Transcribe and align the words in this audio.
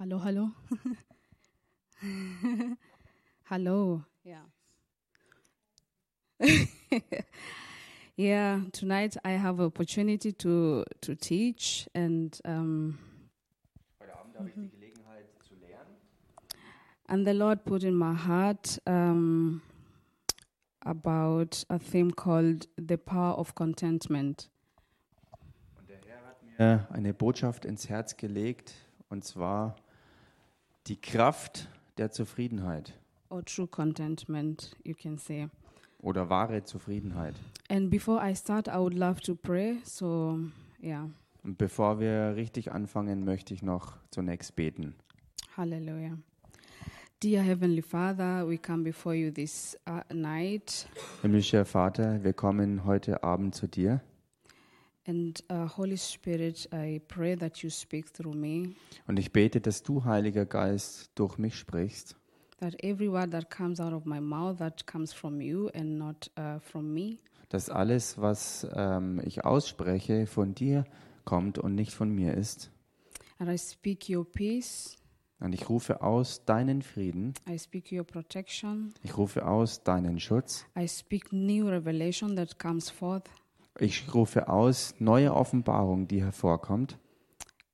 Hallo, 0.00 0.18
hallo. 0.18 0.50
hallo. 3.44 4.02
Yeah. 4.24 4.40
yeah, 8.16 8.60
tonight 8.72 9.18
I 9.22 9.32
have 9.32 9.60
opportunity 9.60 10.32
to 10.32 10.84
to 11.02 11.14
teach 11.14 11.86
and 11.94 12.40
um, 12.46 12.98
Heute 14.00 14.16
Abend 14.18 14.38
habe 14.38 14.48
ich 14.48 14.54
die 14.54 14.70
Gelegenheit 14.70 15.26
zu 15.42 15.54
lernen. 15.56 15.94
and 17.08 17.26
the 17.26 17.34
Lord 17.34 17.66
put 17.66 17.84
in 17.84 17.94
my 17.94 18.14
heart 18.14 18.80
um, 18.86 19.60
about 20.80 21.62
a 21.68 21.78
theme 21.78 22.10
called 22.10 22.68
the 22.78 22.96
power 22.96 23.38
of 23.38 23.54
contentment. 23.54 24.48
Und 25.78 25.90
der 25.90 25.98
Herr 26.06 26.26
hat 26.26 26.42
mir 26.42 26.88
eine 26.90 27.12
Botschaft 27.12 27.66
ins 27.66 27.90
Herz 27.90 28.16
gelegt, 28.16 28.72
und 29.10 29.24
zwar 29.24 29.76
die 30.90 31.00
Kraft 31.00 31.68
der 31.98 32.10
Zufriedenheit 32.10 32.98
Or 33.28 33.44
true 33.44 33.68
contentment, 33.68 34.74
you 34.84 34.92
can 35.00 35.16
say. 35.18 35.48
oder 36.00 36.28
wahre 36.28 36.64
Zufriedenheit. 36.64 37.36
And 37.68 37.90
before 37.90 38.20
I 38.28 38.34
start, 38.34 38.66
I 38.66 38.72
would 38.78 38.94
love 38.94 39.20
to 39.20 39.36
pray. 39.36 39.76
So, 39.84 40.40
yeah, 40.82 41.08
Und 41.44 41.58
bevor 41.58 42.00
wir 42.00 42.34
richtig 42.34 42.72
anfangen, 42.72 43.24
möchte 43.24 43.54
ich 43.54 43.62
noch 43.62 43.98
zunächst 44.10 44.56
beten. 44.56 44.96
hallelujah. 45.56 46.18
Dear 47.22 47.42
Heavenly 47.42 47.82
Father, 47.82 48.48
we 48.48 48.58
come 48.58 48.82
before 48.82 49.14
you 49.14 49.30
this 49.30 49.78
uh, 49.88 50.00
night. 50.12 50.88
Himmlischer 51.22 51.64
Vater, 51.64 52.24
wir 52.24 52.32
kommen 52.32 52.84
heute 52.84 53.22
Abend 53.22 53.54
zu 53.54 53.68
dir 53.68 54.00
And 55.10 55.42
uh, 55.50 55.66
Holy 55.76 55.96
Spirit, 55.96 56.68
I 56.72 57.00
pray 57.08 57.34
that 57.34 57.64
you 57.64 57.68
speak 57.70 58.12
through 58.14 58.36
me, 58.36 58.74
und 59.08 59.18
ich 59.18 59.32
bete, 59.32 59.60
dass 59.60 59.82
du, 59.82 60.04
Heiliger 60.04 60.46
Geist, 60.46 61.10
durch 61.16 61.36
mich 61.36 61.56
sprichst, 61.56 62.14
that 62.60 62.76
every 62.84 63.10
word 63.10 63.32
that 63.32 63.50
comes 63.50 63.80
out 63.80 63.92
of 63.92 64.04
my 64.04 64.20
mouth 64.20 64.58
that 64.58 64.86
comes 64.86 65.12
from 65.12 65.40
you 65.40 65.68
and 65.74 65.98
not 65.98 66.30
uh, 66.38 66.60
from 66.60 66.94
me. 66.94 67.18
dass 67.48 67.68
alles, 67.70 68.18
was 68.18 68.64
ähm, 68.76 69.20
ich 69.24 69.44
ausspreche, 69.44 70.28
von 70.28 70.54
dir 70.54 70.84
kommt 71.24 71.58
und 71.58 71.74
nicht 71.74 71.92
von 71.92 72.14
mir 72.14 72.34
ist. 72.34 72.70
And 73.40 73.50
I 73.50 73.58
speak 73.58 74.08
your 74.08 74.24
peace, 74.24 74.96
Und 75.40 75.54
ich 75.54 75.68
rufe 75.68 76.02
aus 76.02 76.44
deinen 76.44 76.82
Frieden, 76.82 77.34
I 77.48 77.58
speak 77.58 77.90
your 77.90 78.04
protection, 78.04 78.94
ich 79.02 79.16
rufe 79.18 79.44
aus 79.44 79.82
deinen 79.82 80.20
Schutz, 80.20 80.64
I 80.78 80.86
speak 80.86 81.32
new 81.32 81.66
revelation 81.68 82.36
that 82.36 82.60
comes 82.60 82.88
forth. 82.88 83.24
Ich 83.80 84.12
rufe 84.14 84.48
aus 84.48 84.94
neue 84.98 85.34
Offenbarung, 85.34 86.06
die 86.08 86.22
hervorkommt. 86.22 86.98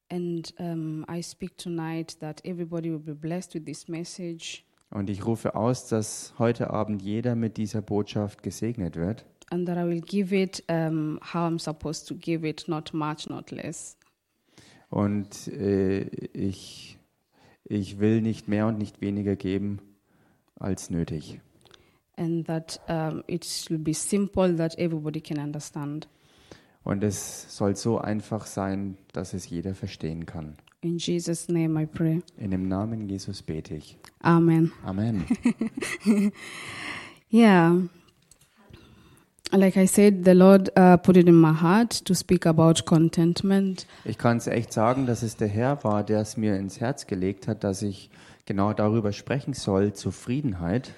And 0.09 0.55
um, 0.59 1.05
I 1.11 1.21
speak 1.23 1.57
tonight 1.59 2.19
that 2.21 2.45
everybody 2.45 2.91
will 2.91 3.01
be 3.01 3.15
blessed 3.15 3.55
with 3.55 3.65
this 3.65 3.89
message 3.89 4.63
Und 4.91 5.11
ich 5.11 5.27
rufe 5.27 5.57
aus, 5.57 5.89
dass 5.89 6.33
heute 6.39 6.71
Abend 6.71 7.03
jeder 7.03 7.35
mit 7.35 7.57
dieser 7.57 7.83
Botschaft 7.83 8.43
gesegnet 8.45 8.95
wird. 8.97 9.27
and 9.51 9.67
that 9.69 9.77
I 9.77 9.87
will 9.89 10.01
give 10.01 10.35
it 10.35 10.63
um, 10.69 11.19
how 11.23 11.49
I'm 11.49 11.59
supposed 11.61 12.07
to 12.09 12.15
give 12.17 12.47
it, 12.49 12.67
not 12.69 12.93
much, 12.95 13.29
not 13.29 13.51
less. 13.53 13.97
Und 14.91 15.49
äh, 15.49 16.03
ich, 16.33 16.99
ich 17.65 17.99
will 17.99 18.21
nicht 18.23 18.47
mehr 18.49 18.67
und 18.69 18.79
nicht 18.79 19.01
weniger 19.01 19.35
geben 19.37 19.81
als 20.57 20.91
nötig. 20.91 21.41
And 22.17 22.47
that 22.47 22.81
um, 22.89 23.23
it 23.27 23.45
will 23.69 23.79
be 23.79 23.93
simple 23.93 24.57
that 24.57 24.79
everybody 24.79 25.21
can 25.21 25.39
understand. 25.39 26.09
Und 26.83 27.03
es 27.03 27.47
soll 27.55 27.77
so 27.77 27.99
einfach 27.99 28.47
sein, 28.47 28.97
dass 29.13 29.35
es 29.35 29.51
jeder 29.51 29.75
verstehen 29.75 30.25
kann. 30.25 30.57
In 30.83 30.99
Jesus' 30.99 31.49
name 31.49 31.83
I 31.83 31.87
pray. 31.87 32.23
In 32.39 32.53
dem 32.53 32.69
Namen 32.69 33.09
Jesus 33.09 33.43
bete 33.43 33.75
ich. 33.75 33.99
Amen. 34.21 34.73
Amen. 34.85 35.27
Yeah. 37.31 37.83
Like 39.53 39.77
I 39.77 39.87
said, 39.87 40.25
the 40.25 40.35
Lord 40.35 40.71
uh, 40.77 40.97
put 40.97 41.17
it 41.17 41.29
in 41.29 41.35
my 41.35 41.53
heart 41.53 42.05
to 42.05 42.15
speak 42.15 42.47
about 42.47 42.85
contentment. 42.85 43.87
Ich 44.05 44.19
kann 44.19 44.39
es 44.39 44.47
echt 44.47 44.73
sagen, 44.73 45.07
dass 45.07 45.23
es 45.23 45.37
der 45.37 45.49
Herr 45.49 45.83
war, 45.85 46.03
der 46.03 46.21
es 46.21 46.37
mir 46.37 46.57
ins 46.57 46.81
Herz 46.81 47.07
gelegt 47.07 47.47
hat, 47.47 47.63
dass 47.63 47.83
ich 47.83 48.11
genau 48.45 48.73
darüber 48.73 49.13
sprechen 49.13 49.55
soll, 49.55 49.93
Zufriedenheit. 49.93 50.93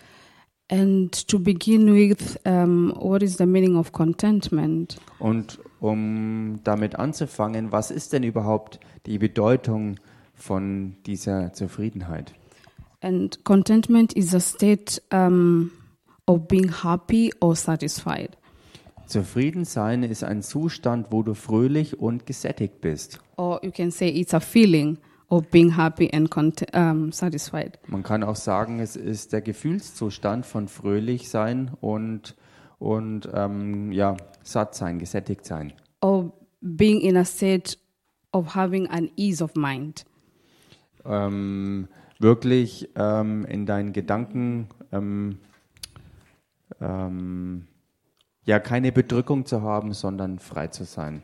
And 0.71 1.11
to 1.29 1.39
begin 1.39 1.95
with, 1.95 2.39
um, 2.45 2.93
what 2.97 3.23
is 3.23 3.39
the 3.39 3.47
meaning 3.47 3.77
of 3.77 3.93
contentment? 3.93 4.99
Und 5.19 5.59
um 5.81 6.61
damit 6.62 6.97
anzufangen, 6.97 7.73
was 7.73 7.91
ist 7.91 8.12
denn 8.12 8.23
überhaupt 8.23 8.79
die 9.06 9.19
Bedeutung 9.19 9.97
von 10.34 10.97
dieser 11.06 11.55
Zufriedenheit? 11.55 12.34
And 13.01 13.43
contentment 13.45 14.12
is 14.12 14.34
a 14.34 14.41
state 14.41 15.01
um, 15.11 15.71
of 16.27 16.49
being 16.49 16.83
happy 16.83 17.33
or 17.41 17.56
satisfied. 17.56 18.37
Zufrieden 19.06 19.65
sein 19.65 20.03
ist 20.03 20.23
ein 20.23 20.43
Zustand, 20.43 21.06
wo 21.11 21.23
du 21.23 21.33
fröhlich 21.33 21.99
und 21.99 22.27
gesättigt 22.27 22.83
bist. 22.83 23.21
Or 23.37 23.65
you 23.65 23.71
can 23.71 23.91
say 23.91 24.11
it's 24.11 24.35
a 24.35 24.41
feeling 24.41 24.99
of 25.31 25.50
being 25.50 25.77
happy 25.77 26.11
and 26.12 26.31
um, 26.75 27.12
satisfied. 27.12 27.78
Man 27.87 28.03
kann 28.03 28.22
auch 28.22 28.37
sagen, 28.37 28.81
es 28.81 28.97
ist 28.97 29.33
der 29.33 29.43
Gefühlszustand 29.43 30.47
von 30.47 30.69
fröhlich 30.69 31.28
sein 31.28 31.72
und, 31.81 32.37
und 32.78 33.28
ähm, 33.33 33.93
ja, 33.93 34.17
satt 34.43 34.75
sein, 34.75 34.99
gesättigt 34.99 35.44
sein. 35.44 35.72
Or 36.00 36.33
being 36.61 37.00
in 37.00 37.17
a 37.17 37.25
state 37.25 37.77
of 38.33 38.55
having 38.55 38.87
an 38.88 39.11
ease 39.17 39.43
of 39.43 39.55
mind. 39.55 40.05
ähm, 41.09 41.88
wirklich 42.19 42.91
ähm, 42.97 43.44
in 43.47 43.67
deinen 43.67 43.93
Gedanken 43.93 44.69
ähm, 44.93 45.38
ähm, 46.81 47.67
ja 48.44 48.59
keine 48.59 48.93
Bedrückung 48.93 49.47
zu 49.47 49.62
haben, 49.62 49.93
sondern 49.93 50.38
frei 50.38 50.69
zu 50.69 50.84
sein. 50.84 51.22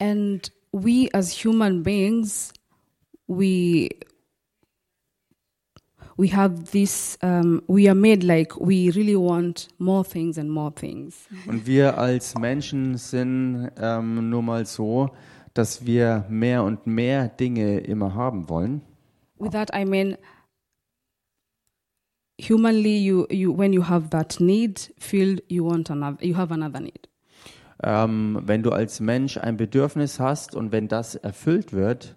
And 0.00 0.52
we 0.72 1.08
as 1.12 1.44
human 1.44 1.82
beings, 1.82 2.52
we 3.26 3.90
we 6.16 6.28
have 6.28 6.70
this. 6.70 7.18
Um, 7.22 7.62
we 7.66 7.88
are 7.88 7.94
made 7.94 8.24
like 8.24 8.58
we 8.60 8.90
really 8.90 9.16
want 9.16 9.68
more 9.78 10.04
things 10.04 10.38
and 10.38 10.50
more 10.50 10.72
things. 10.72 11.28
Und 11.46 11.66
wir 11.66 11.98
als 11.98 12.36
Menschen 12.38 12.96
sind 12.96 13.70
ähm, 13.78 14.30
nur 14.30 14.42
mal 14.42 14.66
so, 14.66 15.10
dass 15.54 15.86
wir 15.86 16.24
mehr 16.28 16.62
und 16.62 16.86
mehr 16.86 17.28
Dinge 17.28 17.80
immer 17.80 18.14
haben 18.14 18.48
wollen. 18.48 18.82
With 19.38 19.50
that, 19.50 19.70
I 19.74 19.84
mean, 19.84 20.16
humanly, 22.40 22.98
you 22.98 23.26
you 23.30 23.56
when 23.56 23.72
you 23.72 23.82
have 23.88 24.10
that 24.10 24.38
need 24.40 24.92
filled, 24.98 25.42
you 25.48 25.64
want 25.64 25.90
another. 25.90 26.24
You 26.24 26.36
have 26.36 26.52
another 26.52 26.80
need. 26.80 27.08
Ähm, 27.82 28.40
wenn 28.44 28.62
du 28.62 28.70
als 28.70 29.00
Mensch 29.00 29.36
ein 29.36 29.56
Bedürfnis 29.56 30.20
hast 30.20 30.54
und 30.54 30.70
wenn 30.72 30.88
das 30.88 31.16
erfüllt 31.16 31.72
wird, 31.72 32.16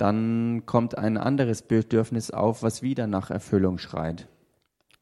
dann 0.00 0.64
kommt 0.66 0.96
ein 0.96 1.16
anderes 1.16 1.62
Bedürfnis 1.62 2.30
auf, 2.30 2.62
was 2.62 2.82
wieder 2.82 3.06
nach 3.06 3.30
Erfüllung 3.30 3.78
schreit. 3.78 4.28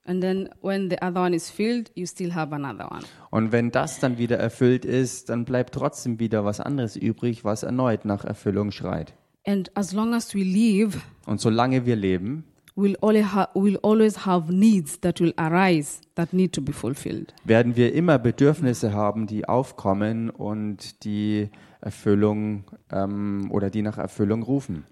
And 0.04 0.22
then 0.22 0.48
when 0.62 0.88
the 0.88 0.96
other 1.02 1.20
one 1.20 1.36
is 1.36 1.50
filled, 1.50 1.90
you 1.94 2.06
still 2.06 2.34
have 2.34 2.54
another 2.54 2.90
one. 2.90 3.02
Und 3.30 3.52
wenn 3.52 3.70
das 3.70 4.00
dann 4.00 4.16
wieder 4.16 4.38
erfüllt 4.38 4.86
ist, 4.86 5.28
dann 5.28 5.44
bleibt 5.44 5.74
trotzdem 5.74 6.18
wieder 6.18 6.46
was 6.46 6.60
anderes 6.60 6.96
übrig, 6.96 7.44
was 7.44 7.62
erneut 7.62 8.06
nach 8.06 8.24
Erfüllung 8.24 8.70
schreit. 8.70 9.14
And 9.46 9.70
as 9.76 9.92
long 9.92 10.14
as 10.14 10.34
we 10.34 10.42
live, 10.42 10.98
Und 11.26 11.40
solange 11.40 11.84
wir 11.84 11.96
leben, 11.96 12.44
we'll, 12.78 12.96
only 13.02 13.22
ha- 13.22 13.50
we'll 13.54 13.78
always 13.82 14.24
have 14.24 14.52
needs 14.52 15.00
that 15.00 15.20
will 15.20 15.32
arise 15.36 16.00
that 16.14 16.32
need 16.32 16.52
to 16.52 16.62
be 16.62 16.72
fulfilled. 16.72 17.34
werden 17.44 17.76
wir 17.76 17.92
immer 17.92 18.18
Bedürfnisse 18.18 18.92
haben, 18.92 19.26
die 19.26 19.48
aufkommen 19.48 20.30
und 20.30 21.04
die 21.04 21.50
Erfüllung 21.80 22.64
ähm, 22.90 23.48
oder 23.50 23.70
die 23.70 23.82
nach 23.82 23.98
Erfüllung 23.98 24.42
rufen. 24.42 24.84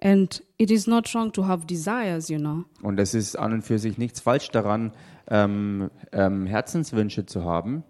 And 0.00 0.42
it 0.58 0.70
is 0.70 0.86
not 0.86 1.12
wrong 1.14 1.32
to 1.32 1.46
have 1.46 1.66
desires, 1.66 2.28
you 2.28 2.38
know. 2.38 2.64
Und 2.82 2.98
es 3.00 3.14
ist 3.14 3.36
an 3.36 3.52
und 3.52 3.62
für 3.62 3.78
sich 3.78 3.96
nichts 3.98 4.20
falsch 4.20 4.50
daran, 4.50 4.92
ähm, 5.28 5.90
ähm, 6.12 6.46
Herzenswünsche 6.46 7.26
zu 7.26 7.44
haben. 7.44 7.84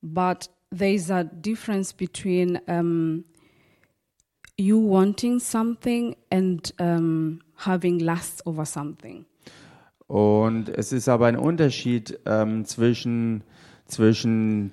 But 0.00 0.48
there 0.76 0.92
is 0.92 1.10
a 1.10 1.24
difference 1.24 1.92
between 1.92 2.58
um, 2.66 3.24
you 4.56 4.78
wanting 4.78 5.38
something 5.38 6.16
and 6.30 6.72
um, 6.80 7.40
having 7.66 8.00
lust 8.00 8.46
over 8.46 8.64
something. 8.64 9.26
Und 10.06 10.68
es 10.68 10.92
ist 10.92 11.08
aber 11.08 11.26
ein 11.26 11.36
Unterschied 11.36 12.18
ähm, 12.26 12.64
zwischen, 12.64 13.44
zwischen 13.86 14.72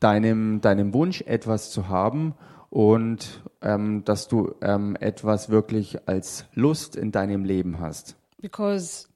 deinem, 0.00 0.60
deinem 0.60 0.92
Wunsch, 0.94 1.22
etwas 1.22 1.70
zu 1.70 1.88
haben 1.88 2.34
und 2.70 3.42
ähm, 3.62 4.04
dass 4.04 4.28
du 4.28 4.54
ähm, 4.60 4.96
etwas 4.98 5.48
wirklich 5.50 6.08
als 6.08 6.46
Lust 6.54 6.96
in 6.96 7.12
deinem 7.12 7.44
Leben 7.44 7.78
hast. 7.78 8.16
Because 8.40 9.06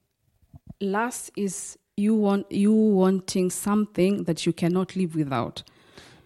lust 0.81 1.33
is 1.37 1.79
you 1.97 2.21
want 2.21 2.47
you 2.51 2.73
wanting 2.73 3.51
something 3.51 4.25
that 4.25 4.41
you 4.41 4.53
cannot 4.53 4.95
live 4.95 5.15
without. 5.15 5.65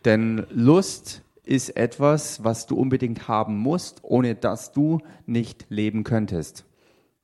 Denn 0.04 0.46
Lust 0.50 1.22
ist 1.46 1.76
etwas, 1.76 2.44
was 2.44 2.66
du 2.66 2.76
unbedingt 2.76 3.28
haben 3.28 3.56
musst, 3.56 4.00
ohne 4.02 4.34
dass 4.34 4.72
du 4.72 4.98
nicht 5.24 5.66
leben 5.68 6.04
könntest. 6.04 6.64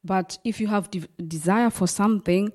But 0.03 0.41
if 0.45 0.61
you 0.61 0.71
have 0.71 0.89
de- 0.91 1.09
desire 1.19 1.71
for 1.71 1.87
something, 1.87 2.51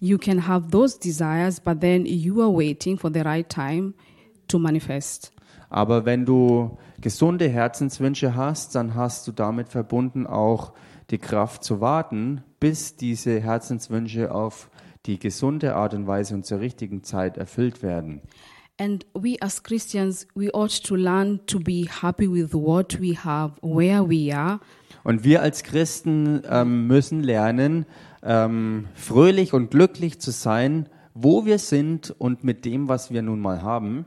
you 0.00 0.18
can 0.18 0.46
have 0.46 0.70
those 0.70 0.98
desires, 0.98 1.60
but 1.60 1.80
then 1.80 2.06
you 2.06 2.40
are 2.40 2.52
waiting 2.52 2.98
for 2.98 3.10
the 3.12 3.20
right 3.20 3.48
time 3.48 3.94
to 4.48 4.58
manifest. 4.58 5.32
Aber 5.70 6.06
wenn 6.06 6.24
du 6.24 6.78
gesunde 7.00 7.48
Herzenswünsche 7.48 8.34
hast, 8.34 8.74
dann 8.74 8.94
hast 8.94 9.28
du 9.28 9.32
damit 9.32 9.68
verbunden 9.68 10.26
auch 10.26 10.72
die 11.10 11.18
Kraft 11.18 11.62
zu 11.62 11.80
warten, 11.80 12.42
bis 12.58 12.96
diese 12.96 13.40
Herzenswünsche 13.40 14.32
auf 14.34 14.70
die 15.06 15.18
gesunde 15.18 15.74
Art 15.74 15.94
und 15.94 16.06
Weise 16.06 16.34
und 16.34 16.44
zur 16.44 16.60
richtigen 16.60 17.02
Zeit 17.02 17.38
erfüllt 17.38 17.82
werden. 17.82 18.22
And 18.80 19.04
we 19.12 19.36
as 19.40 19.62
Christians, 19.62 20.26
we 20.36 20.50
ought 20.52 20.82
to 20.84 20.94
learn 20.94 21.40
to 21.46 21.58
be 21.58 21.88
happy 22.00 22.28
with 22.30 22.54
what 22.54 23.00
we 23.00 23.16
have, 23.16 23.54
where 23.60 24.08
we 24.08 24.32
are, 24.34 24.60
Und 25.04 25.24
wir 25.24 25.42
als 25.42 25.62
Christen 25.64 26.42
ähm, 26.48 26.86
müssen 26.86 27.22
lernen, 27.22 27.86
ähm, 28.22 28.86
fröhlich 28.94 29.52
und 29.52 29.70
glücklich 29.70 30.20
zu 30.20 30.30
sein, 30.30 30.88
wo 31.14 31.44
wir 31.44 31.58
sind 31.58 32.14
und 32.18 32.44
mit 32.44 32.64
dem, 32.64 32.88
was 32.88 33.10
wir 33.10 33.22
nun 33.22 33.40
mal 33.40 33.62
haben. 33.62 34.06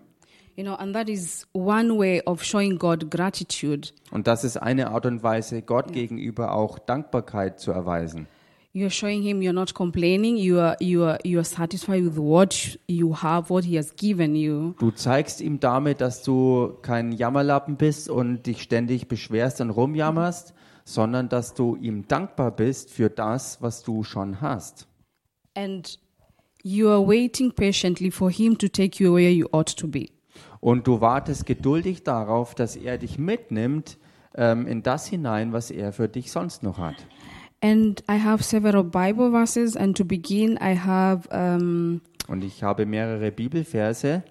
you 0.57 0.63
know, 0.63 0.75
and 0.75 0.93
that 0.93 1.09
is 1.09 1.47
one 1.53 1.97
way 1.97 2.21
of 2.25 2.43
showing 2.43 2.77
God 2.77 3.09
gratitude. 3.09 3.89
Und 4.11 4.27
das 4.27 4.43
ist 4.43 4.57
eine 4.57 4.91
Art 4.91 5.05
und 5.05 5.23
Weise, 5.23 5.61
Gott 5.61 5.91
gegenüber 5.91 6.53
auch 6.53 6.77
Dankbarkeit 6.77 7.59
zu 7.59 7.71
erweisen. 7.71 8.27
You're 8.73 8.89
showing 8.89 9.21
Him 9.21 9.41
you're 9.41 9.51
not 9.51 9.73
complaining. 9.73 10.37
You 10.37 10.59
are 10.59 10.77
you 10.79 11.03
are 11.03 11.19
you 11.25 11.39
are 11.39 11.43
satisfied 11.43 12.05
with 12.05 12.17
what 12.17 12.79
you 12.87 13.13
have, 13.13 13.49
what 13.49 13.65
He 13.65 13.75
has 13.75 13.93
given 13.97 14.33
you. 14.33 14.75
Du 14.79 14.91
zeigst 14.91 15.41
ihm 15.41 15.59
damit, 15.59 15.99
dass 15.99 16.23
du 16.23 16.77
kein 16.81 17.11
Jammerlappen 17.11 17.75
bist 17.75 18.09
und 18.09 18.45
dich 18.45 18.61
ständig 18.61 19.09
beschwerst 19.09 19.59
und 19.59 19.71
rumjammerst, 19.71 20.53
sondern 20.85 21.27
dass 21.27 21.53
du 21.53 21.75
ihm 21.75 22.07
dankbar 22.07 22.51
bist 22.51 22.91
für 22.91 23.09
das, 23.09 23.61
was 23.61 23.83
du 23.83 24.03
schon 24.03 24.39
hast. 24.39 24.87
And 25.53 25.99
you 26.63 26.87
are 26.87 27.05
waiting 27.05 27.51
patiently 27.51 28.09
for 28.09 28.31
Him 28.31 28.57
to 28.57 28.69
take 28.69 29.03
you 29.03 29.13
where 29.13 29.31
you 29.31 29.47
ought 29.51 29.75
to 29.75 29.87
be. 29.89 30.07
Und 30.61 30.87
du 30.87 31.01
wartest 31.01 31.45
geduldig 31.45 32.03
darauf, 32.03 32.55
dass 32.55 32.77
er 32.77 32.97
dich 32.97 33.19
mitnimmt 33.19 33.97
ähm, 34.35 34.65
in 34.65 34.81
das 34.81 35.07
hinein, 35.07 35.51
was 35.51 35.71
er 35.71 35.91
für 35.91 36.07
dich 36.07 36.31
sonst 36.31 36.63
noch 36.63 36.77
hat. 36.77 36.95
And 37.61 38.01
I 38.09 38.17
have 38.17 38.43
several 38.43 38.83
Bible 38.83 39.29
verses, 39.31 39.75
and 39.75 39.95
to 39.95 40.03
begin, 40.03 40.57
I 40.61 40.75
have 40.75 41.29
um, 41.31 42.01
Und 42.27 42.43
ich 42.43 42.63
habe 42.63 42.85
mehrere 42.85 43.31
Bibelverse. 43.31 44.23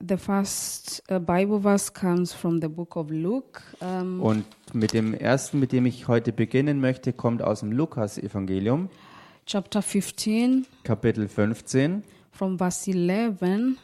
the 0.00 0.16
first 0.16 1.02
uh, 1.10 1.18
Bible 1.18 1.60
verse 1.60 1.88
comes 1.92 2.32
from 2.32 2.60
the 2.60 2.68
book 2.68 2.96
of 2.96 3.10
Luke. 3.10 3.62
Um, 3.80 4.20
Und 4.20 4.44
mit 4.72 4.92
dem 4.92 5.14
ersten, 5.14 5.60
mit 5.60 5.72
dem 5.72 5.86
ich 5.86 6.08
heute 6.08 6.32
beginnen 6.32 6.80
möchte, 6.80 7.12
kommt 7.12 7.42
aus 7.42 7.60
dem 7.60 7.72
Lukas-Evangelium, 7.72 8.88
chapter 9.46 9.82
15, 9.82 10.66
Kapitel 10.82 11.28
15, 11.28 12.02
from 12.32 12.58
verse 12.58 12.90
11. 12.90 13.76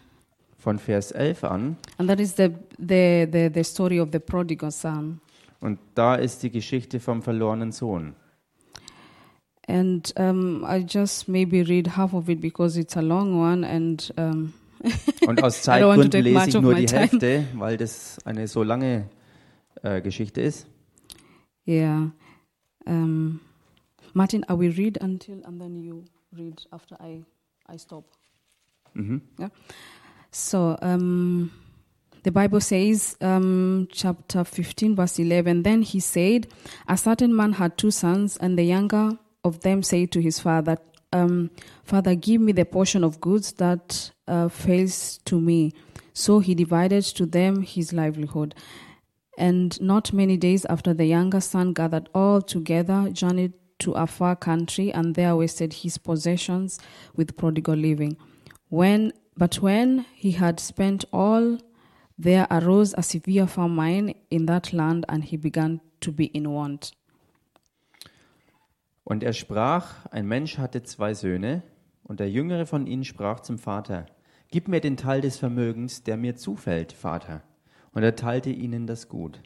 von 0.58 0.78
Vers 0.78 1.10
11 1.12 1.44
an. 1.44 1.76
And 1.98 2.08
that 2.08 2.20
is 2.20 2.36
the, 2.36 2.50
the, 2.78 3.26
the, 3.30 3.50
the 3.52 3.64
story 3.64 4.00
of 4.00 4.10
the 4.12 4.18
prodigal 4.18 4.70
son. 4.70 5.20
Und 5.60 5.78
da 5.94 6.14
ist 6.14 6.42
die 6.42 6.50
Geschichte 6.50 7.00
vom 7.00 7.22
verlorenen 7.22 7.72
Sohn. 7.72 8.14
And 9.70 10.12
um, 10.16 10.64
I 10.64 10.82
just 10.82 11.28
maybe 11.28 11.62
read 11.62 11.86
half 11.86 12.12
of 12.12 12.28
it 12.28 12.40
because 12.40 12.76
it's 12.76 12.96
a 12.96 13.02
long 13.02 13.38
one. 13.38 13.62
And 13.62 14.10
um, 14.18 14.52
Und 15.26 15.42
aus 15.42 15.68
I 15.68 15.80
don't 15.80 15.88
want 15.88 16.02
to 16.02 16.08
Zeitgründen 16.10 16.24
lese 16.24 16.48
ich 16.48 16.62
nur 16.62 16.74
die 16.74 16.86
time. 16.86 17.00
Hälfte, 17.00 17.44
weil 17.54 17.76
das 17.76 18.18
eine 18.24 18.48
so 18.48 18.64
lange 18.64 19.08
äh, 19.82 20.00
Geschichte 20.00 20.40
ist. 20.40 20.66
yeah. 21.66 22.10
Um, 22.86 23.40
Martin, 24.14 24.44
I 24.48 24.54
will 24.54 24.72
read 24.72 24.98
until, 25.00 25.44
and 25.44 25.60
then 25.60 25.76
you 25.76 26.04
read 26.36 26.66
after 26.72 26.96
I, 27.00 27.22
I 27.68 27.76
stop. 27.76 28.04
Mhm. 28.94 29.20
Yeah. 29.38 29.50
So 30.32 30.76
um, 30.82 31.52
the 32.24 32.32
Bible 32.32 32.60
says, 32.60 33.16
um, 33.20 33.86
chapter 33.92 34.44
15, 34.44 34.96
verse 34.96 35.18
11, 35.20 35.62
Then 35.62 35.82
he 35.82 36.00
said, 36.00 36.48
A 36.88 36.96
certain 36.96 37.36
man 37.36 37.52
had 37.52 37.76
two 37.76 37.90
sons, 37.92 38.36
and 38.38 38.58
the 38.58 38.64
younger 38.64 39.18
of 39.44 39.60
them 39.60 39.82
said 39.82 40.10
to 40.12 40.20
his 40.20 40.38
father, 40.38 40.76
um, 41.12 41.50
Father, 41.84 42.14
give 42.14 42.40
me 42.40 42.52
the 42.52 42.64
portion 42.64 43.02
of 43.02 43.20
goods 43.20 43.52
that 43.52 44.12
uh, 44.28 44.48
fails 44.48 45.18
to 45.24 45.40
me. 45.40 45.72
So 46.12 46.38
he 46.38 46.54
divided 46.54 47.04
to 47.04 47.26
them 47.26 47.62
his 47.62 47.92
livelihood. 47.92 48.54
And 49.38 49.80
not 49.80 50.12
many 50.12 50.36
days 50.36 50.64
after, 50.66 50.92
the 50.92 51.06
younger 51.06 51.40
son 51.40 51.72
gathered 51.72 52.08
all 52.14 52.42
together, 52.42 53.08
journeyed 53.10 53.54
to 53.80 53.92
a 53.92 54.06
far 54.06 54.36
country, 54.36 54.92
and 54.92 55.14
there 55.14 55.34
wasted 55.34 55.72
his 55.72 55.98
possessions 55.98 56.78
with 57.16 57.36
prodigal 57.36 57.76
living. 57.76 58.16
When, 58.68 59.12
but 59.36 59.56
when 59.56 60.04
he 60.14 60.32
had 60.32 60.60
spent 60.60 61.04
all, 61.12 61.58
there 62.18 62.46
arose 62.50 62.94
a 62.98 63.02
severe 63.02 63.46
famine 63.46 64.14
in 64.30 64.46
that 64.46 64.72
land, 64.74 65.06
and 65.08 65.24
he 65.24 65.38
began 65.38 65.80
to 66.02 66.12
be 66.12 66.26
in 66.26 66.50
want. 66.52 66.92
Und 69.04 69.22
er 69.22 69.32
sprach, 69.32 70.06
ein 70.06 70.26
Mensch 70.26 70.58
hatte 70.58 70.82
zwei 70.82 71.14
Söhne, 71.14 71.62
und 72.02 72.20
der 72.20 72.30
jüngere 72.30 72.66
von 72.66 72.86
ihnen 72.86 73.04
sprach 73.04 73.40
zum 73.40 73.58
Vater, 73.58 74.06
Gib 74.50 74.66
mir 74.66 74.80
den 74.80 74.96
Teil 74.96 75.20
des 75.20 75.38
Vermögens, 75.38 76.02
der 76.02 76.16
mir 76.16 76.34
zufällt, 76.34 76.92
Vater. 76.92 77.42
Und 77.92 78.02
er 78.02 78.16
teilte 78.16 78.50
ihnen 78.50 78.88
das 78.88 79.08
Gut. 79.08 79.40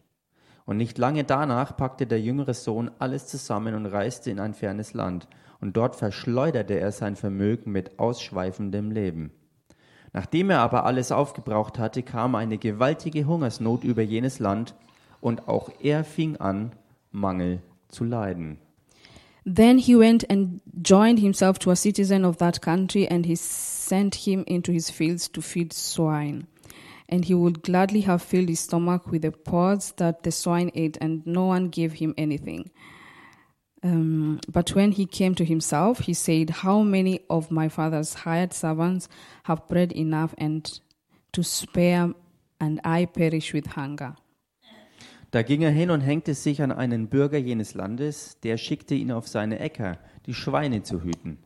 Und 0.64 0.78
nicht 0.78 0.96
lange 0.96 1.24
danach 1.24 1.76
packte 1.76 2.06
der 2.06 2.22
jüngere 2.22 2.54
Sohn 2.54 2.90
alles 2.98 3.26
zusammen 3.26 3.74
und 3.74 3.84
reiste 3.84 4.30
in 4.30 4.40
ein 4.40 4.54
fernes 4.54 4.94
Land, 4.94 5.28
und 5.60 5.76
dort 5.76 5.96
verschleuderte 5.96 6.78
er 6.78 6.90
sein 6.90 7.16
Vermögen 7.16 7.70
mit 7.70 7.98
ausschweifendem 7.98 8.90
Leben. 8.90 9.30
Nachdem 10.14 10.50
er 10.50 10.60
aber 10.60 10.86
alles 10.86 11.12
aufgebraucht 11.12 11.78
hatte, 11.78 12.02
kam 12.02 12.34
eine 12.34 12.56
gewaltige 12.56 13.26
Hungersnot 13.26 13.84
über 13.84 14.02
jenes 14.02 14.38
Land, 14.38 14.74
und 15.20 15.48
auch 15.48 15.70
er 15.80 16.04
fing 16.04 16.36
an, 16.36 16.72
Mangel 17.10 17.60
zu 17.88 18.04
leiden. 18.04 18.58
Then 19.46 19.78
he 19.78 19.94
went 19.94 20.24
and 20.30 20.60
joined 20.80 21.18
himself 21.18 21.58
to 21.60 21.70
a 21.70 21.76
citizen 21.76 22.24
of 22.24 22.38
that 22.38 22.60
country, 22.60 23.06
and 23.06 23.26
he 23.26 23.34
sent 23.34 24.14
him 24.14 24.44
into 24.46 24.72
his 24.72 24.90
fields 24.90 25.28
to 25.28 25.42
feed 25.42 25.72
swine. 25.72 26.46
And 27.08 27.26
he 27.26 27.34
would 27.34 27.62
gladly 27.62 28.00
have 28.02 28.22
filled 28.22 28.48
his 28.48 28.60
stomach 28.60 29.06
with 29.08 29.22
the 29.22 29.32
pods 29.32 29.92
that 29.98 30.22
the 30.22 30.32
swine 30.32 30.70
ate, 30.74 30.96
and 31.00 31.26
no 31.26 31.44
one 31.44 31.68
gave 31.68 31.94
him 31.94 32.14
anything. 32.16 32.70
Um, 33.82 34.40
but 34.48 34.70
when 34.70 34.92
he 34.92 35.04
came 35.04 35.34
to 35.34 35.44
himself, 35.44 35.98
he 35.98 36.14
said, 36.14 36.48
How 36.48 36.80
many 36.80 37.20
of 37.28 37.50
my 37.50 37.68
father's 37.68 38.14
hired 38.14 38.54
servants 38.54 39.08
have 39.42 39.68
bread 39.68 39.92
enough 39.92 40.34
and 40.38 40.80
to 41.32 41.42
spare, 41.42 42.14
and 42.58 42.80
I 42.82 43.04
perish 43.04 43.52
with 43.52 43.66
hunger? 43.66 44.16
Da 45.34 45.42
ging 45.42 45.62
er 45.62 45.72
hin 45.72 45.90
und 45.90 46.00
hängte 46.00 46.32
sich 46.32 46.62
an 46.62 46.70
einen 46.70 47.08
Bürger 47.08 47.38
jenes 47.38 47.74
Landes, 47.74 48.38
der 48.44 48.56
schickte 48.56 48.94
ihn 48.94 49.10
auf 49.10 49.26
seine 49.26 49.58
Äcker, 49.58 49.98
die 50.26 50.32
Schweine 50.32 50.84
zu 50.84 51.02
hüten. 51.02 51.38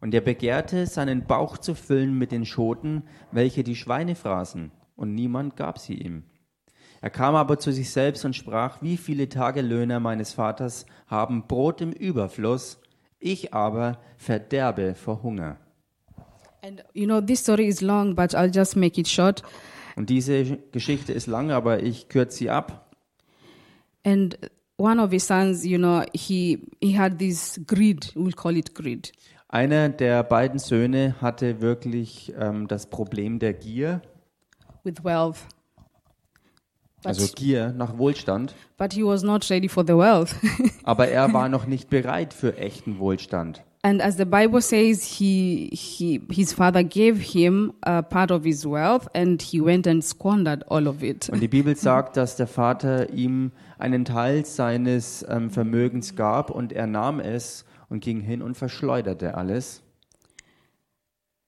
Und 0.00 0.14
er 0.14 0.20
begehrte, 0.20 0.86
seinen 0.86 1.26
Bauch 1.26 1.58
zu 1.58 1.74
füllen 1.74 2.16
mit 2.16 2.30
den 2.30 2.46
Schoten, 2.46 3.02
welche 3.32 3.64
die 3.64 3.74
Schweine 3.74 4.14
fraßen, 4.14 4.70
und 4.94 5.16
niemand 5.16 5.56
gab 5.56 5.80
sie 5.80 5.94
ihm. 5.94 6.22
Er 7.00 7.10
kam 7.10 7.34
aber 7.34 7.58
zu 7.58 7.72
sich 7.72 7.90
selbst 7.90 8.24
und 8.24 8.36
sprach, 8.36 8.80
wie 8.82 8.96
viele 8.96 9.28
Tagelöhner 9.28 9.98
meines 9.98 10.32
Vaters 10.32 10.86
haben 11.08 11.48
Brot 11.48 11.80
im 11.80 11.90
Überfluss, 11.90 12.80
ich 13.18 13.52
aber 13.52 13.98
verderbe 14.16 14.94
vor 14.94 15.24
Hunger. 15.24 15.58
And 16.62 16.84
you 16.92 17.06
know, 17.06 17.20
this 17.20 17.40
story 17.40 17.66
is 17.66 17.80
long, 17.80 18.14
but 18.14 18.32
I'll 18.32 18.54
just 18.54 18.76
make 18.76 19.00
it 19.00 19.08
short. 19.08 19.42
Und 19.96 20.08
diese 20.08 20.58
Geschichte 20.72 21.12
ist 21.12 21.26
lang, 21.26 21.50
aber 21.50 21.82
ich 21.82 22.08
kürze 22.08 22.38
sie 22.38 22.50
ab. 22.50 22.83
And 24.04 24.36
one 24.76 25.00
of 25.00 25.10
his 25.10 25.24
sons, 25.24 25.64
you 25.64 25.78
know, 25.78 26.04
he 26.12 26.58
he 26.80 26.92
had 26.92 27.18
this 27.18 27.60
greed. 27.66 28.12
We'll 28.14 28.32
call 28.32 28.56
it 28.56 28.74
greed. 28.74 29.12
Einer 29.48 29.88
der 29.88 30.24
beiden 30.24 30.58
Söhne 30.58 31.14
hatte 31.20 31.60
wirklich 31.60 32.32
ähm, 32.38 32.66
das 32.66 32.86
Problem 32.86 33.38
der 33.38 33.54
Gier, 33.54 34.02
with 34.82 35.04
wealth. 35.04 35.46
But, 37.02 37.06
also 37.06 37.32
Gier 37.34 37.72
nach 37.72 37.96
Wohlstand, 37.98 38.54
but 38.76 38.92
he 38.92 39.04
was 39.04 39.22
not 39.22 39.48
ready 39.50 39.68
for 39.68 39.84
the 39.86 39.96
wealth. 39.96 40.34
aber 40.82 41.08
er 41.08 41.32
war 41.32 41.48
noch 41.48 41.66
nicht 41.66 41.88
bereit 41.88 42.34
für 42.34 42.56
echten 42.56 42.98
Wohlstand. 42.98 43.62
And 43.84 44.00
as 44.00 44.16
the 44.16 44.24
Bible 44.24 44.62
says, 44.62 45.04
he, 45.04 45.68
he, 45.70 46.22
his 46.30 46.54
father 46.54 46.82
gave 46.82 47.20
him 47.20 47.74
a 47.82 48.02
part 48.02 48.30
of 48.30 48.42
his 48.42 48.66
wealth 48.66 49.06
and 49.14 49.42
he 49.42 49.60
went 49.60 49.86
and 49.86 50.02
squandered 50.02 50.64
all 50.68 50.88
of 50.88 51.02
it. 51.02 51.28
Und 51.28 51.40
die 51.40 51.48
Bibel 51.48 51.76
sagt, 51.76 52.16
dass 52.16 52.36
der 52.36 52.46
Vater 52.46 53.10
ihm 53.12 53.52
einen 53.78 54.06
Teil 54.06 54.46
seines 54.46 55.22
ähm, 55.28 55.50
Vermögens 55.50 56.16
gab 56.16 56.50
und 56.50 56.72
er 56.72 56.86
nahm 56.86 57.20
es 57.20 57.66
und 57.90 58.00
ging 58.00 58.22
hin 58.22 58.40
und 58.40 58.56
verschleuderte 58.56 59.34
alles. 59.34 59.82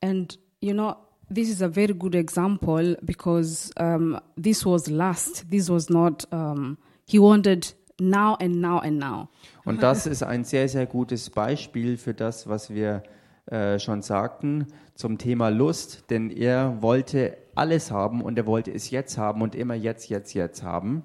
And, 0.02 0.38
you 0.60 0.74
know, 0.74 0.94
this 1.32 1.48
is 1.48 1.62
a 1.62 1.68
very 1.70 1.94
good 1.94 2.14
example 2.14 2.98
because 3.00 3.70
um, 3.80 4.20
this 4.36 4.66
was 4.66 4.90
lust. 4.90 5.46
This 5.50 5.70
was 5.70 5.88
not. 5.88 6.26
Um, 6.30 6.76
he 7.06 7.18
wanted 7.18 7.74
now 8.00 8.36
and 8.40 8.56
now 8.60 8.78
and 8.78 8.98
now. 8.98 9.28
Und 9.64 9.82
das 9.82 10.06
ist 10.06 10.22
ein 10.22 10.44
sehr, 10.44 10.68
sehr 10.68 10.86
gutes 10.86 11.30
Beispiel 11.30 11.96
für 11.96 12.14
das, 12.14 12.48
was 12.48 12.70
wir 12.70 13.02
äh, 13.46 13.78
schon 13.78 14.02
sagten 14.02 14.66
zum 14.94 15.18
Thema 15.18 15.50
Lust, 15.50 16.04
denn 16.10 16.30
er 16.30 16.82
wollte 16.82 17.36
alles 17.54 17.90
haben 17.90 18.22
und 18.22 18.38
er 18.38 18.46
wollte 18.46 18.72
es 18.72 18.90
jetzt 18.90 19.18
haben 19.18 19.42
und 19.42 19.54
immer 19.54 19.74
jetzt, 19.74 20.08
jetzt, 20.08 20.34
jetzt 20.34 20.62
haben. 20.62 21.04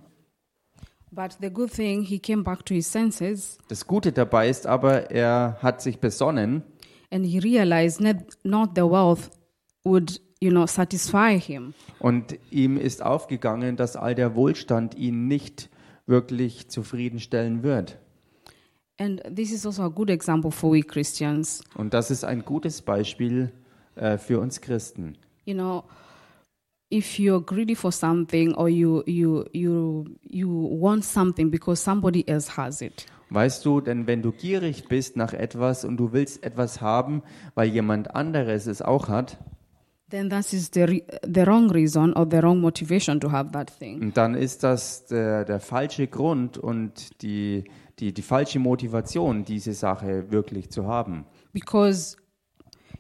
But 1.12 1.38
the 1.42 1.50
good 1.50 1.72
thing, 1.72 2.04
he 2.04 2.20
came 2.20 2.44
back 2.44 2.66
to 2.66 2.74
his 2.74 2.90
senses 2.90 3.58
Das 3.68 3.86
Gute 3.86 4.14
dabei 4.14 4.50
ist 4.50 4.66
aber, 4.66 5.12
er 5.12 5.58
hat 5.62 5.82
sich 5.82 6.00
besonnen 6.00 6.64
and 7.12 7.26
he 7.26 7.40
realized 7.40 8.00
not, 8.00 8.16
not 8.44 8.70
the 8.76 8.84
wealth 8.84 9.30
would, 9.84 10.22
you 10.40 10.50
know, 10.52 10.66
satisfy 10.66 11.38
him. 11.38 11.74
und 12.00 12.38
ihm 12.50 12.78
ist 12.78 13.04
aufgegangen, 13.04 13.76
dass 13.76 13.96
all 13.98 14.16
der 14.16 14.36
Wohlstand 14.36 14.96
ihn 14.96 15.28
nicht 15.28 15.70
wirklich 16.06 16.70
zufriedenstellen 16.70 17.64
wird. 17.64 17.98
And 18.98 19.22
this 19.36 19.52
is 19.52 19.66
also 19.66 19.84
a 19.84 19.90
good 19.90 20.10
example 20.10 20.52
for 20.52 20.72
we 20.72 20.82
Christians. 20.82 21.64
Und 21.76 21.94
das 21.94 22.12
ist 22.12 22.24
ein 22.24 22.46
gutes 22.46 22.82
Beispiel 22.82 23.52
äh, 23.96 24.18
für 24.18 24.40
uns 24.40 24.62
Christen. 24.62 25.18
You 25.46 25.56
know, 25.56 25.84
if 26.92 27.18
you're 27.18 27.44
greedy 27.44 27.76
for 27.76 27.92
something 27.92 28.54
or 28.54 28.68
you 28.68 29.02
you 29.08 29.46
you 29.54 30.06
you 30.22 30.80
want 30.80 31.04
something 31.04 31.50
because 31.50 31.82
somebody 31.82 32.24
else 32.28 32.56
has 32.56 32.82
it, 32.82 33.08
Weißt 33.32 33.66
du, 33.66 33.80
denn 33.80 34.08
wenn 34.08 34.22
du 34.22 34.34
gierig 34.34 34.90
bist 34.90 35.16
nach 35.16 35.32
etwas 35.32 35.86
und 35.86 35.96
du 35.96 36.12
willst 36.12 36.44
etwas 36.44 36.82
haben, 36.82 37.24
weil 37.56 37.70
jemand 37.70 38.14
anderes 38.14 38.68
es 38.68 38.82
auch 38.82 39.08
hat, 39.08 39.38
then 40.12 40.30
that 40.30 40.54
is 40.54 40.70
the 40.74 41.04
the 41.24 41.46
wrong 41.46 41.72
reason 41.72 42.14
or 42.14 42.28
the 42.30 42.42
wrong 42.42 42.60
motivation 42.60 43.20
to 43.20 43.32
have 43.32 43.52
that 43.52 43.72
thing. 43.80 44.12
dann 44.14 44.36
ist 44.36 44.64
das 44.64 45.06
der, 45.06 45.46
der 45.46 45.60
falsche 45.60 46.08
Grund 46.08 46.58
und 46.58 47.22
die, 47.22 47.64
die, 48.00 48.14
die 48.14 48.22
falsche 48.22 48.60
Motivation, 48.60 49.44
diese 49.44 49.74
Sache 49.74 50.32
wirklich 50.32 50.70
zu 50.70 50.86
haben. 50.86 51.26
Because 51.54 52.18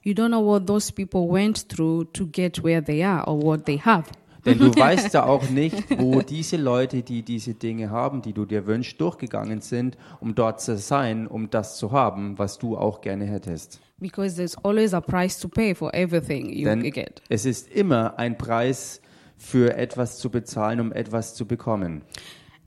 you 0.04 0.14
don't 0.14 0.30
know 0.30 0.44
what 0.44 0.66
those 0.66 0.92
people 0.92 1.30
went 1.30 1.70
through 1.70 2.06
to 2.14 2.26
get 2.26 2.64
where 2.64 2.84
they 2.84 3.04
are 3.04 3.28
or 3.28 3.42
what 3.42 3.66
they 3.66 3.78
have. 3.78 4.06
Denn 4.46 4.58
du 4.58 4.76
weißt 4.76 5.14
ja 5.14 5.26
auch 5.26 5.50
nicht, 5.50 6.00
wo 6.00 6.22
diese 6.22 6.58
Leute, 6.58 7.04
die 7.04 7.24
diese 7.24 7.54
Dinge 7.54 7.92
haben, 7.92 8.22
die 8.22 8.34
du 8.34 8.46
dir 8.46 8.66
wünschst, 8.66 9.00
durchgegangen 9.00 9.62
sind, 9.62 9.98
um 10.20 10.34
dort 10.34 10.62
zu 10.62 10.78
sein, 10.78 11.28
um 11.28 11.50
das 11.50 11.78
zu 11.78 11.92
haben, 11.92 12.40
was 12.40 12.58
du 12.58 12.78
auch 12.78 13.02
gerne 13.02 13.26
hättest. 13.26 13.80
Because 14.02 14.36
there's 14.36 14.56
always 14.64 14.94
a 14.94 15.00
price 15.00 15.40
to 15.40 15.48
pay 15.48 15.74
for 15.74 15.94
everything 15.94 16.50
you 16.52 16.66
Denn 16.66 16.82
get. 16.82 17.22
es 17.30 17.46
ist 17.46 17.72
immer 17.72 18.18
ein 18.18 18.38
Preis 18.38 19.00
für 19.38 19.76
etwas 19.78 20.18
zu 20.20 20.30
bezahlen, 20.30 20.80
um 20.80 20.92
etwas 20.92 21.36
zu 21.36 21.46
bekommen. 21.46 22.02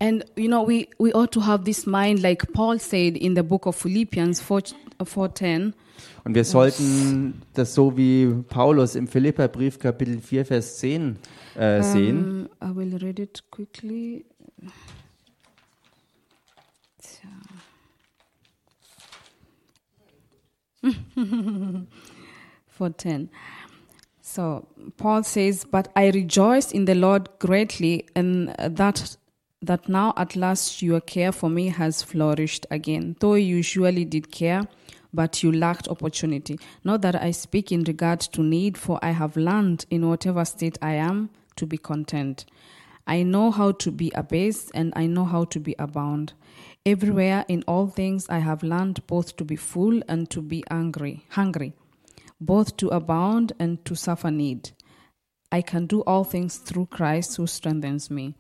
And 0.01 0.25
you 0.37 0.49
know, 0.49 0.67
we, 0.67 0.89
we 0.99 1.15
ought 1.15 1.33
to 1.33 1.41
have 1.41 1.65
this 1.65 1.87
mind, 1.87 2.21
like 2.21 2.53
Paul 2.53 2.79
said 2.79 3.17
in 3.17 3.35
the 3.37 3.43
book 3.43 3.67
of 3.67 3.77
Philippians 3.77 4.41
4, 4.41 4.75
4.10, 5.01 5.73
Und 6.25 6.35
wir 6.35 6.45
sollten 6.45 7.43
das 7.55 7.75
so 7.75 7.97
wie 7.97 8.27
Paulus 8.49 8.95
im 8.97 9.07
Philipperbrief 9.07 9.79
Kapitel 9.79 10.21
4, 10.21 10.47
Vers 10.47 10.79
10 10.79 11.19
äh, 11.57 11.83
sehen. 11.83 12.49
Um, 12.61 12.71
I 12.71 12.77
will 12.77 12.97
read 12.97 13.19
it 13.19 13.45
quickly. 13.51 14.25
For 22.69 22.91
10. 22.91 23.31
So 24.21 24.67
Paul 24.97 25.23
says, 25.23 25.65
But 25.65 25.89
I 25.95 26.11
rejoice 26.11 26.73
in 26.73 26.87
the 26.87 26.95
Lord 26.95 27.29
greatly, 27.39 28.07
and 28.15 28.49
that 28.59 29.17
that 29.63 29.89
now 29.89 30.13
at 30.17 30.37
last 30.37 30.83
your 30.83 31.01
care 31.01 31.33
for 31.33 31.49
me 31.49 31.69
has 31.69 32.03
flourished 32.03 32.67
again. 32.71 33.17
Though 33.21 33.35
you 33.35 33.63
surely 33.63 34.05
did 34.05 34.31
care, 34.31 34.69
but 35.13 35.43
you 35.43 35.53
lacked 35.53 35.89
opportunity. 35.89 36.59
Not 36.83 37.03
that 37.03 37.21
I 37.23 37.31
speak 37.31 37.73
in 37.73 37.85
regard 37.85 38.21
to 38.21 38.43
need, 38.43 38.77
for 38.77 38.99
I 39.03 39.11
have 39.13 39.37
learned 39.37 39.87
in 39.91 40.09
whatever 40.09 40.45
state 40.45 40.77
I 40.83 40.95
am 40.95 41.31
to 41.57 41.67
be 41.67 41.79
content. 41.79 42.45
I 43.07 43.23
know 43.23 43.51
how 43.51 43.73
to 43.73 43.91
be 43.91 44.11
abased, 44.15 44.71
and 44.75 44.93
I 44.97 45.07
know 45.07 45.25
how 45.25 45.45
to 45.45 45.61
be 45.61 45.75
abound. 45.79 46.33
Everywhere 46.87 47.47
in 47.49 47.65
all 47.67 47.87
things 47.87 48.29
I 48.29 48.41
have 48.41 48.63
learned 48.63 49.07
both 49.07 49.37
to 49.37 49.45
be 49.47 49.57
full 49.57 50.03
and 50.07 50.29
to 50.29 50.43
be 50.43 50.63
angry, 50.69 51.23
hungry, 51.31 51.73
both 52.39 52.77
to 52.77 52.91
abound 52.91 53.55
and 53.59 53.83
to 53.87 53.95
suffer 53.95 54.31
need. 54.31 54.73
I 55.51 55.63
can 55.63 55.87
do 55.87 56.03
all 56.03 56.25
things 56.25 56.59
through 56.59 56.89
Christ 56.91 57.39
who 57.39 57.47
strengthens 57.47 58.11
me. 58.11 58.35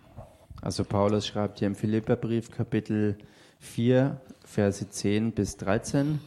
Also 0.61 0.85
Paulus 0.85 1.27
schreibt 1.27 1.61
hier 1.61 1.69
im 1.69 1.75
Philipperbrief 1.75 2.51
Kapitel 2.51 3.17
4, 3.61 4.21
Verse 4.45 4.91
10 4.91 5.33
bis 5.33 5.57
13. 5.57 6.21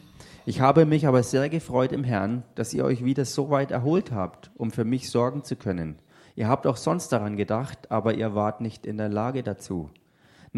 Ich 0.44 0.60
habe 0.60 0.86
mich 0.86 1.06
aber 1.06 1.22
sehr 1.22 1.48
gefreut 1.48 1.92
im 1.92 2.02
Herrn, 2.02 2.42
dass 2.56 2.74
ihr 2.74 2.84
euch 2.84 3.04
wieder 3.04 3.26
so 3.26 3.50
weit 3.50 3.70
erholt 3.70 4.10
habt, 4.10 4.50
um 4.56 4.72
für 4.72 4.84
mich 4.84 5.08
sorgen 5.08 5.44
zu 5.44 5.54
können. 5.54 6.00
Ihr 6.34 6.48
habt 6.48 6.66
auch 6.66 6.78
sonst 6.78 7.12
daran 7.12 7.36
gedacht, 7.36 7.92
aber 7.92 8.14
ihr 8.14 8.34
wart 8.34 8.60
nicht 8.60 8.86
in 8.86 8.96
der 8.96 9.08
Lage 9.08 9.44
dazu. 9.44 9.90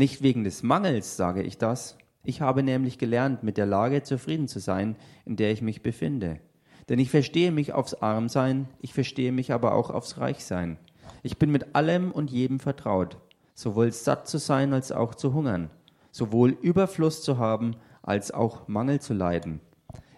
Nicht 0.01 0.23
wegen 0.23 0.45
des 0.45 0.63
Mangels 0.63 1.19
sage 1.19 1.43
ich 1.43 1.59
das. 1.59 1.99
Ich 2.25 2.41
habe 2.41 2.63
nämlich 2.63 2.97
gelernt, 2.97 3.43
mit 3.43 3.59
der 3.59 3.67
Lage 3.67 4.03
zufrieden 4.03 4.49
zu 4.49 4.59
sein, 4.59 4.97
in 5.27 5.37
der 5.37 5.53
ich 5.53 5.61
mich 5.61 5.83
befinde. 5.83 6.41
Denn 6.89 6.99
ich 6.99 7.11
verstehe 7.11 7.53
mich 7.53 7.75
aufs 7.75 7.93
Armsein, 7.93 8.67
ich 8.81 8.95
verstehe 8.95 9.31
mich 9.31 9.53
aber 9.53 9.75
auch 9.75 9.91
aufs 9.91 10.17
Reichsein. 10.17 10.79
Ich 11.23 11.37
bin 11.37 11.51
mit 11.51 11.75
allem 11.75 12.13
und 12.13 12.31
jedem 12.31 12.61
vertraut, 12.61 13.19
sowohl 13.53 13.93
satt 13.93 14.27
zu 14.27 14.39
sein 14.39 14.73
als 14.73 14.91
auch 14.91 15.15
zu 15.15 15.35
hungern, 15.35 15.69
sowohl 16.13 16.57
Überfluss 16.63 17.23
zu 17.23 17.37
haben 17.37 17.77
als 18.01 18.31
auch 18.31 18.69
Mangel 18.69 19.03
zu 19.03 19.13
leiden. 19.13 19.61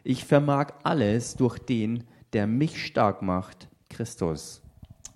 Ich 0.04 0.24
vermag 0.24 0.74
alles 0.84 1.34
durch 1.34 1.58
den, 1.58 2.04
der 2.34 2.46
mich 2.46 2.80
stark 2.80 3.20
macht, 3.20 3.66
Christus. 3.88 4.62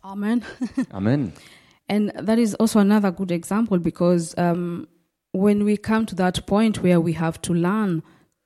Amen. 0.03 0.43
Amen. 0.91 1.33
And 1.89 2.13
that 2.17 2.39
is 2.39 2.55
also 2.55 2.81
another 2.81 3.13
good 3.13 3.31
example 3.31 3.79
because 3.79 4.35
um, 4.37 4.89
when 5.33 5.65
we 5.65 5.77
come 5.77 6.07
to 6.07 6.15
that 6.17 6.47
point 6.47 6.83
where 6.83 7.01
we 7.01 7.13
have 7.13 7.41
to 7.43 7.55
learn 7.55 8.03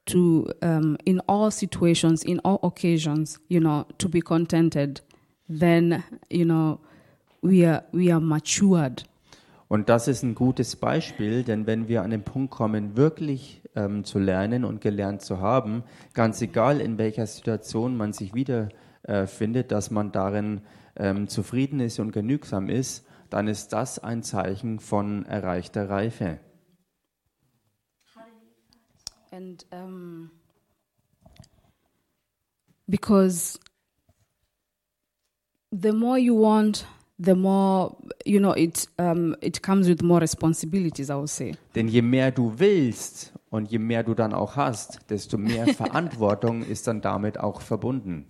to, 0.07 0.51
um, 0.63 0.99
in 1.07 1.21
all 1.29 1.51
situations, 1.51 2.23
in 2.23 2.41
all 2.41 2.59
occasions, 2.63 3.39
you 3.49 3.61
know, 3.61 3.87
to 3.99 4.09
be 4.09 4.21
contented, 4.21 5.01
then 5.49 6.03
you 6.29 6.45
know 6.45 6.81
we 7.43 7.65
are 7.65 7.83
we 7.93 8.11
are 8.11 8.21
matured. 8.21 9.05
Und 9.69 9.89
das 9.89 10.09
ist 10.09 10.25
ein 10.25 10.35
gutes 10.35 10.75
Beispiel, 10.75 11.45
denn 11.45 11.65
wenn 11.67 11.87
wir 11.87 12.03
an 12.03 12.11
den 12.11 12.25
Punkt 12.25 12.51
kommen, 12.51 12.97
wirklich 12.97 13.63
ähm, 13.77 14.03
zu 14.03 14.19
lernen 14.19 14.65
und 14.65 14.81
gelernt 14.81 15.23
zu 15.23 15.39
haben, 15.41 15.85
ganz 16.13 16.43
egal 16.43 16.81
in 16.81 16.99
welcher 16.99 17.25
Situation 17.27 17.97
man 17.97 18.13
sich 18.13 18.35
wiederfindet, 18.35 19.67
äh, 19.67 19.69
dass 19.69 19.93
man 19.93 20.11
darin 20.11 20.63
ähm, 20.97 21.29
zufrieden 21.29 21.79
ist 21.79 22.01
und 22.01 22.11
genügsam 22.11 22.69
ist, 22.69 23.07
dann 23.31 23.49
ist 23.49 23.73
das 23.73 23.99
ein 23.99 24.23
Zeichen 24.23 24.81
von 24.81 25.25
erreichter 25.25 25.89
Reife. 25.89 26.39
And 29.33 29.65
um, 29.71 30.33
because 32.89 33.61
the 35.71 35.93
more 35.93 36.19
you 36.19 36.35
want, 36.35 36.85
the 37.19 37.35
more 37.35 37.97
you 38.25 38.41
know 38.41 38.53
it. 38.53 38.89
Um, 38.99 39.37
it 39.41 39.63
comes 39.63 39.89
with 39.89 40.03
more 40.03 40.21
responsibilities. 40.21 41.11
I 41.11 41.15
would 41.15 41.29
say. 41.29 41.55
Denn 41.75 41.89
je 41.89 42.03
mehr 42.03 42.33
du 42.33 42.59
willst 42.59 43.33
und 43.51 43.71
je 43.71 43.79
mehr 43.79 44.03
du 44.03 44.15
dann 44.15 44.35
auch 44.35 44.57
hast, 44.57 44.99
desto 45.09 45.39
mehr 45.39 45.67
Verantwortung 45.75 46.63
ist 46.63 46.89
dann 46.89 47.01
damit 47.01 47.39
auch 47.39 47.61
verbunden. 47.61 48.27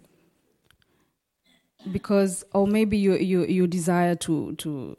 Because 1.93 2.45
or 2.53 2.67
maybe 2.67 2.97
you 2.97 3.15
you 3.17 3.45
you 3.45 3.67
desire 3.67 4.15
to 4.17 4.53
to 4.57 4.97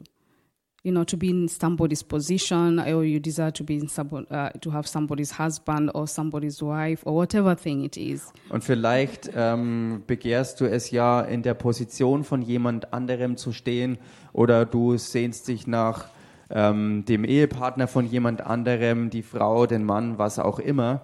you 0.84 0.90
know 0.90 1.04
to 1.04 1.16
be 1.16 1.28
in 1.30 1.48
somebody's 1.48 2.02
position 2.02 2.80
or 2.80 3.04
you 3.04 3.20
desire 3.20 3.52
to 3.52 3.62
be 3.62 3.74
in 3.76 3.88
somebody 3.88 4.26
uh, 4.30 4.50
to 4.60 4.70
have 4.72 4.86
somebody's 4.88 5.38
husband 5.38 5.90
or 5.94 6.08
somebody's 6.08 6.60
wife 6.60 7.02
or 7.06 7.14
whatever 7.14 7.54
thing 7.56 7.84
it 7.84 7.96
is 7.96 8.32
Und 8.50 8.64
vielleicht 8.64 9.30
ähm, 9.34 10.02
begehrst 10.06 10.60
du 10.60 10.64
es 10.66 10.90
ja, 10.90 11.20
in 11.20 11.42
der 11.42 11.54
Position 11.54 12.24
von 12.24 12.42
jemand 12.42 12.92
anderem 12.92 13.36
zu 13.36 13.52
stehen 13.52 13.98
oder 14.32 14.64
du 14.66 14.96
sehnst 14.96 15.46
dich 15.48 15.66
nach 15.68 16.06
ähm, 16.50 17.04
dem 17.06 17.24
Ehepartner 17.24 17.86
von 17.86 18.04
jemand 18.04 18.42
anderem, 18.42 19.08
die 19.08 19.22
Frau, 19.22 19.66
den 19.66 19.84
Mann, 19.84 20.18
was 20.18 20.38
auch 20.38 20.58
immer. 20.58 21.00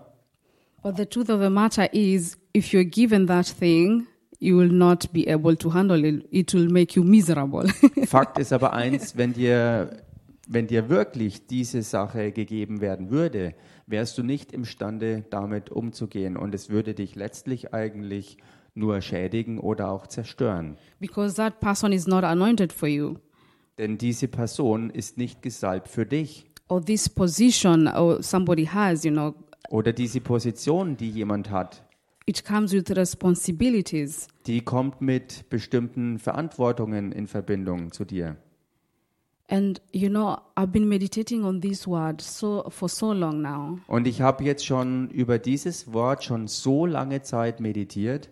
but 0.83 0.97
the 0.97 1.07
truth 1.07 1.29
of 1.31 1.41
the 1.41 1.51
matter 1.51 1.89
is 1.93 2.37
if 2.55 2.73
you're 2.73 2.85
given 2.85 3.27
that 3.27 3.47
thing 3.47 4.07
you 4.39 4.57
will 4.59 4.73
not 4.73 5.13
be 5.13 5.27
able 5.33 5.57
to 5.57 5.73
handle 5.75 6.05
it 6.05 6.27
it 6.31 6.55
will 6.55 6.71
make 6.71 6.95
you 6.95 7.05
miserable 7.05 7.69
Fakt 8.07 8.39
ist 8.39 8.53
aber 8.53 8.73
eins, 8.73 9.17
wenn 9.17 9.33
dir, 9.33 10.03
wenn 10.47 10.67
dir 10.67 10.89
wirklich 10.89 11.47
diese 11.47 11.83
Sache 11.83 12.33
gegeben 12.33 12.81
werden 12.81 13.11
würde, 13.11 13.55
wärst 13.87 14.17
du 14.19 14.23
nicht 14.23 14.53
imstande, 14.53 15.25
damit 15.31 15.71
umzugehen 15.71 16.37
und 16.37 16.55
es 16.55 16.71
würde 16.71 16.95
dich 16.95 17.15
letztlich 17.17 17.75
eigentlich 17.75 18.37
nur 18.75 19.01
schädigen 19.01 19.59
oder 19.59 19.91
auch 19.91 20.07
zerstören. 20.07 20.77
because 21.01 21.35
that 21.37 21.59
person 21.61 21.93
is 21.93 22.07
not 22.07 22.23
anointed 22.25 22.73
for 22.73 22.89
you. 22.89 23.17
Denn 23.77 23.99
diese 23.99 24.29
Person 24.29 24.91
ist 24.91 25.19
nicht 25.19 25.43
gesalbt 25.43 25.89
für 25.89 26.05
dich. 26.07 26.47
Or 26.69 26.85
this 26.85 27.09
position 27.09 27.87
or 27.89 28.23
somebody 28.23 28.67
has, 28.67 29.05
you 29.05 29.11
know, 29.11 29.35
Oder 29.71 29.93
diese 29.93 30.21
Position, 30.21 30.97
die 30.97 31.11
jemand 31.11 31.51
hat, 31.51 31.85
it 32.29 32.45
comes 32.45 32.73
with 32.73 32.91
responsibilities. 32.91 34.29
die 34.47 34.61
kommt 34.61 35.01
mit 35.01 35.49
bestimmten 35.49 36.19
Verantwortungen 36.19 37.11
in 37.13 37.27
Verbindung 37.27 37.91
zu 37.91 38.05
dir. 38.05 38.37
And 39.51 39.81
you 39.93 40.11
know, 40.11 40.37
I've 40.57 40.73
been 40.73 40.89
meditating 40.89 41.43
on 41.45 41.63
this 41.63 41.87
word 41.87 42.21
so 42.21 42.67
for 42.69 42.91
so 42.91 43.15
long 43.15 43.41
now. 43.41 43.79
Und 43.87 44.07
ich 44.07 44.21
habe 44.21 44.45
jetzt 44.45 44.67
schon 44.67 45.09
über 45.09 45.39
dieses 45.39 45.91
Wort 45.95 46.23
schon 46.23 46.49
so 46.49 46.85
lange 46.85 47.23
Zeit 47.23 47.59
meditiert. 47.61 48.29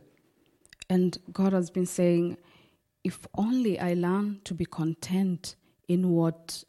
And 0.88 1.18
God 1.32 1.54
has 1.54 1.70
been 1.70 1.86
saying, 1.86 2.36
if 3.02 3.20
only 3.32 3.78
I 3.80 3.94
learn 3.94 4.40
to 4.44 4.54
be 4.54 4.66
content 4.66 5.56
in 5.86 6.04
what 6.04 6.66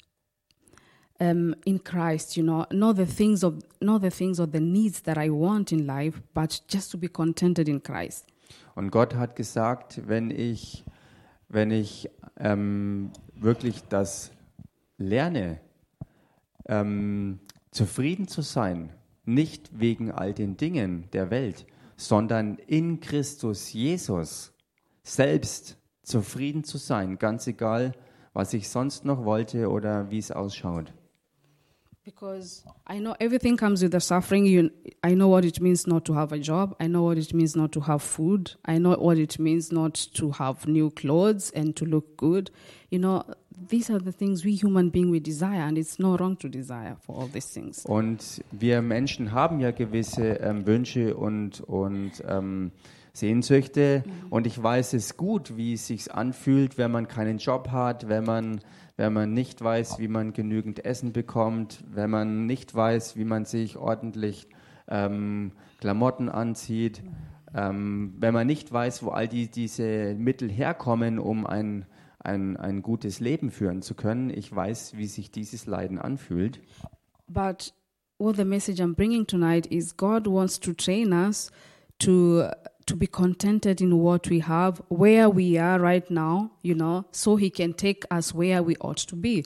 um, 1.19 1.55
in 1.65 1.83
Christ, 1.83 2.37
you 2.37 2.43
know, 2.43 2.65
not 2.71 2.95
the 2.95 3.05
things 3.05 3.43
of 3.43 3.55
not 3.81 4.01
the 4.01 4.11
things 4.11 4.39
or 4.39 4.47
the 4.47 4.59
needs 4.59 5.01
that 5.01 5.17
I 5.17 5.29
want 5.29 5.71
in 5.71 5.85
life, 5.85 6.21
but 6.33 6.61
just 6.67 6.91
to 6.91 6.97
be 6.97 7.07
contented 7.07 7.67
in 7.67 7.81
Christ. 7.81 8.25
Und 8.75 8.91
Gott 8.91 9.15
hat 9.15 9.35
gesagt, 9.35 10.01
wenn 10.07 10.29
ich, 10.29 10.85
wenn 11.49 11.71
ich 11.71 12.09
ähm, 12.37 13.11
wirklich 13.35 13.83
das 13.89 14.31
lerne, 14.97 15.59
ähm, 16.67 17.39
zufrieden 17.71 18.27
zu 18.27 18.41
sein, 18.41 18.91
nicht 19.25 19.79
wegen 19.79 20.11
all 20.11 20.33
den 20.33 20.57
Dingen 20.57 21.09
der 21.11 21.31
Welt, 21.31 21.65
sondern 21.95 22.57
in 22.67 22.99
Christus 22.99 23.73
Jesus 23.73 24.53
selbst 25.03 25.77
zufrieden 26.03 26.63
zu 26.63 26.77
sein, 26.77 27.17
ganz 27.17 27.47
egal, 27.47 27.93
was 28.33 28.53
ich 28.53 28.69
sonst 28.69 29.03
noch 29.03 29.25
wollte 29.25 29.69
oder 29.69 30.11
wie 30.11 30.19
es 30.19 30.31
ausschaut. 30.31 30.93
Because 32.07 32.63
I 32.87 32.99
know 32.99 33.17
everything 33.19 33.57
comes 33.57 33.83
with 33.83 33.91
the 33.91 33.99
suffering. 33.99 34.45
You, 34.45 34.71
I 35.03 35.13
know 35.13 35.27
what 35.27 35.43
it 35.43 35.59
means 35.59 35.85
not 35.85 36.05
to 36.05 36.13
have 36.13 36.31
a 36.31 36.39
job. 36.39 36.73
I 36.79 36.87
know 36.87 37.03
what 37.03 37.17
it 37.17 37.33
means 37.33 37.53
not 37.53 37.73
to 37.73 37.81
have 37.81 38.01
food. 38.01 38.53
I 38.63 38.77
know 38.77 38.95
what 38.95 39.17
it 39.17 39.37
means 39.37 39.73
not 39.73 39.95
to 40.13 40.31
have 40.31 40.65
new 40.67 40.89
clothes 40.89 41.51
and 41.51 41.75
to 41.75 41.83
look 41.83 42.15
good. 42.15 42.49
You 42.91 42.99
know, 42.99 43.25
these 43.67 43.89
are 43.89 43.99
the 43.99 44.13
things 44.13 44.45
we 44.45 44.55
human 44.55 44.89
beings 44.89 45.11
we 45.11 45.19
desire, 45.19 45.59
and 45.59 45.77
it's 45.77 45.99
no 45.99 46.15
wrong 46.15 46.37
to 46.37 46.47
desire 46.47 46.95
for 47.01 47.13
all 47.17 47.27
these 47.27 47.53
things. 47.53 47.85
Und 47.85 48.41
wir 48.51 48.81
Menschen 48.81 49.33
haben 49.33 49.59
ja 49.59 49.71
gewisse 49.71 50.39
ähm, 50.39 50.65
Wünsche 50.65 51.17
und, 51.17 51.59
und 51.59 52.23
ähm, 52.25 52.71
Sehnsüchte. 53.11 54.03
Und 54.29 54.47
ich 54.47 54.63
weiß 54.63 54.93
es 54.93 55.17
gut, 55.17 55.57
wie 55.57 55.73
es 55.73 55.87
sich 55.87 56.13
anfühlt, 56.13 56.77
wenn 56.77 56.91
man 56.91 57.09
keinen 57.09 57.39
Job 57.39 57.69
hat, 57.71 58.07
wenn 58.07 58.23
man, 58.23 58.61
wenn 58.97 59.13
man 59.13 59.33
nicht 59.33 59.63
weiß, 59.63 59.99
wie 59.99 60.07
man 60.07 60.33
genügend 60.33 60.83
Essen 60.83 61.13
bekommt, 61.13 61.83
wenn 61.89 62.09
man 62.09 62.47
nicht 62.47 62.73
weiß, 62.73 63.15
wie 63.15 63.25
man 63.25 63.45
sich 63.45 63.77
ordentlich 63.77 64.47
ähm, 64.87 65.51
Klamotten 65.79 66.29
anzieht, 66.29 67.03
ähm, 67.53 68.15
wenn 68.17 68.33
man 68.33 68.47
nicht 68.47 68.71
weiß, 68.71 69.03
wo 69.03 69.09
all 69.09 69.27
die, 69.27 69.49
diese 69.49 70.15
Mittel 70.15 70.49
herkommen, 70.49 71.19
um 71.19 71.45
ein, 71.45 71.85
ein, 72.19 72.57
ein 72.57 72.81
gutes 72.81 73.19
Leben 73.19 73.51
führen 73.51 73.83
zu 73.83 73.93
können. 73.93 74.31
Ich 74.31 74.53
weiß, 74.53 74.97
wie 74.97 75.07
sich 75.07 75.31
dieses 75.31 75.67
Leiden 75.67 75.99
anfühlt. 75.99 76.59
But 77.27 77.73
what 78.17 78.35
the 78.35 78.45
message 78.45 78.81
I'm 78.81 78.95
bringing 78.95 79.27
tonight 79.27 79.67
is 79.67 79.95
God 79.95 80.27
wants 80.27 80.59
to 80.61 80.73
train 80.73 81.13
us 81.13 81.51
to 81.99 82.45
to 82.87 82.95
be 82.95 83.07
contented 83.07 83.79
in 83.81 83.91
what 83.93 84.29
we 84.29 84.41
have, 84.41 84.81
where 84.89 85.29
we 85.29 85.59
are 85.59 85.79
right 85.79 86.09
now, 86.09 86.49
you 86.63 86.73
know, 86.75 87.05
so 87.11 87.37
He 87.37 87.49
can 87.51 87.75
take 87.75 88.05
us 88.11 88.33
where 88.33 88.65
we 88.65 88.75
ought 88.79 89.07
to 89.07 89.15
be. 89.15 89.43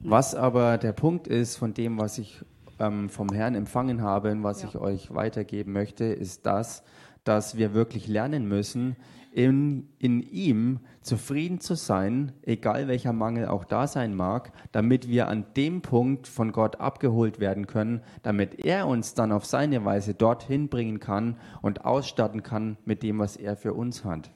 Was 0.00 0.34
aber 0.34 0.76
der 0.78 0.92
Punkt 0.92 1.26
ist 1.26 1.56
von 1.56 1.72
dem, 1.72 1.98
was 1.98 2.18
ich 2.18 2.40
ähm, 2.78 3.08
vom 3.08 3.30
Herrn 3.30 3.54
empfangen 3.54 4.02
habe 4.02 4.30
und 4.32 4.42
was 4.42 4.62
Ja. 4.62 4.68
ich 4.68 4.76
euch 4.76 5.14
weitergeben 5.14 5.72
möchte, 5.72 6.04
ist 6.04 6.44
das, 6.44 6.82
dass 7.24 7.56
wir 7.56 7.72
wirklich 7.72 8.06
lernen 8.06 8.46
müssen, 8.46 8.96
in, 9.36 9.86
in 9.98 10.22
ihm 10.22 10.80
zufrieden 11.02 11.60
zu 11.60 11.74
sein, 11.74 12.32
egal 12.42 12.88
welcher 12.88 13.12
Mangel 13.12 13.48
auch 13.48 13.66
da 13.66 13.86
sein 13.86 14.14
mag, 14.14 14.50
damit 14.72 15.08
wir 15.08 15.28
an 15.28 15.44
dem 15.58 15.82
Punkt 15.82 16.26
von 16.26 16.52
Gott 16.52 16.80
abgeholt 16.80 17.38
werden 17.38 17.66
können, 17.66 18.00
damit 18.22 18.64
er 18.64 18.86
uns 18.86 19.12
dann 19.12 19.32
auf 19.32 19.44
seine 19.44 19.84
Weise 19.84 20.14
dorthin 20.14 20.68
bringen 20.68 21.00
kann 21.00 21.36
und 21.60 21.84
ausstatten 21.84 22.42
kann 22.42 22.78
mit 22.86 23.02
dem, 23.02 23.18
was 23.18 23.36
er 23.36 23.56
für 23.56 23.74
uns 23.74 24.06
hat. 24.06 24.30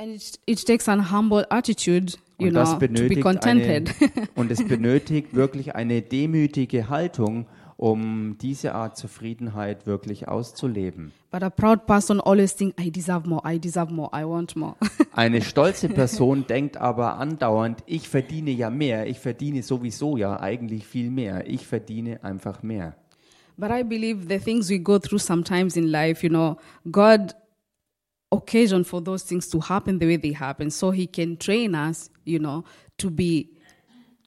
And 0.00 0.14
it, 0.14 0.40
it 0.46 0.66
takes 0.66 0.88
an 0.88 1.12
humble 1.12 1.44
attitude, 1.50 2.14
you 2.38 2.48
Und 2.48 2.54
das 2.54 2.70
know, 2.78 2.86
to 2.86 3.08
be 3.08 3.20
contented. 3.20 3.94
eine, 4.00 4.28
und 4.34 4.50
es 4.50 4.66
benötigt 4.66 5.34
wirklich 5.34 5.74
eine 5.74 6.00
demütige 6.00 6.88
Haltung, 6.88 7.46
um 7.82 8.38
diese 8.40 8.76
Art 8.76 8.96
Zufriedenheit 8.96 9.86
wirklich 9.88 10.28
auszuleben. 10.28 11.10
but 11.32 11.42
a 11.42 11.50
proud 11.50 11.84
person 11.84 12.20
always 12.20 12.54
think, 12.54 12.80
I 12.80 12.92
deserve 12.92 13.28
more, 13.28 13.42
I 13.44 13.58
deserve 13.58 13.92
more, 13.92 14.08
I 14.14 14.24
want 14.24 14.54
more. 14.54 14.76
Eine 15.12 15.42
stolze 15.42 15.88
Person 15.88 16.46
denkt 16.46 16.76
aber 16.76 17.18
andauernd, 17.18 17.82
ich 17.86 18.08
verdiene 18.08 18.52
ja 18.52 18.70
mehr, 18.70 19.08
ich 19.08 19.18
verdiene 19.18 19.64
sowieso 19.64 20.16
ja 20.16 20.38
eigentlich 20.38 20.86
viel 20.86 21.10
mehr, 21.10 21.48
ich 21.48 21.66
verdiene 21.66 22.22
einfach 22.22 22.62
mehr. 22.62 22.94
but 23.58 23.70
I 23.72 23.82
believe 23.82 24.28
the 24.28 24.38
things 24.38 24.70
we 24.70 24.78
go 24.78 25.00
through 25.00 25.18
sometimes 25.20 25.76
in 25.76 25.88
life, 25.88 26.24
you 26.24 26.30
know, 26.30 26.58
God 26.88 27.34
occasion 28.30 28.84
for 28.84 29.02
those 29.02 29.26
things 29.26 29.48
to 29.50 29.60
happen 29.60 29.98
the 29.98 30.06
way 30.06 30.18
they 30.18 30.34
happen, 30.34 30.70
so 30.70 30.92
He 30.92 31.08
can 31.08 31.36
train 31.36 31.74
us, 31.74 32.10
you 32.24 32.38
know, 32.38 32.62
to 32.98 33.10
be 33.10 33.48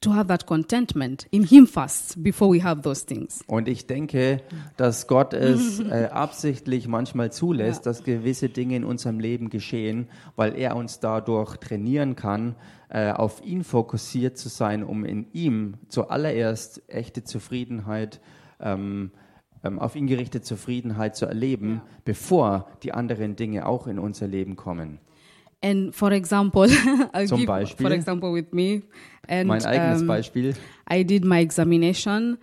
to 0.06 0.14
have 0.14 0.28
that 0.28 0.46
contentment 0.46 1.26
in 1.30 1.44
Him 1.44 1.66
first 1.66 2.22
before 2.22 2.48
we 2.48 2.62
have 2.62 2.82
those 2.82 3.04
things. 3.04 3.42
Und 3.48 3.66
ich 3.68 3.86
denke, 3.86 4.40
dass 4.76 5.06
Gott 5.08 5.34
es 5.34 5.80
äh, 5.80 6.08
absichtlich 6.12 6.86
manchmal 6.86 7.32
zulässt, 7.32 7.86
dass 7.86 8.04
gewisse 8.04 8.48
Dinge 8.48 8.76
in 8.76 8.84
unserem 8.84 9.18
Leben 9.18 9.50
geschehen, 9.50 10.08
weil 10.36 10.56
er 10.56 10.76
uns 10.76 11.00
dadurch 11.00 11.56
trainieren 11.56 12.14
kann, 12.14 12.54
äh, 12.88 13.10
auf 13.10 13.44
ihn 13.44 13.64
fokussiert 13.64 14.38
zu 14.38 14.48
sein, 14.48 14.84
um 14.84 15.04
in 15.04 15.26
ihm 15.32 15.74
zuallererst 15.88 16.82
echte 16.86 17.24
Zufriedenheit, 17.24 18.20
ähm, 18.60 19.10
ähm, 19.64 19.80
auf 19.80 19.96
ihn 19.96 20.06
gerichtete 20.06 20.44
Zufriedenheit 20.44 21.16
zu 21.16 21.26
erleben, 21.26 21.82
bevor 22.04 22.68
die 22.84 22.92
anderen 22.92 23.34
Dinge 23.34 23.66
auch 23.66 23.88
in 23.88 23.98
unser 23.98 24.28
Leben 24.28 24.54
kommen. 24.54 25.00
And 25.62 25.94
for 25.94 26.12
example, 26.12 26.66
I'll 27.12 27.26
Zum 27.26 27.38
give 27.38 27.46
Beispiel? 27.46 27.86
for 27.86 27.92
example 27.92 28.32
with 28.32 28.52
me, 28.52 28.82
and 29.28 29.46
Mein 29.46 29.64
eigenes 29.64 30.02
um, 30.02 30.06
Beispiel. 30.06 30.54
I 30.90 31.04
did 31.04 31.24
my 31.24 31.40
examination. 31.40 32.38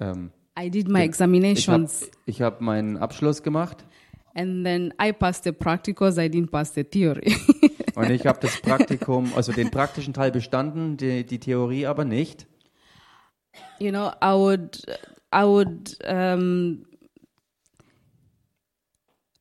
Ähm, 0.00 0.30
I 0.58 0.70
did 0.70 0.88
my 0.88 0.98
ich 0.98 1.00
habe 1.00 1.04
examinations, 1.04 2.10
ich 2.26 2.42
hab 2.42 2.60
meinen 2.60 2.98
Abschluss 2.98 3.42
gemacht 3.42 3.84
and 4.34 4.64
then 4.64 4.92
I 5.00 5.12
passed 5.12 5.44
the 5.44 5.52
practicals. 5.52 6.18
I 6.18 6.28
didn't 6.28 6.50
pass 6.50 6.74
the 6.74 6.84
theory. 6.84 7.34
Und 7.94 8.10
ich 8.10 8.26
habe 8.26 8.38
das 8.40 8.60
Praktikum, 8.60 9.32
also 9.36 9.52
den 9.52 9.70
praktischen 9.70 10.14
Teil 10.14 10.30
bestanden, 10.30 10.96
die, 10.96 11.24
die 11.24 11.38
Theorie 11.38 11.86
aber 11.86 12.04
nicht. 12.06 12.46
you 13.78 13.90
know, 13.90 14.12
I 14.20 14.34
would, 14.34 14.84
I 15.32 15.44
would, 15.44 15.96
um, 16.04 16.86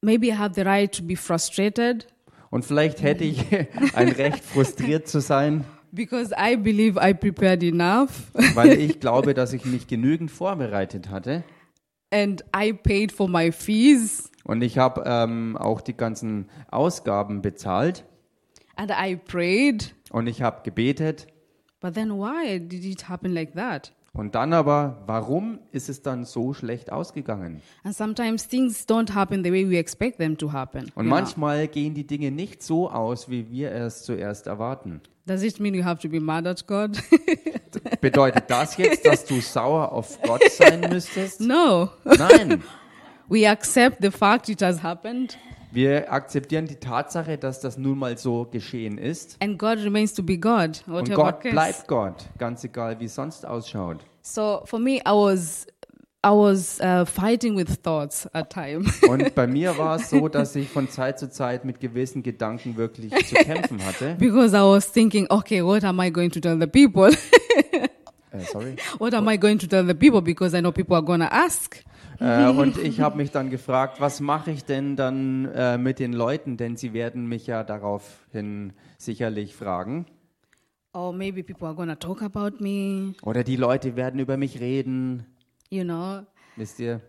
maybe 0.02 0.32
I 0.32 0.36
have 0.36 0.56
the 0.56 0.66
right 0.66 0.92
to 0.94 1.04
be 1.04 1.16
frustrated 1.16 2.06
Und 2.52 2.64
vielleicht 2.66 3.02
hätte 3.02 3.24
ich 3.24 3.44
ein 3.96 4.10
Recht, 4.10 4.44
frustriert 4.44 5.08
zu 5.08 5.20
sein, 5.22 5.64
because 5.92 6.34
I 6.38 6.56
believe 6.56 7.00
I 7.02 7.14
prepared 7.16 7.64
enough 7.64 8.32
weil 8.56 8.74
ich 8.80 9.00
glaube, 9.00 9.34
dass 9.34 9.54
ich 9.54 9.66
mich 9.66 9.88
genügend 9.88 10.30
vorbereitet 10.30 11.10
hatte. 11.10 11.44
and 12.14 12.44
I 12.56 12.72
paid 12.74 13.12
for 13.12 13.28
my 13.30 13.52
fees 13.52 14.30
Und 14.44 14.62
ich 14.64 14.78
habe 14.78 15.04
ähm, 15.06 15.56
auch 15.58 15.82
die 15.82 15.96
ganzen 15.98 16.50
Ausgaben 16.70 17.42
bezahlt. 17.42 18.06
and 18.76 18.92
I 18.92 19.16
prayed. 19.16 19.94
Und 20.12 20.28
ich 20.28 20.42
habe 20.42 20.62
gebetet. 20.64 21.28
But 21.80 21.94
then 21.96 22.12
why 22.12 22.60
did 22.60 22.84
it 22.86 23.08
happen 23.10 23.34
like 23.34 23.54
that? 23.56 23.92
Und 24.14 24.36
dann 24.36 24.52
aber, 24.52 25.04
warum 25.06 25.60
ist 25.72 25.88
es 25.88 26.02
dann 26.02 26.26
so 26.26 26.54
schlecht 26.54 26.92
ausgegangen? 26.92 27.62
And 27.84 27.96
sometimes 27.96 28.46
things 28.46 28.86
don't 28.86 29.14
happen 29.14 29.42
the 29.44 29.52
way 29.52 29.70
we 29.70 29.78
expect 29.78 30.18
them 30.18 30.38
to 30.38 30.52
happen. 30.52 30.92
Und 30.96 31.06
know. 31.06 31.16
manchmal 31.16 31.68
gehen 31.70 31.94
die 31.94 32.06
Dinge 32.06 32.30
nicht 32.30 32.62
so 32.62 32.90
aus, 32.90 33.30
wie 33.30 33.50
wir 33.50 33.72
es 33.72 34.04
zuerst 34.04 34.48
erwarten. 34.48 35.00
Does 35.26 35.44
it 35.44 35.60
mean 35.62 35.74
you 35.74 35.86
have 35.86 36.02
to 36.02 36.10
be 36.10 36.20
mad 36.20 36.46
at 36.50 36.68
God? 36.68 37.02
Bedeutet 38.02 38.46
das 38.50 38.76
jetzt, 38.76 39.06
dass 39.06 39.24
du 39.24 39.40
sauer 39.40 39.92
auf 39.94 40.22
Gott 40.24 40.44
sein 40.50 40.82
müsstest? 40.82 41.40
no. 41.40 41.90
Nein. 42.04 42.62
We 43.30 43.48
accept 43.48 44.00
the 44.02 44.12
fact 44.12 44.50
it 44.50 44.62
has 44.62 44.84
happened 44.84 45.38
Wir 45.74 46.12
akzeptieren 46.12 46.68
die 46.68 46.76
Tatsache, 46.76 47.38
dass 47.38 47.62
das 47.62 47.78
nun 47.78 47.98
mal 47.98 48.18
so 48.18 48.46
geschehen 48.52 48.98
ist. 48.98 49.38
and 49.42 49.58
God 49.58 49.78
remains 49.78 50.14
to 50.14 50.22
be 50.22 50.38
God. 50.38 50.84
Und 50.86 51.14
Gott 51.14 51.42
case. 51.42 51.54
bleibt 51.54 51.88
Gott, 51.88 52.30
ganz 52.38 52.64
egal, 52.66 53.00
wie 53.00 53.06
es 53.06 53.16
sonst 53.16 53.46
ausschaut. 53.46 54.00
So 54.22 54.62
for 54.66 54.80
me, 54.80 54.98
I 54.98 55.12
was 55.12 55.66
I 56.24 56.30
was 56.30 56.80
uh, 56.82 57.06
fighting 57.06 57.56
with 57.56 57.82
thoughts 57.82 58.28
at 58.34 58.52
time. 58.52 58.86
Und 59.10 59.34
bei 59.34 59.48
mir 59.48 59.78
war 59.78 59.96
es 59.96 60.10
so, 60.10 60.28
dass 60.28 60.56
ich 60.56 60.68
von 60.68 60.90
Zeit 60.90 61.18
zu 61.18 61.30
Zeit 61.32 61.64
mit 61.64 61.80
gewissen 61.80 62.22
Gedanken 62.22 62.76
wirklich 62.76 63.12
zu 63.26 63.36
kämpfen 63.36 63.84
hatte. 63.84 64.16
because 64.20 64.54
I 64.56 64.62
was 64.62 64.92
thinking, 64.92 65.26
okay, 65.30 65.64
what 65.64 65.84
am 65.84 66.00
I 66.02 66.12
going 66.12 66.32
to 66.32 66.40
tell 66.40 66.60
the 66.60 66.68
people? 66.68 67.12
Äh, 68.34 68.46
sorry. 68.46 68.78
what 68.98 69.14
am 69.14 69.28
I 69.28 69.38
going 69.38 69.60
to 69.60 69.68
tell 69.68 69.86
the 69.86 69.94
people? 69.94 70.22
Because 70.22 70.56
I 70.58 70.62
know 70.62 70.72
people 70.72 70.96
are 70.96 71.06
to 71.06 71.34
ask. 71.34 71.84
Äh, 72.22 72.48
und 72.50 72.78
ich 72.84 73.02
habe 73.02 73.18
mich 73.18 73.32
dann 73.32 73.50
gefragt, 73.50 74.00
was 74.00 74.20
mache 74.20 74.52
ich 74.52 74.64
denn 74.64 74.96
dann 74.96 75.46
äh, 75.46 75.78
mit 75.78 76.00
den 76.00 76.14
Leuten? 76.14 76.56
Denn 76.56 76.78
sie 76.78 76.94
werden 76.94 77.26
mich 77.26 77.48
ja 77.48 77.64
daraufhin 77.64 78.74
sicherlich 78.98 79.56
fragen. 79.56 80.06
Or 80.94 81.14
maybe 81.14 81.42
people 81.44 81.68
are 81.68 81.76
to 81.88 81.96
talk 81.96 82.22
about 82.22 82.62
me, 82.62 83.14
Oder 83.24 83.44
die 83.44 83.56
Leute 83.56 83.96
werden 83.96 84.20
über 84.20 84.38
mich 84.38 84.60
reden. 84.60 85.26
you 85.70 85.84
know. 85.84 86.26
Wisst 86.58 86.80
ihr? 86.80 87.02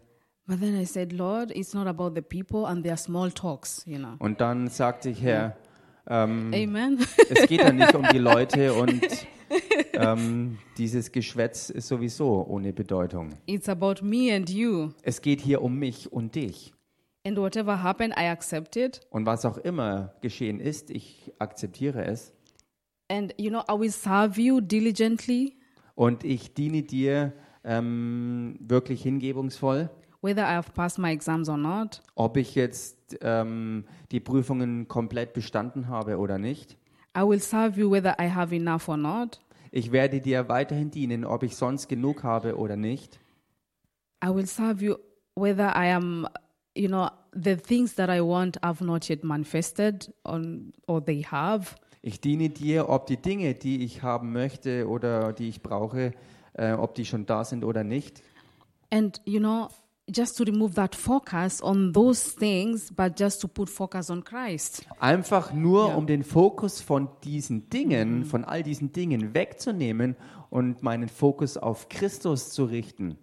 But 0.46 0.60
then 0.60 0.80
I 0.80 0.84
said, 0.86 1.12
Lord, 1.12 1.50
it's 1.50 1.74
not 1.74 1.86
about 1.86 2.12
the 2.14 2.22
people 2.22 2.66
and 2.66 2.84
their 2.84 2.96
small 2.96 3.30
talks, 3.30 3.82
you 3.86 3.98
know. 3.98 4.14
Und 4.18 4.40
dann 4.40 4.68
sagte 4.68 5.10
ich, 5.10 5.20
Herr, 5.22 5.56
ähm, 6.08 6.52
Amen. 6.54 6.98
es 7.28 7.46
geht 7.48 7.60
ja 7.60 7.72
nicht 7.72 7.94
um 7.94 8.04
die 8.12 8.18
Leute 8.18 8.72
und 8.74 9.02
ähm, 9.94 10.58
dieses 10.78 11.12
Geschwätz 11.12 11.70
ist 11.70 11.88
sowieso 11.88 12.44
ohne 12.46 12.72
Bedeutung. 12.72 13.30
it's 13.46 13.68
about 13.68 14.02
me 14.02 14.34
and 14.34 14.48
you. 14.50 14.90
Es 15.02 15.20
geht 15.20 15.40
hier 15.40 15.62
um 15.62 15.78
mich 15.78 16.12
und 16.12 16.34
dich. 16.34 16.72
And 17.24 17.38
whatever 17.38 17.82
happened, 17.82 18.14
I 18.18 18.26
accepted. 18.28 19.00
Und 19.10 19.26
was 19.26 19.44
auch 19.44 19.58
immer 19.58 20.14
geschehen 20.22 20.58
ist, 20.58 20.90
ich 20.90 21.32
akzeptiere 21.38 22.04
es. 22.04 22.32
And, 23.08 23.32
you 23.38 23.50
know, 23.50 23.62
I 23.70 23.78
will 23.78 23.90
serve 23.90 24.40
you 24.40 24.60
diligently, 24.60 25.56
Und 25.94 26.24
ich 26.24 26.54
diene 26.54 26.82
dir 26.82 27.32
ähm, 27.64 28.56
wirklich 28.60 29.02
hingebungsvoll. 29.02 29.90
whether 30.22 30.42
I 30.44 30.54
have 30.54 30.70
passed 30.72 30.98
my 30.98 31.12
exams 31.12 31.48
or 31.48 31.56
not. 31.56 32.00
Ob 32.14 32.36
ich 32.36 32.54
jetzt 32.54 33.18
ähm, 33.20 33.84
die 34.12 34.20
Prüfungen 34.20 34.88
komplett 34.88 35.32
bestanden 35.32 35.88
habe 35.88 36.16
oder 36.18 36.38
nicht. 36.38 36.76
I 37.16 37.22
will 37.22 37.40
serve 37.40 37.78
you 37.78 37.90
whether 37.90 38.14
I 38.18 38.28
have 38.28 38.54
enough 38.54 38.88
or 38.88 38.96
not. 38.96 39.40
Ich 39.70 39.90
werde 39.92 40.20
dir 40.20 40.48
weiterhin 40.48 40.90
dienen, 40.90 41.24
ob 41.24 41.42
ich 41.42 41.56
sonst 41.56 41.88
genug 41.88 42.22
habe 42.22 42.56
oder 42.56 42.76
nicht. 42.76 43.18
I 44.24 44.28
will 44.28 44.46
serve 44.46 44.84
you 44.84 44.96
whether 45.34 45.74
I 45.74 45.92
am, 45.92 46.28
you 46.74 46.88
know, 46.88 47.08
the 47.32 47.56
things 47.56 47.94
that 47.94 48.10
I 48.10 48.20
want 48.20 48.58
have 48.62 48.84
not 48.84 49.08
yet 49.08 49.24
manifested 49.24 50.12
on, 50.24 50.72
or 50.86 51.04
they 51.04 51.22
have. 51.22 51.76
Ich 52.02 52.20
diene 52.20 52.50
dir, 52.50 52.88
ob 52.88 53.06
die 53.06 53.16
Dinge, 53.16 53.54
die 53.54 53.84
ich 53.84 54.02
haben 54.02 54.32
möchte 54.32 54.88
oder 54.88 55.32
die 55.32 55.48
ich 55.48 55.62
brauche, 55.62 56.12
äh, 56.54 56.72
ob 56.72 56.94
die 56.94 57.04
schon 57.04 57.26
da 57.26 57.44
sind 57.44 57.64
oder 57.64 57.84
nicht. 57.84 58.22
And, 58.90 59.20
you 59.24 59.38
know, 59.38 59.68
just 60.14 60.36
to 60.38 60.44
remove 60.44 60.74
that 60.74 60.94
focus 60.94 61.60
on 61.62 61.92
those 61.92 62.34
things, 62.36 62.92
but 62.92 63.18
just 63.18 63.40
to 63.40 63.48
put 63.48 63.68
focus 63.68 64.10
on 64.10 64.22
Christ. 64.24 64.86
Einfach 65.00 65.52
nur, 65.52 65.88
Ja. 65.88 65.94
um 65.96 66.06
den 66.06 66.22
Fokus 66.24 66.80
von 66.80 67.08
diesen 67.24 67.68
Dingen, 67.70 68.24
von 68.24 68.44
all 68.44 68.62
diesen 68.62 68.92
Dingen 68.92 69.34
wegzunehmen 69.34 70.16
und 70.50 70.82
meinen 70.82 71.08
Fokus 71.08 71.56
auf 71.56 71.88
Christus 71.88 72.50
zu 72.50 72.64
richten. 72.64 73.16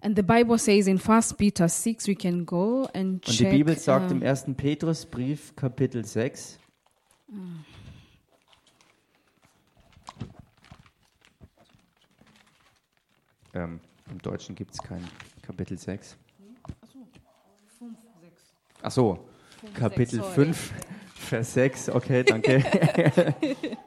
And 0.00 0.16
the 0.16 0.22
Bible 0.22 0.58
says 0.58 0.88
in 0.88 0.98
1 0.98 1.34
Peter 1.36 1.68
6, 1.68 2.08
we 2.08 2.16
can 2.16 2.44
go 2.44 2.86
and 2.92 3.24
Und 3.24 3.28
die 3.28 3.32
check. 3.36 3.50
Bibel 3.52 3.76
sagt 3.78 4.10
im 4.10 4.20
1. 4.22 4.54
Petrusbrief, 4.56 5.54
Kapitel 5.54 6.04
6, 6.04 6.58
ähm, 13.54 13.80
im 14.10 14.18
Deutschen 14.20 14.54
gibt 14.54 14.72
es 14.72 14.78
kein 14.78 15.02
Kapitel 15.42 15.78
6. 15.78 16.16
Ach 18.82 18.90
so, 18.90 19.18
Kapitel 19.74 20.22
sorry. 20.22 20.52
5, 20.52 20.72
Vers 21.30 21.52
6, 21.54 21.88
okay, 21.90 22.24
danke. 22.24 22.62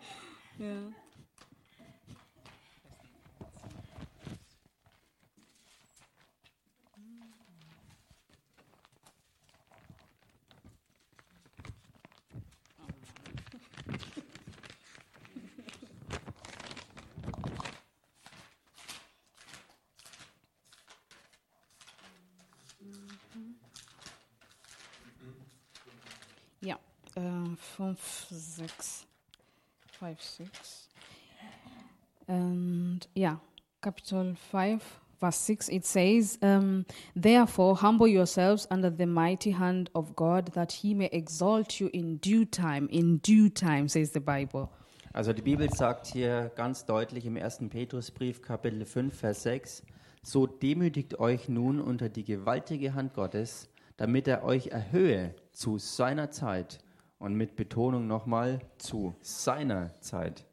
Ja, 26.62 26.80
äh, 27.16 27.56
5, 27.78 28.28
6, 28.30 29.06
5, 30.00 30.22
6. 30.22 30.90
And 32.28 33.08
yeah, 33.16 33.38
Capital 33.82 34.36
5, 34.52 34.82
verse 35.20 35.38
6, 35.38 35.70
it 35.70 35.86
says, 35.86 36.38
um, 36.42 36.86
Therefore, 37.16 37.76
humble 37.76 38.08
yourselves 38.08 38.68
under 38.72 38.90
the 38.90 39.06
mighty 39.06 39.52
hand 39.52 39.90
of 39.94 40.16
God, 40.16 40.54
that 40.54 40.72
he 40.72 40.94
may 40.94 41.10
exalt 41.12 41.80
you 41.80 41.90
in 41.94 42.18
due 42.18 42.46
time. 42.46 42.88
In 42.92 43.20
due 43.20 43.50
time, 43.50 43.88
says 43.88 44.12
the 44.12 44.20
Bible. 44.20 44.70
Also 45.14 45.32
die 45.32 45.44
Bibel 45.44 45.70
sagt 45.70 46.08
hier 46.08 46.52
ganz 46.56 46.86
deutlich 46.86 47.26
im 47.26 47.38
1. 47.38 47.70
Petrusbrief 47.70 48.42
Kapitel 48.42 48.84
5 48.84 49.18
Vers 49.18 49.44
6, 49.44 49.84
so 50.22 50.46
demütigt 50.46 51.20
euch 51.20 51.48
nun 51.48 51.80
unter 51.80 52.10
die 52.10 52.26
gewaltige 52.26 52.96
Hand 52.96 53.14
Gottes, 53.14 53.70
damit 53.96 54.28
er 54.28 54.44
euch 54.44 54.68
erhöhe 54.68 55.34
zu 55.54 55.78
seiner 55.78 56.32
Zeit 56.32 56.80
und 57.20 57.36
mit 57.36 57.56
Betonung 57.56 58.08
nochmal 58.08 58.60
zu 58.78 59.16
seiner 59.22 59.92
Zeit. 60.02 60.46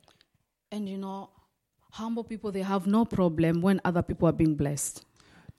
And 0.70 0.88
you 0.88 0.96
know, 0.96 1.28
humble 1.98 2.24
people, 2.24 2.52
they 2.52 2.64
have 2.64 2.88
no 2.88 3.04
problem 3.04 3.62
when 3.62 3.80
other 3.84 4.02
people 4.02 4.26
are 4.26 4.36
being 4.36 4.56
blessed. 4.56 5.06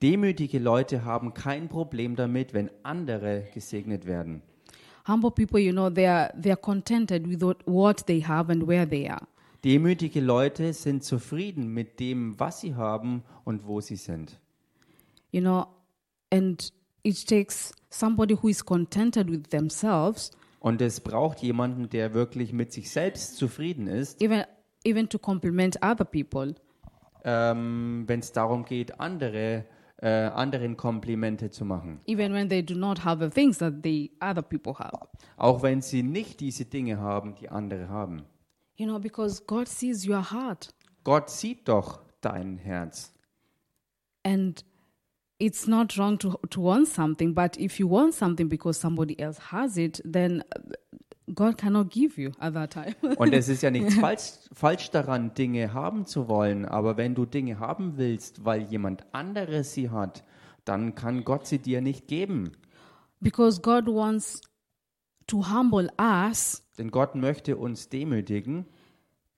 Demütige 0.02 0.58
Leute 0.58 1.04
haben 1.04 1.34
kein 1.34 1.68
Problem 1.68 2.16
damit, 2.16 2.52
wenn 2.52 2.70
andere 2.82 3.44
gesegnet 3.54 4.06
werden. 4.06 4.42
Humble 5.06 5.30
people, 5.30 5.60
you 5.60 5.72
know, 5.72 5.90
they 5.90 6.06
are, 6.06 6.32
they 6.40 6.50
are 6.50 6.60
contented 6.60 7.26
with 7.28 7.42
what, 7.42 7.58
what 7.66 8.06
they 8.06 8.20
have 8.22 8.50
and 8.50 8.66
where 8.66 8.88
they 8.88 9.08
are. 9.08 9.26
Demütige 9.62 10.20
Leute 10.20 10.72
sind 10.72 11.04
zufrieden 11.04 11.68
mit 11.72 12.00
dem, 12.00 12.38
was 12.38 12.60
sie 12.60 12.74
haben 12.74 13.22
und 13.44 13.66
wo 13.66 13.80
sie 13.80 13.96
sind. 13.96 14.38
you 15.34 15.40
know, 15.40 15.66
and 16.30 16.70
it 17.02 17.16
takes 17.26 17.72
somebody 17.90 18.34
who 18.36 18.46
is 18.48 18.62
contented 18.62 19.28
with 19.28 19.50
themselves, 19.50 20.30
Und 20.64 20.80
es 20.80 21.00
braucht 21.02 21.40
jemanden, 21.40 21.90
der 21.90 22.14
wirklich 22.14 22.54
mit 22.54 22.72
sich 22.72 22.90
selbst 22.90 23.36
zufrieden 23.36 23.86
ist, 23.86 24.22
even 24.22 24.44
even 24.82 25.06
to 25.10 25.18
compliment 25.18 25.76
other 25.82 26.06
people. 26.06 26.54
ähm, 27.22 28.04
wenn 28.06 28.20
es 28.20 28.32
darum 28.32 28.64
geht, 28.64 28.98
andere, 28.98 29.66
äh, 29.98 30.08
anderen 30.08 30.78
Komplimente 30.78 31.50
zu 31.50 31.66
machen. 31.66 32.00
Even 32.06 32.32
when 32.32 32.48
they 32.48 32.62
do 32.64 32.74
not 32.74 33.04
have 33.04 33.22
the 33.22 33.28
things 33.28 33.58
that 33.58 33.74
the 33.82 34.10
other 34.22 34.40
people 34.40 34.72
have. 34.78 35.06
Auch 35.36 35.62
wenn 35.62 35.82
sie 35.82 36.02
nicht 36.02 36.40
diese 36.40 36.64
Dinge 36.64 36.98
haben, 36.98 37.34
die 37.34 37.50
andere 37.50 37.90
haben. 37.90 38.24
You 38.76 38.86
know, 38.86 38.98
because 38.98 39.42
God 39.46 39.68
sees 39.68 40.08
your 40.08 40.30
heart. 40.30 40.70
Gott 41.04 41.28
sieht 41.28 41.68
doch 41.68 42.00
dein 42.22 42.56
Herz. 42.56 43.12
And 44.22 44.64
it's 45.38 45.66
not 45.66 45.96
wrong 45.98 46.18
to, 46.18 46.38
to 46.50 46.60
want 46.60 46.88
something, 46.88 47.34
but 47.34 47.56
if 47.58 47.78
you 47.78 47.88
want 47.88 48.14
something 48.14 48.48
because 48.48 48.78
somebody 48.78 49.18
else 49.18 49.38
has 49.50 49.76
it, 49.76 50.00
then 50.04 50.42
God 51.34 51.56
cannot 51.58 51.90
give 51.90 52.18
you 52.18 52.32
at 52.38 52.54
that 52.54 52.70
time. 52.72 52.94
Und 53.18 53.32
es 53.32 53.48
ist 53.48 53.62
ja 53.62 53.70
nichts 53.70 53.94
falsch, 53.96 54.32
falsch 54.52 54.90
daran, 54.90 55.34
Dinge 55.34 55.72
haben 55.72 56.06
zu 56.06 56.28
wollen. 56.28 56.64
Aber 56.66 56.96
wenn 56.96 57.14
du 57.14 57.24
Dinge 57.26 57.58
haben 57.58 57.96
willst, 57.96 58.44
weil 58.44 58.62
jemand 58.62 59.04
anderes 59.12 59.72
sie 59.72 59.90
hat, 59.90 60.22
dann 60.64 60.94
kann 60.94 61.24
Gott 61.24 61.46
sie 61.46 61.58
dir 61.58 61.80
nicht 61.80 62.08
geben. 62.08 62.52
because 63.20 63.60
God 63.60 63.86
wants 63.86 64.42
to 65.26 65.42
humble 65.42 65.88
us 65.98 66.62
Denn 66.76 66.90
Gott 66.90 67.14
möchte 67.14 67.56
uns 67.56 67.88
demütigen, 67.88 68.66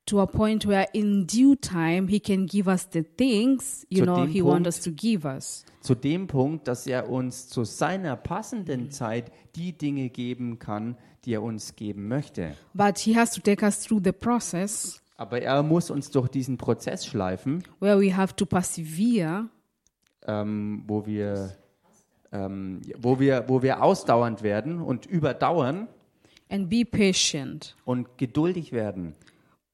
to 0.07 0.21
a 0.21 0.27
point 0.27 0.66
where 0.66 0.87
in 0.92 1.27
due 1.27 1.57
time 1.57 2.09
he 2.09 2.21
can 2.21 2.47
give 2.47 2.69
us 2.69 2.88
the 2.92 3.03
things 3.03 3.87
you 3.90 3.99
Zu 3.99 4.05
know 4.05 4.16
dem 4.25 4.29
he 4.29 4.42
wants 4.42 4.53
Punkt- 4.53 4.66
us 4.69 4.81
to 4.83 4.90
give 4.92 5.25
us 5.27 5.64
zu 5.81 5.95
dem 5.95 6.27
Punkt, 6.27 6.66
dass 6.69 6.87
er 6.87 7.09
uns 7.11 7.49
zu 7.49 7.64
seiner 7.64 8.16
passenden 8.16 8.90
Zeit 8.90 9.31
die 9.55 9.73
Dinge 9.73 10.09
geben 10.11 10.59
kann, 10.59 10.97
die 11.25 11.35
er 11.35 11.42
uns 11.42 11.77
geben 11.77 12.09
möchte. 12.09 12.55
but 12.75 12.99
he 12.99 13.16
has 13.16 13.31
to 13.33 13.40
take 13.40 13.64
us 13.64 13.81
through 13.83 14.01
the 14.05 14.12
process 14.12 15.01
Aber 15.19 15.40
er 15.40 15.62
muss 15.62 15.90
uns 15.90 16.11
durch 16.11 16.29
diesen 16.29 16.59
Prozess 16.59 17.07
schleifen, 17.07 17.62
where 17.81 17.99
we 18.01 18.14
have 18.16 18.35
to 18.37 18.45
persevere 18.47 19.49
ähm, 20.27 20.83
wo, 20.87 21.07
wir, 21.07 21.57
ähm, 22.33 22.83
wo, 22.99 23.19
wir, 23.21 23.45
wo 23.49 23.62
wir 23.62 23.83
ausdauernd 23.83 24.42
werden 24.42 24.81
und 24.81 25.07
überdauern 25.07 25.88
and 26.51 26.69
be 26.69 26.85
patient 26.85 27.77
und 27.85 28.19
geduldig 28.19 28.73
werden. 28.73 29.14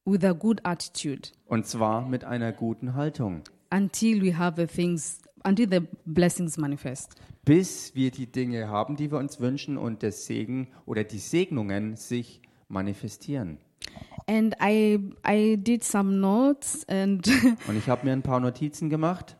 With 0.05 0.23
a 0.23 0.33
good 0.33 0.61
attitude 0.63 1.29
Und 1.47 1.65
zwar 1.65 2.07
mit 2.07 2.23
einer 2.23 2.51
guten 2.51 2.95
Haltung. 2.95 3.41
until 3.71 4.21
we 4.21 4.37
have 4.37 4.55
the 4.59 4.67
things 4.67 5.19
until 5.43 5.67
the 5.69 5.81
blessings 6.05 6.57
manifest. 6.57 7.15
bis 7.45 7.93
wir 7.95 8.11
die 8.11 8.27
Dinge 8.27 8.69
haben, 8.69 8.95
die 8.95 9.11
wir 9.11 9.17
uns 9.17 9.39
wünschen 9.39 9.77
und 9.77 10.01
der 10.01 10.11
Segen 10.11 10.67
oder 10.85 11.03
die 11.03 11.19
Segnungen 11.19 11.95
sich 11.95 12.41
manifestieren. 12.69 13.57
And 14.27 14.55
I 14.63 14.99
I 15.27 15.57
did 15.57 15.83
some 15.83 16.13
notes 16.17 16.87
and 16.87 17.27
Und 17.67 17.77
ich 17.77 17.89
habe 17.89 18.05
mir 18.05 18.13
ein 18.13 18.21
paar 18.21 18.39
Notizen 18.39 18.89
gemacht 18.89 19.35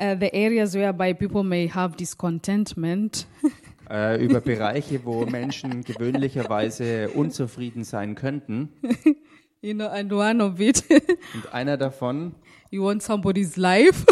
uh, 0.00 0.16
the 0.18 0.32
areas 0.32 0.74
whereby 0.74 1.14
people 1.14 1.44
may 1.44 1.68
have 1.68 1.96
discontentment. 1.96 3.26
äh, 3.90 4.22
über 4.24 4.40
Bereiche, 4.40 5.04
wo 5.04 5.24
Menschen 5.26 5.84
gewöhnlicherweise 5.84 7.10
unzufrieden 7.10 7.84
sein 7.84 8.14
könnten. 8.16 8.70
you 9.62 9.74
know, 9.74 9.88
and 9.88 10.12
one 10.12 10.42
of 10.42 10.60
it, 10.60 10.84
Und 11.34 11.52
einer 11.52 11.76
davon, 11.76 12.34
you 12.70 12.84
want 12.84 13.02
somebody's 13.02 13.56
life. 13.56 14.04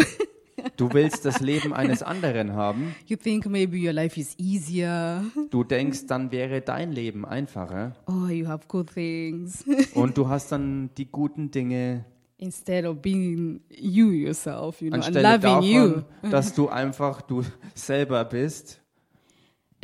du 0.77 0.91
willst 0.91 1.25
das 1.25 1.39
Leben 1.41 1.73
eines 1.73 2.01
anderen 2.03 2.53
haben. 2.53 2.95
you 3.07 3.15
think 3.17 3.45
maybe 3.45 3.77
your 3.77 3.93
life 3.93 4.19
is 4.19 4.35
easier. 4.37 5.23
Du 5.51 5.63
denkst, 5.63 6.07
dann 6.07 6.31
wäre 6.31 6.61
dein 6.61 6.91
Leben 6.91 7.25
einfacher. 7.25 7.95
Oh, 8.07 8.27
you 8.27 8.47
have 8.47 8.65
good 8.67 8.91
things 8.93 9.63
Und 9.93 10.17
du 10.17 10.27
hast 10.27 10.51
dann 10.51 10.89
die 10.97 11.05
guten 11.05 11.51
Dinge 11.51 12.05
instead 12.37 12.85
of 12.85 13.01
being 13.01 13.61
you 13.69 14.11
yourself, 14.11 14.81
you 14.81 14.89
know, 14.89 14.95
and 14.97 15.05
anstelle 15.05 15.37
loving 15.37 15.61
you. 15.63 15.87
davon, 15.89 16.31
dass 16.31 16.53
du 16.53 16.67
einfach 16.69 17.21
du 17.21 17.43
selber 17.73 18.25
bist. 18.25 18.81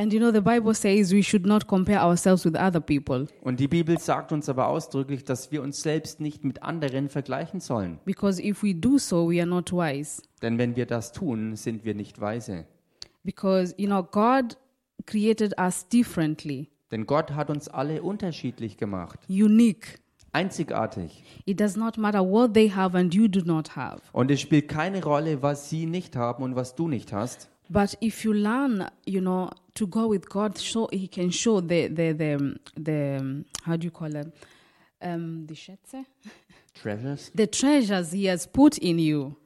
And 0.02 0.12
you 0.12 0.20
know, 0.20 0.32
the 0.32 0.42
Bible 0.42 0.74
says 0.74 1.14
we 1.14 1.22
should 1.22 1.46
not 1.46 1.68
compare 1.68 2.02
ourselves 2.02 2.44
with 2.44 2.56
other 2.56 2.80
people 2.80 3.28
Und 3.44 3.60
die 3.60 3.68
Bibel 3.68 4.00
sagt 4.00 4.32
uns 4.32 4.50
aber 4.50 4.66
ausdrücklich, 4.68 5.24
dass 5.26 5.52
wir 5.52 5.62
uns 5.62 5.84
selbst 5.84 6.20
nicht 6.20 6.44
mit 6.44 6.64
anderen 6.64 7.08
vergleichen 7.08 7.60
sollen. 7.60 8.00
because 8.04 8.42
if 8.44 8.64
we 8.64 8.74
do 8.74 8.98
so, 8.98 9.30
we 9.30 9.40
are 9.40 9.46
not 9.48 9.72
wise. 9.72 10.24
Denn 10.42 10.58
wenn 10.58 10.76
wir 10.76 10.88
das 10.88 11.12
tun, 11.12 11.56
sind 11.56 11.86
wir 11.86 11.94
nicht 11.94 12.20
weise. 12.20 12.66
Because, 13.24 13.76
you 13.78 13.86
know, 13.86 14.02
God 14.02 14.58
created 15.06 15.54
us 15.60 15.88
differently, 15.88 16.72
Denn 16.90 17.06
Gott 17.06 17.34
hat 17.34 17.52
uns 17.52 17.68
alle 17.68 18.02
unterschiedlich 18.02 18.78
gemacht, 18.78 19.20
unique. 19.30 20.00
einzigartig. 20.32 21.24
It 21.46 21.60
does 21.60 21.78
not 21.78 22.00
matter 22.00 22.28
what 22.28 22.56
they 22.56 22.72
have 22.72 22.98
and 22.98 23.14
you 23.14 23.28
do 23.28 23.42
not 23.46 23.76
have. 23.76 24.02
Und 24.14 24.32
es 24.32 24.42
spielt 24.42 24.68
keine 24.68 25.04
Rolle, 25.04 25.44
was 25.44 25.70
sie 25.70 25.86
nicht 25.86 26.16
haben 26.16 26.42
und 26.42 26.56
was 26.56 26.74
du 26.74 26.88
nicht 26.88 27.14
hast. 27.14 27.51
But 27.71 27.95
if 28.01 28.25
you 28.25 28.34
learn, 28.34 28.89
you 29.05 29.21
know, 29.21 29.49
to 29.75 29.88
go 29.88 30.07
with 30.07 30.29
God, 30.29 30.57
so 30.57 30.89
He 30.91 31.07
can 31.07 31.31
show 31.31 31.62
the 31.62 31.88
the 31.88 32.12
the 32.12 32.60
the 32.75 33.45
how 33.63 33.77
do 33.77 33.86
you 33.86 33.91
call 33.91 34.13
it, 34.13 34.27
um, 35.01 35.47
the 35.47 35.55
Schätze, 35.55 36.05
Treasures. 36.73 37.31
the 37.34 37.47
treasures 37.47 38.12
He 38.12 38.25
has 38.25 38.45
put 38.45 38.77
in 38.77 38.99
you. 38.99 39.38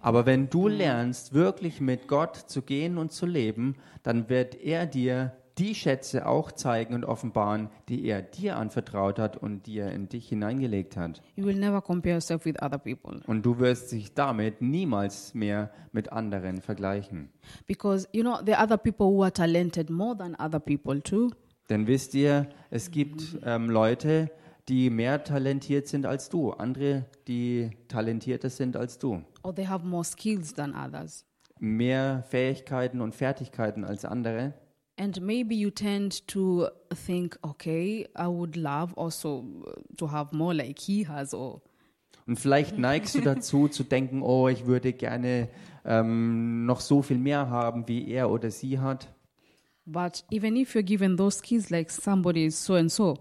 Aber 0.00 0.24
wenn 0.24 0.48
du 0.48 0.68
lernst, 0.68 1.34
wirklich 1.34 1.80
mit 1.80 2.08
Gott 2.08 2.36
zu 2.36 2.62
gehen 2.62 2.96
und 2.96 3.12
zu 3.12 3.26
leben, 3.26 3.74
dann 4.02 4.30
wird 4.30 4.54
er 4.54 4.86
dir 4.86 5.36
die 5.58 5.74
Schätze 5.74 6.26
auch 6.26 6.52
zeigen 6.52 6.92
und 6.94 7.04
offenbaren, 7.04 7.70
die 7.88 8.04
er 8.04 8.20
dir 8.20 8.56
anvertraut 8.58 9.18
hat 9.18 9.36
und 9.38 9.66
die 9.66 9.78
er 9.78 9.90
in 9.92 10.08
dich 10.08 10.28
hineingelegt 10.28 10.96
hat. 10.96 11.22
You 11.34 11.46
will 11.46 11.56
never 11.58 11.80
compare 11.80 12.14
yourself 12.16 12.44
with 12.44 12.60
other 12.62 12.78
people 12.78 13.20
Und 13.26 13.44
du 13.46 13.58
wirst 13.58 13.92
dich 13.92 14.12
damit 14.12 14.60
niemals 14.60 15.32
mehr 15.34 15.70
mit 15.92 16.12
anderen 16.12 16.60
vergleichen. 16.60 17.30
because 17.66 18.06
you 18.12 18.22
know 18.22 18.36
there 18.44 18.58
are 18.58 18.64
other 18.66 18.76
people 18.76 19.06
who 19.06 19.22
are 19.22 19.32
talented 19.32 19.88
more 19.88 20.16
than 20.16 20.34
other 20.38 20.60
people 20.60 21.00
too. 21.02 21.30
Denn 21.70 21.86
wisst 21.86 22.14
ihr, 22.14 22.48
es 22.70 22.90
gibt 22.90 23.38
ähm, 23.44 23.70
Leute, 23.70 24.30
die 24.68 24.90
mehr 24.90 25.24
talentiert 25.24 25.86
sind 25.88 26.06
als 26.06 26.28
du, 26.28 26.50
andere, 26.52 27.06
die 27.28 27.70
talentierter 27.88 28.50
sind 28.50 28.76
als 28.76 28.98
du, 28.98 29.22
or 29.42 29.54
they 29.54 29.64
have 29.66 29.86
more 29.86 30.04
skills 30.04 30.52
than 30.54 30.74
others. 30.74 31.24
mehr 31.58 32.24
Fähigkeiten 32.28 33.00
und 33.00 33.14
Fertigkeiten 33.14 33.84
als 33.84 34.04
andere. 34.04 34.52
And 34.98 35.20
maybe 35.20 35.54
you 35.54 35.70
tend 35.70 36.26
to 36.28 36.68
think, 36.94 37.38
okay, 37.44 38.06
I 38.16 38.26
would 38.28 38.56
love 38.56 38.94
also 38.96 39.44
to 39.98 40.10
have 40.10 40.34
more 40.34 40.54
like 40.54 40.78
he 40.78 41.06
has, 41.06 41.34
or 41.34 41.60
Und 42.26 42.38
vielleicht 42.40 42.76
neigst 42.78 43.14
du 43.14 43.20
dazu 43.20 43.68
zu 43.68 43.84
denken, 43.84 44.22
oh, 44.22 44.48
ich 44.48 44.66
würde 44.66 44.92
gerne 44.92 45.48
ähm, 45.84 46.64
noch 46.66 46.80
so 46.80 47.02
viel 47.02 47.18
mehr 47.18 47.50
haben, 47.50 47.86
wie 47.88 48.08
er 48.10 48.30
oder 48.30 48.50
sie 48.50 48.78
hat. 48.78 49.08
but 49.88 50.24
even 50.32 50.56
if 50.56 50.74
you're 50.74 50.82
given 50.82 51.16
those 51.16 51.38
skills 51.38 51.70
like 51.70 51.88
somebody 51.90 52.46
is 52.46 52.56
so 52.64 52.74
and 52.74 52.90
so, 52.90 53.16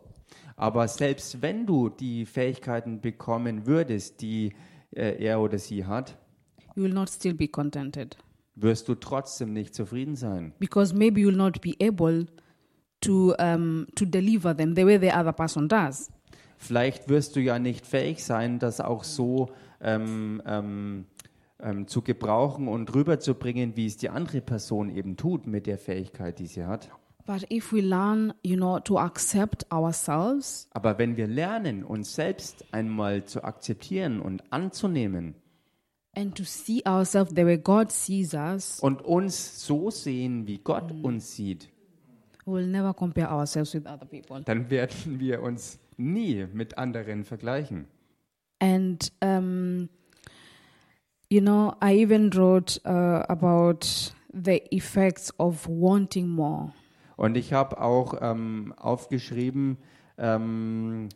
Aber 0.55 0.87
selbst 0.87 1.41
wenn 1.43 1.65
du 1.67 1.89
die 1.89 2.25
Fähigkeiten 2.25 3.01
bekommen 3.01 3.67
würdest, 3.67 4.21
die 4.21 4.53
äh, 4.95 5.23
er 5.23 5.39
oder 5.41 5.59
sie 5.59 5.85
hat, 5.85 6.17
you 6.75 6.83
will 6.83 6.93
not 6.93 7.09
still 7.09 7.33
be 7.35 7.47
contented 7.47 8.17
wirst 8.55 8.87
du 8.87 8.95
trotzdem 8.95 9.53
nicht 9.53 9.75
zufrieden 9.75 10.15
sein. 10.15 10.53
because 10.59 10.93
maybe 10.95 11.19
you 11.19 11.27
will 11.27 11.35
not 11.37 11.61
be 11.61 11.75
able 11.81 12.25
to 13.01 13.33
um, 13.39 13.87
to 13.95 14.05
deliver 14.05 14.55
them 14.55 14.75
the 14.75 14.85
way 14.85 14.97
the 14.97 15.11
other 15.11 15.33
person 15.33 15.67
does. 15.67 16.09
Vielleicht 16.57 17.09
wirst 17.09 17.35
du 17.35 17.41
ja 17.41 17.59
nicht 17.59 17.85
fähig 17.85 18.23
sein, 18.23 18.59
das 18.59 18.79
auch 18.79 19.03
so 19.03 19.49
ähm, 19.81 20.41
ähm, 20.45 21.05
ähm, 21.59 21.87
zu 21.87 22.01
gebrauchen 22.01 22.67
und 22.67 22.95
rüberzubringen, 22.95 23.75
wie 23.75 23.85
es 23.85 23.97
die 23.97 24.09
andere 24.09 24.41
Person 24.41 24.89
eben 24.89 25.17
tut 25.17 25.47
mit 25.47 25.67
der 25.67 25.77
Fähigkeit, 25.77 26.39
die 26.39 26.47
sie 26.47 26.65
hat. 26.65 26.89
But 27.25 27.51
if 27.51 27.73
we 27.73 27.81
learn, 27.81 28.33
you 28.43 28.55
know, 28.55 28.79
to 28.79 28.99
accept 28.99 29.71
ourselves 29.71 30.69
Aber 30.71 30.97
wenn 30.99 31.17
wir 31.17 31.27
lernen, 31.27 31.83
uns 31.83 32.13
selbst 32.13 32.65
einmal 32.71 33.25
zu 33.25 33.43
akzeptieren 33.43 34.21
und 34.21 34.43
anzunehmen 34.53 35.35
and 36.15 36.35
to 36.35 36.43
see 36.43 36.81
ourselves 36.85 37.31
the 37.35 37.45
way 37.45 37.57
God 37.57 37.91
sees 37.91 38.33
us, 38.33 38.79
und 38.79 39.01
uns 39.03 39.65
so 39.65 39.89
sehen, 39.91 40.47
wie 40.47 40.57
Gott 40.57 40.91
uns 41.03 41.35
sieht, 41.35 41.69
we 42.45 42.53
will 42.53 42.67
never 42.67 42.93
compare 42.93 43.29
ourselves 43.29 43.73
with 43.73 43.85
other 43.85 44.05
people. 44.05 44.41
dann 44.43 44.69
werden 44.69 45.19
wir 45.19 45.41
uns 45.41 45.79
nie 45.97 46.45
mit 46.53 46.77
anderen 46.77 47.23
vergleichen. 47.23 47.87
And 48.59 49.11
um, 49.21 49.89
you 51.29 51.41
know, 51.41 51.73
I 51.81 52.01
even 52.01 52.31
wrote 52.31 52.79
uh, 52.85 53.23
about 53.27 54.13
the 54.31 54.61
effects 54.71 55.33
of 55.39 55.67
wanting 55.67 56.27
more. 56.27 56.73
Und 57.17 57.37
ich 57.37 57.53
habe 57.53 57.79
auch 57.79 58.15
ähm, 58.21 58.73
aufgeschrieben, 58.77 59.77
ähm, 60.17 61.09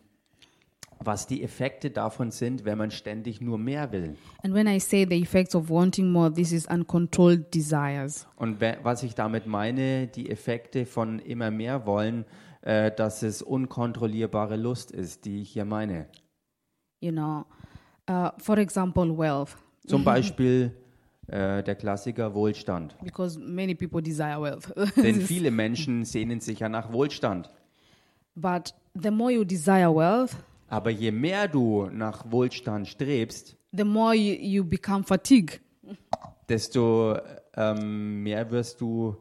was 0.99 1.27
die 1.27 1.43
Effekte 1.43 1.89
davon 1.91 2.31
sind, 2.31 2.65
wenn 2.65 2.77
man 2.77 2.91
ständig 2.91 3.41
nur 3.41 3.57
mehr 3.57 3.91
will. 3.91 4.15
And 4.43 4.53
when 4.53 4.67
I 4.67 4.79
say 4.79 5.05
the 5.09 5.21
effects 5.21 5.55
of 5.55 5.69
wanting 5.69 6.11
more, 6.11 6.31
this 6.31 6.51
is 6.51 6.67
uncontrolled 6.67 7.53
desires. 7.53 8.27
Und 8.35 8.59
was 8.61 9.03
ich 9.03 9.15
damit 9.15 9.47
meine, 9.47 10.07
die 10.07 10.29
Effekte 10.29 10.85
von 10.85 11.19
immer 11.19 11.51
mehr 11.51 11.85
wollen, 11.85 12.25
äh, 12.61 12.91
dass 12.91 13.23
es 13.23 13.41
unkontrollierbare 13.41 14.57
Lust 14.57 14.91
ist, 14.91 15.25
die 15.25 15.41
ich 15.41 15.51
hier 15.51 15.65
meine. 15.65 16.07
You 17.01 17.11
know, 17.11 17.45
uh, 18.09 18.31
for 18.37 18.57
example, 18.57 19.17
wealth, 19.17 19.55
Zum 19.87 20.03
Beispiel 20.03 20.75
äh, 21.27 21.63
der 21.63 21.75
Klassiker 21.75 22.33
Wohlstand. 22.33 22.97
because 23.01 23.39
many 23.39 23.73
people 23.73 24.01
desire 24.01 24.41
wealth. 24.41 24.73
Denn 24.97 25.21
viele 25.21 25.51
Menschen 25.51 26.03
sehnen 26.03 26.41
sich 26.41 26.59
ja 26.59 26.67
nach 26.67 26.91
Wohlstand. 26.91 27.49
but 28.35 28.73
the 28.93 29.11
more 29.11 29.31
you 29.31 29.43
desire 29.45 29.93
wealth, 29.93 30.35
Aber 30.69 30.89
je 30.91 31.11
mehr 31.11 31.47
du 31.47 31.89
nach 31.91 32.31
Wohlstand 32.31 32.87
strebst, 32.87 33.57
the 33.71 33.83
more 33.83 34.15
you, 34.15 34.35
you 34.35 34.63
become 34.63 35.03
fatigued. 35.03 35.61
desto 36.47 37.17
ähm, 37.55 38.23
mehr 38.23 38.49
wirst 38.51 38.81
du 38.81 39.15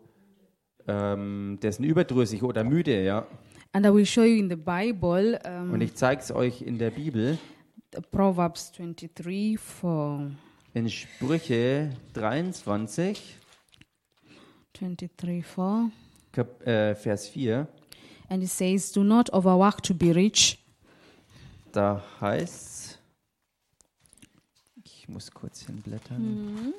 ähm, 0.87 1.59
dessen 1.63 1.85
überdrüssig 1.85 2.43
oder 2.43 2.65
müde, 2.65 3.03
ja. 3.05 3.27
And 3.73 3.85
I 3.85 3.93
will 3.93 4.07
show 4.07 4.23
you 4.23 4.39
in 4.39 4.49
the 4.49 4.57
Bible, 4.57 5.39
um, 5.47 5.73
Und 5.73 5.81
ich 5.83 5.95
zeige 5.95 6.23
es 6.23 6.31
euch 6.33 6.63
in 6.63 6.79
der 6.79 6.91
Bibel, 6.91 7.39
Proverbs 8.11 8.73
23 8.73 9.59
for 9.59 10.31
in 10.75 10.89
Sprüche 10.89 11.91
23, 12.15 13.37
23 14.75 15.45
4. 15.45 15.91
Kap 16.33 16.67
äh, 16.67 16.95
Vers 16.95 17.29
4. 17.29 17.67
And 18.31 18.43
it 18.43 18.51
says, 18.51 18.93
Do 18.93 19.03
not 19.03 19.33
overwork 19.33 19.83
to 19.83 19.95
be 19.95 20.15
rich. 20.15 20.59
Da 21.79 22.03
heißt 22.21 22.99
ich 24.83 25.09
muss 25.09 25.31
kurz 25.31 25.61
hinblättern. 25.61 26.75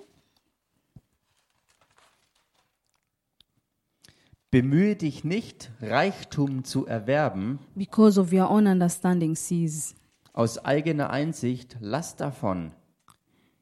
Bemühe 4.51 4.97
dich 4.97 5.23
nicht, 5.23 5.71
Reichtum 5.79 6.65
zu 6.65 6.85
erwerben, 6.85 7.59
because 7.75 8.19
of 8.19 8.33
your 8.33 8.51
own 8.51 8.67
understanding 8.67 9.37
sees. 9.37 9.95
aus 10.33 10.57
eigener 10.65 11.11
Einsicht, 11.11 11.77
lass 11.79 12.17
davon. 12.17 12.73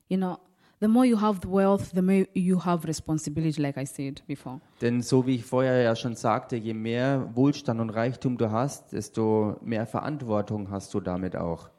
You 0.07 0.17
know, 0.17 0.39
the 0.79 0.87
more 0.87 1.05
you 1.05 1.19
have 1.19 1.39
wealth, 1.45 1.91
the 1.93 2.01
more 2.01 2.27
you 2.33 2.63
have 2.63 2.87
responsibility, 2.87 3.61
like 3.61 3.77
I 3.77 3.85
said 3.85 4.21
before. 4.27 4.59
Denn 4.81 5.01
so 5.01 5.25
wie 5.25 5.35
ich 5.35 5.45
vorher 5.45 5.81
ja 5.81 5.95
schon 5.95 6.15
sagte, 6.15 6.55
je 6.55 6.73
mehr 6.73 7.29
Wohlstand 7.33 7.79
und 7.79 7.89
Reichtum 7.89 8.37
du 8.37 8.51
hast, 8.51 8.93
desto 8.93 9.57
mehr 9.63 9.87
Verantwortung 9.87 10.69
hast 10.69 10.93
du 10.93 10.99
damit 10.99 11.35
auch. 11.35 11.69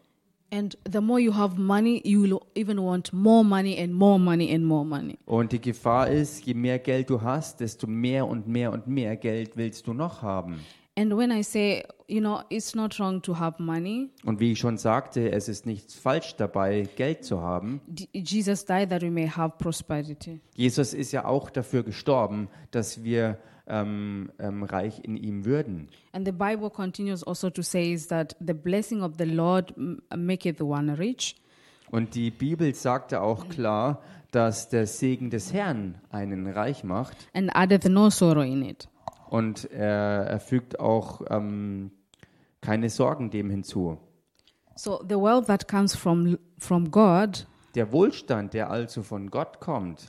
And 0.51 0.79
the 0.91 1.01
more 1.03 1.21
you 1.21 1.35
have 1.35 1.61
money, 1.61 2.01
you 2.05 2.23
will 2.23 2.41
even 2.55 2.79
want 2.79 3.13
more 3.13 3.45
money 3.45 3.79
and 3.79 3.93
more 3.93 4.19
money 4.19 4.55
and 4.55 4.65
more 4.65 4.85
money. 4.85 5.19
Und 5.27 5.53
die 5.53 5.61
Gefahr 5.61 6.09
ist, 6.09 6.47
je 6.47 6.55
mehr 6.55 6.79
Geld 6.79 7.11
du 7.11 7.21
hast, 7.21 7.61
desto 7.61 7.87
mehr 7.87 8.27
und 8.27 8.49
mehr 8.49 8.73
und 8.73 8.87
mehr 8.87 9.17
Geld 9.17 9.59
willst 9.59 9.87
du 9.87 9.93
noch 9.93 10.23
haben. 10.23 10.61
And 11.01 11.17
when 11.17 11.31
I 11.31 11.45
say, 11.45 11.85
you 12.09 12.19
know, 12.21 12.41
it's 12.49 12.75
not 12.75 12.99
wrong 12.99 13.23
to 13.23 13.39
have 13.39 13.63
money, 13.63 14.11
Und 14.25 14.41
wie 14.41 14.51
ich 14.51 14.59
schon 14.59 14.79
sagte, 14.79 15.31
es 15.31 15.49
ist 15.49 15.65
nichts 15.65 15.95
falsch 15.95 16.35
dabei, 16.35 16.89
Geld 16.97 17.25
zu 17.25 17.41
haben. 17.41 17.81
Jesus 18.13 18.65
died 18.65 18.91
that 18.91 19.03
we 19.03 19.11
may 19.11 19.29
have 19.29 19.55
prosperity. 19.59 20.41
Jesus 20.57 20.95
ist 20.95 21.13
ja 21.13 21.25
auch 21.25 21.51
dafür 21.51 21.85
gestorben, 21.85 22.49
dass 22.73 23.05
wir 23.05 23.39
ähm, 23.69 24.33
ähm, 24.41 24.65
reich 24.65 25.05
in 25.05 25.17
ihm 25.17 25.45
würden. 25.45 25.89
And 26.13 26.27
the 26.27 26.33
Bible 26.33 26.69
continues 26.69 27.23
also 27.23 27.49
to 27.49 27.63
say 27.63 27.93
is 27.93 28.09
that 28.09 28.35
the 28.45 28.55
blessing 28.55 29.03
of 29.03 29.13
the 29.19 29.25
Lord 29.25 29.73
maketh 30.17 30.61
one 30.61 30.99
rich, 30.99 31.37
Und 31.93 32.17
die 32.17 32.33
Bibel 32.33 32.75
sagte 32.75 33.21
auch 33.23 33.49
klar, 33.49 34.03
dass 34.33 34.69
der 34.69 34.87
Segen 34.89 35.31
des 35.31 35.53
Herrn 35.53 35.95
einen 36.11 36.49
reich 36.49 36.83
macht. 36.83 37.17
and 37.35 37.55
addeth 37.55 37.89
no 37.89 38.11
sorrow 38.11 38.43
in 38.45 38.63
it. 38.65 38.89
Und 39.31 39.71
er, 39.71 40.27
er 40.27 40.41
fügt 40.41 40.81
auch 40.81 41.23
ähm, 41.31 41.91
keine 42.61 42.91
Sorgen 42.91 43.31
dem 43.31 43.51
hinzu. 43.51 43.99
So 44.77 45.01
the 45.09 45.17
wealth 45.17 45.47
that 45.47 45.69
comes 45.69 45.95
from 45.95 46.39
from 46.59 46.91
God, 46.91 47.47
Der 47.75 47.93
Wohlstand, 47.93 48.55
der 48.55 48.71
also 48.71 49.03
von 49.03 49.31
Gott 49.31 49.61
kommt, 49.61 50.09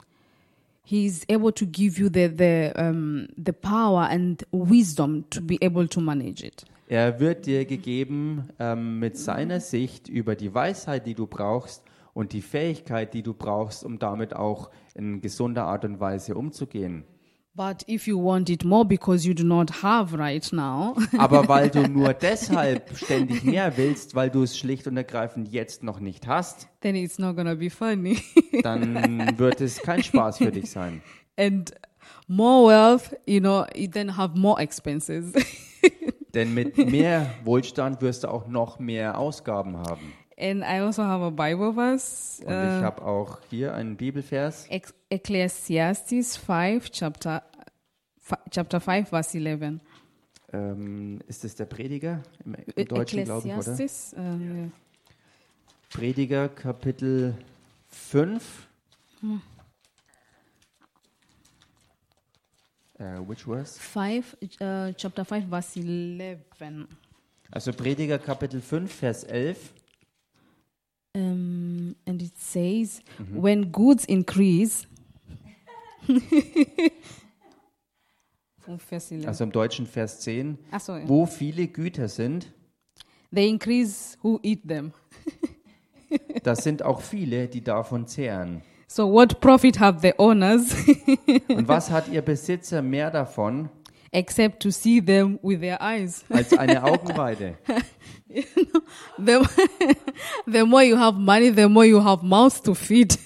He's 0.83 1.23
able 1.29 1.53
to 1.53 1.65
give 1.67 1.99
you 2.01 2.09
the 2.11 2.29
the 2.35 2.71
um, 2.79 3.27
the 3.35 3.51
power 3.51 4.07
and 4.09 4.45
wisdom 4.51 5.29
to 5.29 5.41
be 5.41 5.57
able 5.61 5.87
to 5.87 5.99
manage 6.01 6.43
it. 6.45 6.65
er 6.87 7.19
wird 7.19 7.45
dir 7.45 7.65
gegeben 7.65 8.49
ähm, 8.59 8.99
mit 8.99 9.17
seiner 9.17 9.59
Sicht 9.59 10.07
über 10.07 10.35
die 10.35 10.53
Weisheit, 10.53 11.05
die 11.05 11.13
du 11.13 11.27
brauchst 11.27 11.83
und 12.13 12.33
die 12.33 12.41
Fähigkeit, 12.41 13.13
die 13.13 13.21
du 13.21 13.33
brauchst, 13.35 13.83
um 13.83 13.99
damit 13.99 14.35
auch 14.35 14.71
in 14.95 15.21
gesunder 15.21 15.65
Art 15.65 15.85
und 15.85 15.99
Weise 15.99 16.33
umzugehen. 16.35 17.03
But 17.59 17.83
if 17.89 18.07
you 18.07 18.17
want 18.17 18.49
it 18.49 18.63
more 18.63 18.85
because 18.85 19.27
you 19.27 19.33
do 19.33 19.43
not 19.43 19.83
have 19.83 20.17
right 20.17 20.49
now, 20.53 20.95
Aber 21.17 21.45
weil 21.49 21.69
du 21.69 21.89
nur 21.89 22.13
deshalb 22.13 22.97
ständig 22.97 23.43
mehr 23.43 23.75
willst, 23.75 24.15
weil 24.15 24.29
du 24.29 24.43
es 24.43 24.57
schlicht 24.57 24.87
und 24.87 24.95
ergreifend 24.95 25.51
jetzt 25.51 25.83
noch 25.83 25.99
nicht 25.99 26.25
hast, 26.25 26.69
then 26.79 26.95
it's 26.95 27.19
not 27.19 27.35
gonna 27.35 27.55
be 27.55 27.69
funny. 27.69 28.17
dann 28.63 29.37
wird 29.37 29.59
es 29.59 29.81
kein 29.81 30.01
Spaß 30.01 30.37
für 30.37 30.53
dich 30.53 30.71
sein. 30.71 31.01
and 31.35 31.73
more 32.29 32.69
wealth, 32.69 33.13
you 33.25 33.41
know, 33.41 33.65
you 33.75 33.89
then 33.89 34.15
have 34.15 34.37
more 34.37 34.61
expenses. 34.61 35.33
Denn 36.33 36.53
mit 36.53 36.77
mehr 36.77 37.29
Wohlstand 37.43 38.01
wirst 38.01 38.23
du 38.23 38.29
auch 38.29 38.47
noch 38.47 38.79
mehr 38.79 39.17
Ausgaben 39.17 39.75
haben. 39.75 40.13
and 40.37 40.63
I 40.63 40.79
also 40.79 41.03
have 41.03 41.21
a 41.21 41.29
Bible 41.29 41.73
verse, 41.73 42.41
Und 42.45 42.53
ich 42.53 42.83
habe 42.83 43.01
auch 43.03 43.39
hier 43.49 43.73
einen 43.73 43.97
Bibelvers, 43.97 44.65
Ecclesiastes 45.09 46.37
5, 46.37 46.91
chapter 46.91 47.43
chapter 48.49 48.79
5, 48.79 49.09
verse 49.09 49.37
11. 49.37 49.79
ähm, 50.53 51.19
ist 51.27 51.45
es 51.45 51.55
der 51.55 51.65
Prediger 51.65 52.23
im, 52.45 52.55
im 52.75 52.87
Deutschen, 52.87 53.23
glaube 53.23 53.47
ich, 53.47 53.53
oder? 53.53 53.73
Uh, 53.73 54.39
yeah. 54.39 54.71
Prediger 55.89 56.49
Kapitel 56.49 57.35
5. 57.87 58.67
Äh, 62.97 63.03
which 63.27 63.43
verse? 63.43 63.79
5, 63.79 64.37
uh, 64.61 64.93
chapter 64.95 65.25
5, 65.25 65.49
verse 65.49 65.79
11. 65.79 66.87
Also 67.51 67.73
Prediger 67.73 68.19
Kapitel 68.19 68.61
5, 68.61 68.91
Vers 68.91 69.23
11. 69.23 69.73
Um, 71.15 71.95
and 72.05 72.21
it 72.21 72.37
says, 72.37 73.01
when 73.33 73.71
goods 73.71 74.05
increase, 74.05 74.85
From 78.69 78.77
verse 78.77 79.11
11. 79.11 79.27
Also 79.27 79.45
im 79.45 79.51
Deutschen 79.51 79.87
Vers 79.87 80.19
10. 80.19 80.59
Ah, 80.69 80.77
sorry. 80.77 81.01
Wo 81.07 81.25
viele 81.25 81.67
Güter 81.67 82.07
sind, 82.07 82.53
They 83.33 83.49
increase 83.49 84.15
who 84.21 84.39
eat 84.43 84.67
them. 84.67 84.93
das 86.43 86.63
sind 86.63 86.83
auch 86.83 87.01
viele, 87.01 87.47
die 87.47 87.63
davon 87.63 88.05
zehren. 88.05 88.61
So 88.87 89.11
what 89.11 89.39
profit 89.39 89.79
have 89.79 90.01
the 90.01 90.13
owners 90.19 90.75
Und 91.47 91.67
was 91.67 91.89
hat 91.89 92.09
ihr 92.09 92.21
Besitzer 92.21 92.83
mehr 92.83 93.09
davon 93.09 93.69
except 94.11 94.61
to 94.61 94.69
see 94.69 95.01
them 95.01 95.39
with 95.41 95.61
their 95.61 95.79
eyes? 95.81 96.23
als 96.29 96.55
eine 96.55 96.83
Augenweide? 96.83 97.57
The, 99.17 99.39
the 100.45 100.63
more 100.63 100.83
you 100.83 100.95
have 100.95 101.17
money, 101.17 101.51
the 101.51 101.67
more 101.67 101.87
you 101.87 102.03
have 102.03 102.23
mouths 102.23 102.61
to 102.61 102.75
feed. 102.75 103.17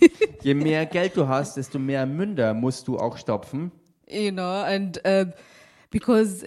Je 0.42 0.54
mehr 0.54 0.86
Geld 0.86 1.18
du 1.18 1.28
hast, 1.28 1.58
desto 1.58 1.80
mehr 1.80 2.06
Münder 2.06 2.54
musst 2.54 2.88
du 2.88 2.98
auch 2.98 3.18
stopfen. 3.18 3.74
You 4.14 4.32
know, 4.32 4.64
and 4.64 5.00
uh, 5.06 5.26
because 5.90 6.46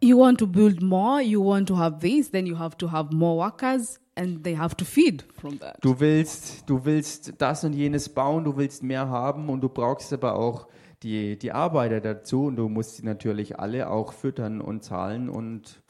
you 0.00 0.16
want 0.16 0.38
to 0.38 0.46
build 0.46 0.82
more, 0.82 1.20
you 1.22 1.40
want 1.40 1.66
to 1.68 1.76
have 1.76 2.00
this, 2.00 2.30
then 2.30 2.46
you 2.46 2.54
have 2.54 2.76
to 2.78 2.88
have 2.88 3.12
more 3.12 3.36
workers, 3.38 3.98
and 4.16 4.42
they 4.44 4.54
have 4.54 4.76
to 4.76 4.84
feed 4.84 5.24
from 5.40 5.58
that. 5.58 5.80
Du 5.80 5.98
willst, 5.98 6.68
du 6.68 6.84
willst 6.84 7.34
das 7.38 7.64
und 7.64 7.72
jenes 7.72 8.08
bauen, 8.08 8.44
du 8.44 8.56
willst 8.56 8.82
mehr 8.82 9.08
haben 9.08 9.48
und 9.48 9.60
du 9.60 9.68
brauchst 9.68 10.12
aber 10.12 10.36
auch 10.36 10.66
die, 11.02 11.38
die 11.38 11.52
Arbeiter 11.52 12.00
dazu 12.00 12.46
und 12.46 12.56
du 12.56 12.68
musst 12.68 12.96
sie 12.96 13.04
natürlich 13.04 13.58
alle 13.58 13.90
auch 13.90 14.12
füttern 14.12 14.60
und 14.60 14.82
zahlen 14.82 15.28
und 15.28 15.80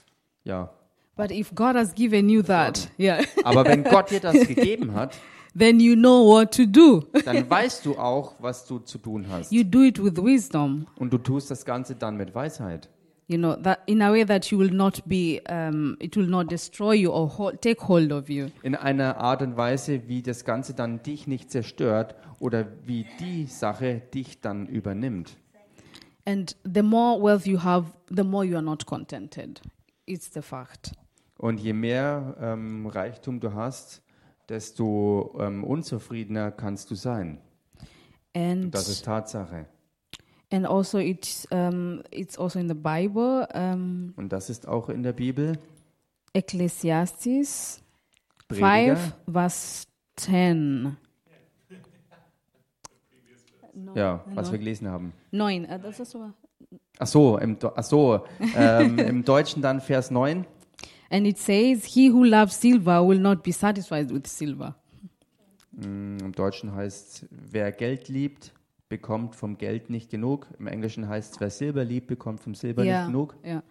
ja. 0.44 0.70
But 1.16 1.30
if 1.30 1.54
God 1.54 1.76
has 1.76 1.94
given 1.94 2.28
you 2.28 2.42
that, 2.42 2.90
yeah, 2.98 3.22
Aber 3.42 3.64
wenn 3.64 3.84
Gott 3.84 4.10
dir 4.10 4.20
das 4.20 4.46
gegeben 4.46 4.92
hat, 4.94 5.16
then 5.58 5.80
you 5.80 5.94
know 5.94 6.26
what 6.26 6.54
to 6.56 6.64
do. 6.66 7.04
dann 7.24 7.48
weißt 7.50 7.86
du 7.86 7.96
auch, 7.98 8.34
was 8.38 8.66
du 8.66 8.78
zu 8.80 8.98
tun 8.98 9.26
hast. 9.28 9.52
You 9.52 9.64
do 9.64 9.82
it 9.82 10.02
with 10.02 10.16
wisdom, 10.16 10.86
Und 10.96 11.12
du 11.12 11.18
tust 11.18 11.50
das 11.50 11.64
Ganze 11.64 11.94
dann 11.94 12.16
mit 12.16 12.34
Weisheit. 12.34 12.88
you 13.28 13.36
know, 13.38 13.56
that 13.56 13.80
in 13.86 14.02
a 14.02 14.10
way 14.12 14.24
that 14.24 14.50
you 14.52 14.58
will 14.58 14.70
not 14.70 15.02
be, 15.06 15.40
um, 15.48 15.96
it 16.00 16.16
will 16.16 16.28
not 16.28 16.48
destroy 16.50 16.94
you 16.94 17.10
or 17.10 17.28
hold, 17.28 17.60
take 17.60 17.80
hold 17.88 18.12
of 18.12 18.28
you. 18.28 18.48
In 18.62 18.74
einer 18.76 19.16
Art 19.18 19.42
und 19.42 19.56
Weise, 19.56 20.06
wie 20.06 20.22
das 20.22 20.44
Ganze 20.44 20.74
dann 20.74 21.02
dich 21.02 21.26
nicht 21.26 21.50
zerstört 21.50 22.14
oder 22.38 22.66
wie 22.84 23.06
die 23.18 23.46
Sache 23.46 24.02
dich 24.14 24.40
dann 24.40 24.66
übernimmt. 24.66 25.36
And 26.24 26.56
the 26.64 26.82
more 26.82 27.20
wealth 27.22 27.46
you 27.46 27.62
have, 27.62 27.92
the 28.14 28.24
more 28.24 28.44
you 28.44 28.54
are 28.56 28.64
not 28.64 28.86
contented. 28.86 29.60
It's 30.06 30.30
the 30.32 30.42
fact. 30.42 30.92
Und 31.38 31.58
je 31.60 31.72
mehr 31.72 32.36
ähm, 32.40 32.86
Reichtum 32.86 33.40
du 33.40 33.52
hast, 33.54 34.02
desto 34.48 35.37
ähm, 35.40 35.64
unzufriedener 35.64 36.50
kannst 36.50 36.90
du 36.90 36.94
sein. 36.94 37.38
And 38.35 38.74
Das 38.74 38.88
ist 38.88 39.04
Tatsache. 39.04 39.66
and 40.52 40.66
also 40.66 40.98
it's 40.98 41.46
um, 41.50 42.02
it's 42.11 42.38
also 42.38 42.59
in 42.59 42.68
the 42.68 42.74
Bible, 42.74 43.48
um, 43.54 44.12
Und 44.16 44.32
das 44.32 44.50
ist 44.50 44.68
auch 44.68 44.88
in 44.88 45.02
der 45.02 45.12
Bibel. 45.12 45.59
Ecclesiastes 46.32 47.82
Prediger, 48.48 48.96
five 48.96 49.12
verse 49.26 49.87
ten. 50.14 50.96
ja, 53.94 54.24
was 54.35 54.52
wir 54.52 54.59
gelesen 54.59 54.88
haben. 54.88 55.12
Nine. 55.30 55.64
Uh, 55.66 55.78
that's 55.78 56.00
also 56.00 56.30
Ach 56.98 57.06
so, 57.06 57.38
im, 57.38 57.59
ach 57.74 57.82
so 57.82 58.24
ähm, 58.56 58.98
im 58.98 59.24
Deutschen 59.24 59.62
dann 59.62 59.80
Vers 59.80 60.11
9. 60.11 60.46
and 61.10 61.26
it 61.26 61.38
says, 61.38 61.84
"He 61.84 62.10
who 62.10 62.24
loves 62.24 62.60
silver 62.60 63.06
will 63.06 63.18
not 63.20 63.42
be 63.42 63.52
satisfied 63.52 64.10
with 64.10 64.26
silver." 64.26 64.74
Mm, 65.72 66.18
Im 66.20 66.32
Deutschen 66.32 66.74
heißt 66.74 67.26
wer 67.30 67.70
Geld 67.72 68.08
liebt, 68.08 68.52
bekommt 68.88 69.36
vom 69.36 69.58
Geld 69.58 69.90
nicht 69.90 70.10
genug. 70.10 70.46
Im 70.58 70.66
Englischen 70.66 71.08
heißt 71.08 71.34
es, 71.34 71.40
wer 71.40 71.50
Silber 71.50 71.84
liebt, 71.84 72.06
bekommt 72.06 72.40
vom 72.40 72.54
Silber 72.54 72.84
yeah, 72.84 73.00
nicht 73.00 73.06
genug. 73.12 73.36
yeah. 73.44 73.62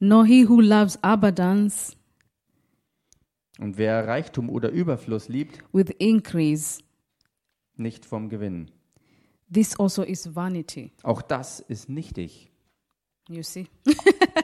Nor 0.00 0.26
he 0.26 0.46
who 0.48 0.60
loves 0.60 1.02
abundance 1.02 1.96
Und 3.58 3.78
wer 3.78 4.06
Reichtum 4.06 4.50
oder 4.50 4.70
Überfluss 4.70 5.28
liebt, 5.28 5.60
with 5.72 5.90
increase. 5.98 6.82
nicht 7.76 8.04
vom 8.04 8.28
Gewinn. 8.28 8.70
This 9.52 9.78
also 9.78 10.02
is 10.02 10.34
vanity. 10.34 10.92
Auch 11.04 11.22
das 11.22 11.60
ist 11.60 11.88
nichtig. 11.88 12.50
You 13.28 13.42
see. 13.42 13.66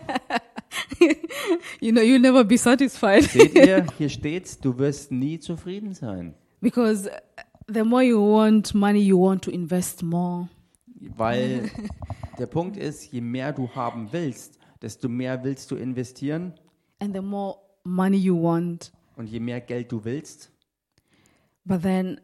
you 1.80 1.92
know, 1.92 2.02
you'll 2.02 2.20
never 2.20 2.44
be 2.44 2.56
satisfied. 2.56 3.24
Seht 3.24 3.54
ihr, 3.54 3.86
hier 3.98 4.08
steht's, 4.08 4.58
du 4.58 4.78
wirst 4.78 5.10
nie 5.10 5.38
zufrieden 5.38 5.94
sein. 5.94 6.34
Because 6.60 7.10
the 7.66 7.82
more 7.84 8.02
you 8.02 8.18
want 8.18 8.74
money, 8.74 9.00
you 9.00 9.18
want 9.18 9.42
to 9.44 9.50
invest 9.50 10.02
more. 10.02 10.48
Weil 11.16 11.70
der 12.38 12.46
Punkt 12.46 12.76
ist, 12.76 13.12
je 13.12 13.20
mehr 13.20 13.52
du 13.52 13.68
haben 13.74 14.08
willst, 14.12 14.58
desto 14.82 15.08
mehr 15.08 15.42
willst 15.42 15.70
du 15.70 15.76
investieren. 15.76 16.52
And 16.98 17.14
the 17.14 17.22
more 17.22 17.56
money 17.84 18.18
you 18.18 18.40
want. 18.40 18.92
Und 19.16 19.26
je 19.26 19.40
mehr 19.40 19.60
Geld 19.60 19.90
du 19.92 20.04
willst, 20.04 20.50
But 21.66 21.82
then, 21.82 22.20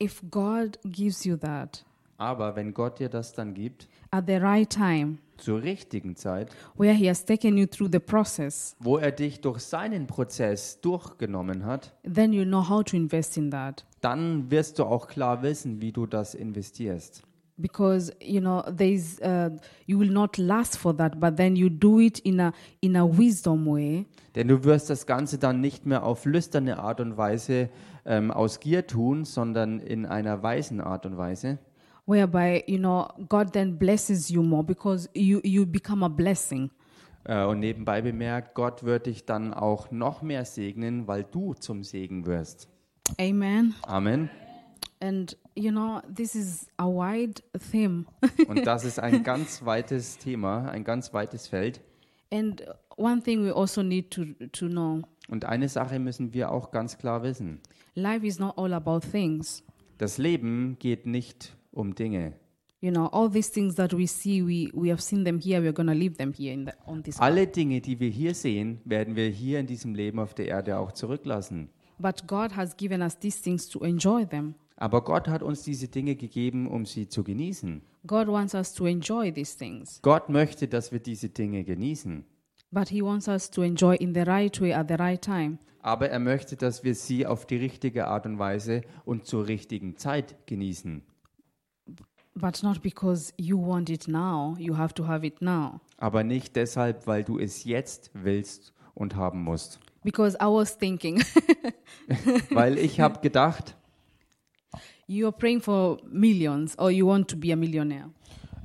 if 0.00 0.22
God 0.30 0.78
gives 0.84 1.24
you 1.24 1.36
that, 1.38 1.84
Aber 2.16 2.56
wenn 2.56 2.74
Gott 2.74 2.98
dir 2.98 3.08
das 3.08 3.32
dann 3.32 3.54
gibt, 3.54 3.88
at 4.10 4.26
the 4.26 4.36
right 4.36 4.68
time, 4.70 5.18
zur 5.38 5.62
richtigen 5.62 6.16
Zeit, 6.16 6.50
where 6.76 6.92
He 6.92 7.08
has 7.08 7.24
taken 7.24 7.56
you 7.56 7.66
through 7.66 7.88
the 7.92 7.98
process, 8.00 8.74
wo 8.80 8.98
er 8.98 9.12
dich 9.12 9.40
durch 9.40 9.60
seinen 9.60 10.06
Prozess 10.06 10.80
durchgenommen 10.80 11.64
hat, 11.64 11.94
then 12.02 12.32
you 12.32 12.44
know 12.44 12.68
how 12.68 12.82
to 12.82 12.96
invest 12.96 13.36
in 13.36 13.50
that. 13.50 13.84
dann 14.00 14.50
wirst 14.50 14.78
du 14.78 14.84
auch 14.84 15.06
klar 15.08 15.42
wissen, 15.42 15.80
wie 15.80 15.92
du 15.92 16.06
das 16.06 16.34
investierst. 16.34 17.22
Because 17.60 18.12
you 18.20 18.40
know 18.40 18.62
there's 18.62 19.18
uh, 19.20 19.50
you 19.86 19.98
will 19.98 20.10
not 20.12 20.38
last 20.38 20.76
for 20.76 20.96
that, 20.96 21.18
but 21.18 21.36
then 21.36 21.56
you 21.56 21.68
do 21.68 21.98
it 21.98 22.20
in 22.20 22.38
a 22.38 22.52
in 22.80 22.94
a 22.96 23.04
wisdom 23.04 23.66
way, 23.66 24.06
Denn 24.36 24.46
du 24.46 24.62
wirst 24.62 24.90
das 24.90 25.06
Ganze 25.06 25.38
dann 25.38 25.60
nicht 25.60 25.84
mehr 25.84 26.04
auf 26.04 26.24
lüsterne 26.24 26.78
Art 26.78 27.00
und 27.00 27.16
Weise 27.16 27.68
ähm, 28.06 28.30
aus 28.30 28.60
Gier 28.60 28.86
tun, 28.86 29.24
sondern 29.24 29.80
in 29.80 30.06
einer 30.06 30.40
weisen 30.44 30.80
Art 30.80 31.04
und 31.04 31.16
Weise, 31.16 31.58
whereby 32.08 32.64
you 32.66 32.78
know 32.78 33.06
God 33.28 33.52
then 33.52 33.78
blesses 33.78 34.30
you 34.30 34.42
more 34.42 34.64
because 34.64 35.08
you 35.14 35.40
you 35.44 35.66
become 35.66 36.04
a 36.04 36.08
blessing. 36.08 36.70
Äh, 37.24 37.44
und 37.44 37.60
nebenbei 37.60 38.00
bemerkt, 38.00 38.54
Gott 38.54 38.84
wird 38.84 39.06
dich 39.06 39.26
dann 39.26 39.52
auch 39.52 39.90
noch 39.90 40.22
mehr 40.22 40.44
segnen, 40.46 41.06
weil 41.06 41.24
du 41.24 41.52
zum 41.54 41.84
Segen 41.84 42.24
wirst. 42.26 42.68
Amen. 43.20 43.74
Amen. 43.86 44.30
And 45.00 45.36
you 45.54 45.70
know 45.70 46.00
this 46.12 46.34
is 46.34 46.66
a 46.78 46.86
wide 46.86 47.42
theme, 47.70 48.06
Und 48.48 48.66
das 48.66 48.84
ist 48.84 48.98
ein 48.98 49.22
ganz 49.24 49.64
weites 49.64 50.18
Thema, 50.18 50.68
ein 50.70 50.84
ganz 50.84 51.12
weites 51.12 51.46
Feld. 51.46 51.80
and 52.32 52.62
one 52.96 53.22
thing 53.22 53.44
we 53.44 53.54
also 53.54 53.82
need 53.82 54.10
to 54.10 54.24
to 54.52 54.66
know: 54.68 55.02
Und 55.28 55.44
eine 55.44 55.68
Sache 55.68 55.98
müssen 55.98 56.32
wir 56.32 56.50
auch 56.50 56.70
ganz 56.70 56.98
klar 56.98 57.22
wissen. 57.22 57.60
life 57.94 58.26
is 58.26 58.38
not 58.38 58.56
all 58.56 58.72
about 58.72 59.00
things. 59.00 59.62
Das 59.98 60.18
Leben 60.18 60.76
geht 60.78 61.06
nicht 61.06 61.56
um 61.78 61.94
Dinge. 61.94 62.34
You 62.80 62.92
know, 62.92 63.06
all 63.06 63.28
these 63.28 63.50
things 63.50 63.74
that 63.74 63.92
we 63.92 64.06
see, 64.06 64.40
we 64.42 64.70
we 64.72 64.88
have 64.90 65.00
seen 65.02 65.24
them 65.24 65.38
here. 65.40 65.60
We're 65.60 65.72
gonna 65.72 65.94
leave 65.94 66.16
them 66.16 66.32
here 66.32 66.52
in 66.52 66.66
the, 66.66 66.72
on 66.86 67.02
this. 67.02 67.18
Alle 67.18 67.46
Dinge, 67.46 67.80
die 67.80 67.98
wir 67.98 68.08
hier 68.10 68.34
sehen, 68.34 68.80
werden 68.84 69.16
wir 69.16 69.28
hier 69.28 69.58
in 69.58 69.66
diesem 69.66 69.94
Leben 69.94 70.20
auf 70.20 70.34
der 70.34 70.46
Erde 70.46 70.78
auch 70.78 70.92
zurücklassen. 70.92 71.70
But 71.98 72.28
God 72.28 72.54
has 72.54 72.76
given 72.76 73.02
us 73.02 73.18
these 73.18 73.42
things 73.42 73.68
to 73.70 73.80
enjoy 73.80 74.24
them. 74.24 74.54
Aber 74.76 75.02
Gott 75.02 75.26
hat 75.26 75.42
uns 75.42 75.64
diese 75.64 75.88
Dinge 75.88 76.14
gegeben, 76.14 76.68
um 76.68 76.86
sie 76.86 77.08
zu 77.08 77.24
genießen. 77.24 77.82
God 78.06 78.28
wants 78.28 78.54
us 78.54 78.72
to 78.74 78.86
enjoy 78.86 79.32
these 79.32 79.58
things, 79.58 80.00
Gott 80.02 80.28
möchte, 80.28 80.68
dass 80.68 80.92
wir 80.92 81.00
diese 81.00 81.30
Dinge 81.30 81.64
genießen. 81.64 82.24
but 82.70 82.88
He 82.90 83.02
wants 83.02 83.26
us 83.26 83.50
to 83.50 83.62
enjoy 83.62 83.96
in 83.96 84.14
the 84.14 84.20
right 84.20 84.60
way 84.60 84.72
at 84.72 84.86
the 84.88 84.94
right 84.94 85.20
time. 85.20 85.58
Aber 85.82 86.10
er 86.10 86.20
möchte, 86.20 86.54
dass 86.54 86.84
wir 86.84 86.94
sie 86.94 87.26
auf 87.26 87.44
die 87.46 87.56
richtige 87.56 88.06
Art 88.06 88.24
und 88.26 88.38
Weise 88.38 88.82
und 89.04 89.24
zur 89.26 89.48
richtigen 89.48 89.96
Zeit 89.96 90.36
genießen. 90.46 91.02
But 92.40 92.62
not 92.62 92.80
because 92.82 93.32
you 93.36 93.58
want 93.58 93.90
it 93.90 94.06
now, 94.06 94.54
you 94.58 94.76
have 94.76 94.94
to 94.94 95.06
have 95.06 95.26
it 95.26 95.42
now. 95.42 95.80
Aber 95.96 96.22
nicht 96.22 96.54
deshalb, 96.56 97.06
weil 97.06 97.24
du 97.24 97.38
es 97.38 97.64
jetzt 97.64 98.10
willst 98.14 98.72
und 98.94 99.16
haben 99.16 99.42
musst. 99.42 99.80
Because 100.04 100.36
I 100.40 100.44
was 100.46 100.78
thinking, 100.78 101.22
Weil 102.50 102.78
ich 102.78 103.00
habe 103.00 103.20
gedacht, 103.20 103.76
you're 105.08 105.32
praying 105.32 105.60
for 105.60 105.98
millions 106.08 106.78
or 106.78 106.90
you 106.90 107.06
want 107.06 107.28
to 107.28 107.36
be 107.36 107.52
a 107.52 107.56
millionaire. 107.56 108.10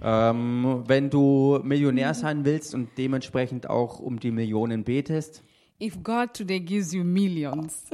ähm, 0.03 0.83
wenn 0.85 1.09
du 1.09 1.59
Millionär 1.63 2.13
sein 2.13 2.45
willst 2.45 2.75
und 2.75 2.89
dementsprechend 2.97 3.69
auch 3.69 3.99
um 3.99 4.19
die 4.19 4.31
Millionen 4.31 4.83
betest, 4.83 5.43
If 5.81 6.01
God 6.03 6.33
today 6.33 6.59
gives 6.59 6.93
you 6.93 7.03
millions, 7.03 7.85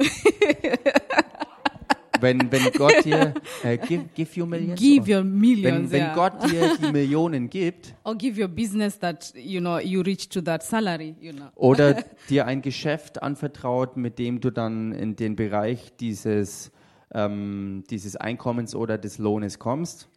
wenn, 2.20 2.50
wenn 2.50 2.70
Gott 2.72 3.04
dir, 3.04 3.34
äh, 3.62 3.78
give, 3.78 4.04
give 4.14 4.38
you 4.38 4.46
millions? 4.46 4.80
give 4.80 5.10
your 5.10 5.22
wenn, 5.22 5.38
millions, 5.38 5.90
wenn 5.90 6.02
yeah. 6.02 6.14
Gott 6.14 6.50
dir 6.50 6.76
die 6.76 6.92
Millionen 6.92 7.48
gibt 7.48 7.94
or 8.04 8.14
give 8.14 8.40
your 8.40 8.48
business 8.48 8.98
that 8.98 9.32
you 9.34 9.60
know 9.60 9.78
you 9.78 10.00
reach 10.02 10.28
to 10.28 10.40
that 10.40 10.62
salary, 10.62 11.14
you 11.20 11.32
know. 11.32 11.48
oder 11.54 12.04
dir 12.28 12.46
ein 12.46 12.62
Geschäft 12.62 13.22
anvertraut, 13.22 13.96
mit 13.96 14.18
dem 14.18 14.40
du 14.40 14.50
dann 14.50 14.92
in 14.92 15.16
den 15.16 15.36
Bereich 15.36 15.92
dieses, 15.98 16.70
ähm, 17.12 17.84
dieses 17.90 18.16
Einkommens 18.16 18.74
oder 18.74 18.98
des 18.98 19.18
Lohnes 19.18 19.58
kommst, 19.58 20.08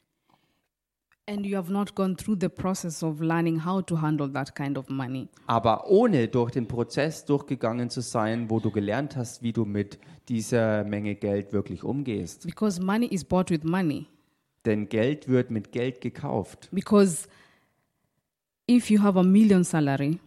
kind 4.55 4.77
of 4.77 4.89
money. 4.89 5.27
aber 5.47 5.89
ohne 5.89 6.27
durch 6.27 6.51
den 6.51 6.67
Prozess 6.67 7.23
durchgegangen 7.25 7.89
zu 7.89 8.01
sein, 8.01 8.49
wo 8.49 8.59
du 8.59 8.71
gelernt 8.71 9.15
hast, 9.15 9.41
wie 9.41 9.53
du 9.53 9.63
mit 9.63 9.99
dieser 10.27 10.83
Menge 10.83 11.15
Geld 11.15 11.53
wirklich 11.53 11.83
umgehst. 11.83 12.45
Because 12.45 12.81
money 12.81 13.05
is 13.07 13.23
bought 13.23 13.49
with 13.49 13.63
money. 13.63 14.05
Denn 14.65 14.89
Geld 14.89 15.27
wird 15.29 15.49
mit 15.49 15.71
Geld 15.71 16.01
gekauft. 16.01 16.69
Because 16.71 17.27
if 18.69 18.89
you 18.89 19.01
have 19.01 19.17
a 19.17 19.23
million 19.23 19.63
salary, 19.63 20.19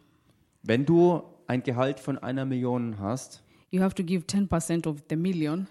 Wenn 0.63 0.85
du 0.87 1.23
ein 1.47 1.63
Gehalt 1.63 2.01
von 2.01 2.19
einer 2.19 2.45
Million 2.45 2.99
hast, 2.99 3.43
you 3.71 3.83
have 3.83 3.95
to 3.95 4.03
give 4.03 4.25
10% 4.27 4.87
of 4.89 5.05
the 5.11 5.17
million. 5.17 5.69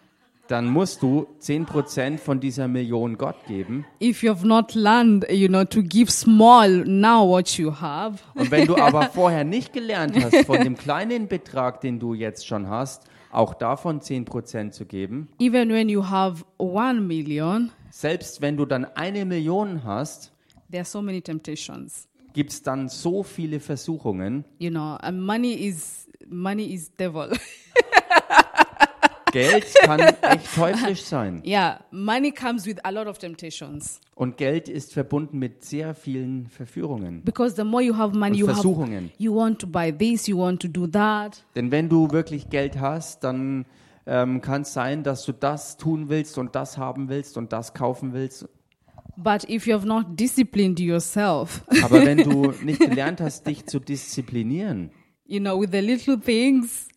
Dann 0.48 0.68
musst 0.70 1.02
du 1.02 1.28
10% 1.42 2.18
von 2.18 2.40
dieser 2.40 2.68
Million 2.68 3.18
Gott 3.18 3.36
geben. 3.48 3.86
If 4.02 4.24
you 4.24 4.30
have 4.30 4.46
not 4.46 4.76
learned, 4.76 5.26
you 5.30 5.48
know, 5.48 5.64
to 5.66 5.82
give 5.82 6.12
small 6.12 6.84
now 6.86 7.28
what 7.28 7.58
you 7.58 7.74
have, 7.80 8.20
Und 8.36 8.52
wenn 8.52 8.68
du 8.68 8.76
aber 8.82 9.10
vorher 9.10 9.44
nicht 9.44 9.74
gelernt 9.74 10.16
hast, 10.24 10.46
von 10.46 10.62
dem 10.62 10.76
kleinen 10.78 11.28
Betrag, 11.28 11.82
den 11.82 12.00
du 12.00 12.14
jetzt 12.14 12.46
schon 12.46 12.70
hast, 12.70 13.04
auch 13.32 13.54
davon 13.54 14.00
10% 14.02 14.72
zu 14.72 14.86
geben, 14.86 15.28
even 15.40 15.70
when 15.70 15.90
you 15.90 16.08
have 16.08 16.46
1 16.60 17.02
million, 17.02 17.72
selbst 17.90 18.42
wenn 18.42 18.58
du 18.58 18.66
dann 18.66 18.86
eine 18.86 19.26
Million 19.26 19.84
hast, 19.84 20.32
there 20.70 20.82
are 20.82 20.86
so 20.86 21.02
many 21.02 21.22
temptations. 21.22 22.08
gibt 22.34 22.52
es 22.52 22.62
dann 22.62 22.90
so 22.90 23.24
viele 23.24 23.60
Versuchungen. 23.60 24.46
You 24.60 24.70
know, 24.70 24.96
and 25.02 25.22
money 25.22 25.54
is 25.54 26.08
money 26.28 26.66
is 26.66 26.92
devil. 26.96 27.32
Geld 29.36 29.66
kann 29.82 30.00
echt 30.00 30.56
teuflisch 30.56 31.04
sein. 31.04 31.42
yeah, 31.46 31.80
money 31.92 32.32
comes 32.32 32.66
with 32.66 32.78
a 32.84 32.90
lot 32.90 33.06
of 33.08 33.18
temptations. 33.18 34.00
Und 34.16 34.38
Geld 34.38 34.70
ist 34.70 34.94
verbunden 34.94 35.40
mit 35.40 35.66
sehr 35.66 35.94
vielen 35.94 36.48
Verführungen 36.48 37.22
Because 37.24 37.56
the 37.56 37.64
more 37.66 37.84
you 37.84 37.98
have 37.98 38.18
money, 38.18 38.38
you 38.38 38.48
have 38.48 38.56
Versuchungen. 38.56 39.12
you 39.18 39.36
want 39.36 39.60
to 39.60 39.68
buy 39.68 39.92
this, 39.92 40.28
you 40.28 40.38
want 40.38 40.62
to 40.62 40.68
do 40.68 40.88
that. 40.88 41.44
Denn 41.56 41.70
wenn 41.72 41.90
du 41.90 42.12
wirklich 42.12 42.50
Geld 42.50 42.80
hast, 42.80 43.24
dann 43.26 43.66
ähm, 44.06 44.40
kann 44.40 44.62
es 44.62 44.74
sein, 44.74 45.04
dass 45.04 45.26
du 45.26 45.34
das 45.34 45.78
tun 45.78 46.08
willst 46.10 46.38
und 46.38 46.56
das 46.56 46.78
haben 46.78 47.10
willst 47.10 47.38
und 47.38 47.52
das 47.52 47.74
kaufen 47.74 48.14
willst. 48.14 48.48
But 49.18 49.50
if 49.50 49.66
you 49.68 49.74
have 49.74 49.88
not 49.88 50.20
disciplined 50.20 50.80
yourself, 50.80 51.64
Aber 51.84 52.06
wenn 52.06 52.18
du 52.20 52.52
nicht 52.64 52.80
gelernt 52.80 53.20
hast, 53.22 53.48
dich 53.48 53.66
zu 53.66 53.80
disziplinieren 53.80 54.92
you 55.26 55.40
know, 55.40 55.60
with 55.60 55.72
the 55.72 55.82
little 55.82 56.18
things, 56.20 56.88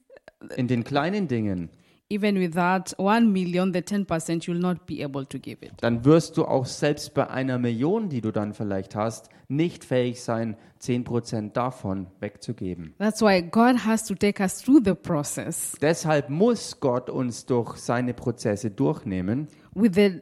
in 0.57 0.69
den 0.69 0.85
kleinen 0.85 1.27
Dingen, 1.29 1.71
even 2.11 2.37
with 2.39 2.55
that 2.55 2.95
1 2.99 3.31
million, 3.33 3.73
the 3.73 3.81
10% 3.83 4.47
you'll 4.47 4.59
not 4.59 4.87
be 4.87 5.03
able 5.03 5.27
to 5.27 5.39
give 5.39 5.59
it. 5.65 5.73
dann 5.83 6.05
wirst 6.05 6.37
du 6.37 6.45
auch 6.47 6.65
selbst 6.67 7.13
bei 7.15 7.29
einer 7.29 7.59
Million, 7.59 8.09
die 8.09 8.21
du 8.21 8.31
dann 8.33 8.55
vielleicht 8.55 8.95
hast, 8.97 9.29
nicht 9.49 9.85
fähig 9.85 10.23
sein, 10.23 10.57
10% 10.81 11.53
davon 11.53 12.07
wegzugeben. 12.21 12.95
That's 12.99 13.21
why 13.21 13.43
God 13.43 13.85
has 13.85 14.05
to 14.07 14.15
take 14.15 14.43
us 14.43 14.63
through 14.63 14.81
the 14.85 14.95
process 14.95 15.73
Deshalb 15.83 16.31
muss 16.31 16.81
Gott 16.81 17.11
uns 17.11 17.45
durch 17.47 17.77
seine 17.77 18.15
Prozesse 18.15 18.71
durchnehmen 18.71 19.49
with 19.75 19.93
the 19.95 20.21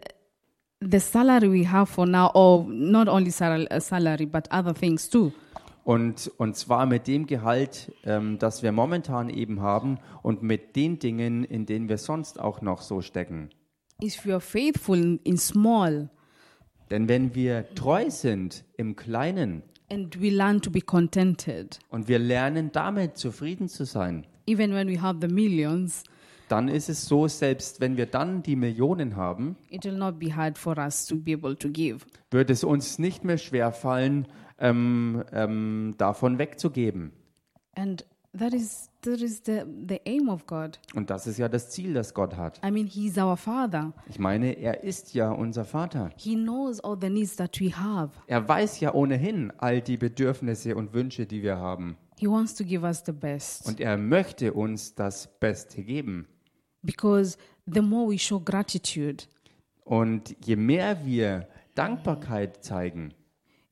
the 0.83 1.01
salary 1.01 1.49
we 1.63 1.71
have 1.71 1.87
for 1.91 2.07
now, 2.07 2.31
or 2.35 2.67
not 2.69 3.09
only 3.09 3.31
sal- 3.31 3.67
salary, 3.81 4.27
but 4.27 4.47
other 4.53 4.75
things 4.75 5.09
too. 5.09 5.33
Und, 5.87 6.33
und 6.39 6.57
zwar 6.57 6.85
mit 6.85 7.07
dem 7.07 7.29
Gehalt, 7.29 7.93
ähm, 8.03 8.41
das 8.41 8.65
wir 8.65 8.73
momentan 8.73 9.31
eben 9.31 9.61
haben 9.61 9.99
und 10.21 10.43
mit 10.43 10.75
den 10.75 10.99
Dingen, 10.99 11.45
in 11.45 11.65
denen 11.65 11.89
wir 11.89 11.97
sonst 11.97 12.41
auch 12.41 12.61
noch 12.61 12.83
so 12.83 13.03
stecken. 13.03 13.51
If 14.03 14.27
you 14.27 14.33
are 14.33 14.41
faithful 14.41 15.21
in, 15.23 15.39
small 15.39 16.11
Denn 16.91 17.09
wenn 17.09 17.37
wir 17.37 17.73
treu 17.77 18.11
sind 18.11 18.65
im 18.77 18.97
Kleinen 18.97 19.63
and 19.89 20.21
we 20.21 20.29
learn 20.29 20.61
to 20.61 20.73
be 20.73 20.81
contented, 20.81 21.79
und 21.89 22.09
wir 22.09 22.19
lernen 22.19 22.73
damit 22.73 23.17
zufrieden 23.17 23.69
zu 23.69 23.85
sein, 23.85 24.27
even 24.49 24.73
when 24.73 24.89
we 24.89 25.01
have 25.01 25.21
the 25.21 25.33
millions, 25.33 26.03
dann 26.49 26.67
ist 26.67 26.89
es 26.89 27.07
so, 27.07 27.29
selbst 27.29 27.81
wenn 27.81 27.97
wir 27.97 28.07
dann 28.07 28.43
die 28.43 28.57
Millionen 28.57 29.15
haben, 29.15 29.55
it 29.71 29.85
will 29.85 29.97
not 29.97 30.19
be 30.19 30.35
hard 30.35 30.59
for 30.59 30.77
us 30.79 31.07
to 31.07 31.15
be 31.15 31.33
able 31.33 31.57
to 31.57 31.69
give. 31.69 32.05
wird 32.33 32.51
es 32.51 32.65
uns 32.65 32.99
nicht 32.99 33.23
mehr 33.23 33.39
schwer 33.39 33.71
fallen, 33.71 34.27
ähm, 34.59 35.25
ähm, 35.33 35.95
davon 35.99 36.39
wegzugeben. 36.39 37.13
And 37.75 38.07
that 38.39 38.53
is 38.53 38.91
that 39.03 39.21
is 39.21 39.43
the, 39.45 39.63
the 39.89 40.01
aim 40.07 40.29
of 40.29 40.47
God. 40.47 40.79
Und 40.95 41.11
das 41.11 41.27
ist 41.27 41.39
ja 41.39 41.49
das 41.49 41.71
Ziel, 41.71 41.95
das 41.95 42.15
Gott 42.15 42.37
hat. 42.37 42.61
I 42.65 42.71
mean, 42.71 42.87
He's 42.87 43.19
our 43.19 43.37
Father. 43.37 43.93
Ich 44.09 44.19
meine, 44.19 44.53
er 44.53 44.83
ist 44.83 45.15
ja 45.15 45.31
unser 45.31 45.65
Vater. 45.65 46.11
He 46.17 46.35
knows 46.35 46.81
all 46.81 46.97
the 47.01 47.11
needs 47.11 47.37
that 47.37 47.61
we 47.61 47.71
have. 47.77 48.11
Er 48.27 48.49
weiß 48.49 48.81
ja 48.81 48.95
ohnehin 48.95 49.53
all 49.59 49.81
die 49.81 49.97
Bedürfnisse 49.97 50.77
und 50.77 50.93
Wünsche, 50.93 51.27
die 51.27 51.43
wir 51.43 51.59
haben. 51.59 51.97
He 52.19 52.27
wants 52.27 52.55
to 52.55 52.65
give 52.65 52.83
us 52.85 53.03
the 53.05 53.13
best. 53.13 53.67
Und 53.67 53.81
er 53.81 53.97
möchte 53.99 54.53
uns 54.55 54.95
das 54.95 55.29
Beste 55.39 55.83
geben. 55.83 56.27
Because 56.83 57.37
the 57.67 57.83
more 57.83 58.11
we 58.11 58.19
show 58.19 58.41
gratitude, 58.41 59.25
Und 59.85 60.35
je 60.45 60.57
mehr 60.57 61.05
wir 61.05 61.47
Dankbarkeit 61.75 62.65
zeigen, 62.65 63.13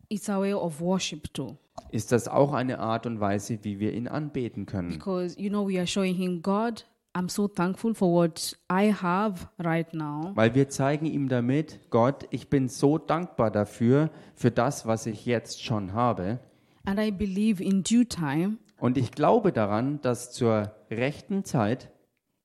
It's 0.09 0.29
a 0.29 0.41
way 0.41 0.53
of 0.53 0.81
worship 0.81 1.33
too. 1.35 1.57
ist 1.91 2.13
das 2.13 2.29
auch 2.29 2.53
eine 2.53 2.79
Art 2.79 3.07
und 3.07 3.21
Weise, 3.21 3.59
wie 3.63 3.79
wir 3.79 3.93
ihn 3.93 4.09
anbeten 4.09 4.67
können. 4.67 4.91
Because, 4.91 5.39
you 5.41 5.49
know, 5.49 5.67
we 5.69 5.79
are 5.79 5.87
showing 5.87 6.15
Him, 6.15 6.43
God, 6.43 6.85
I'm 7.15 7.29
so 7.29 7.47
thankful 7.47 7.95
for 7.95 8.13
what 8.13 8.59
I 8.71 8.93
have 8.93 9.49
right 9.59 9.93
now. 9.95 10.33
Weil 10.35 10.55
wir 10.55 10.69
zeigen 10.69 11.07
ihm 11.07 11.29
damit, 11.29 11.79
Gott, 11.91 12.27
ich 12.31 12.51
bin 12.51 12.69
so 12.69 12.99
dankbar 12.99 13.51
dafür, 13.51 14.11
für 14.35 14.51
das, 14.51 14.87
was 14.87 15.07
ich 15.07 15.25
jetzt 15.25 15.63
schon 15.63 15.93
habe. 15.93 16.41
And 16.85 16.99
I 16.99 17.11
believe 17.11 17.63
in 17.63 17.83
due 17.83 18.07
time, 18.07 18.59
Und 18.79 18.99
ich 18.99 19.13
glaube 19.13 19.53
daran, 19.53 20.01
dass 20.03 20.33
zur 20.33 20.75
rechten 20.91 21.45
Zeit 21.45 21.91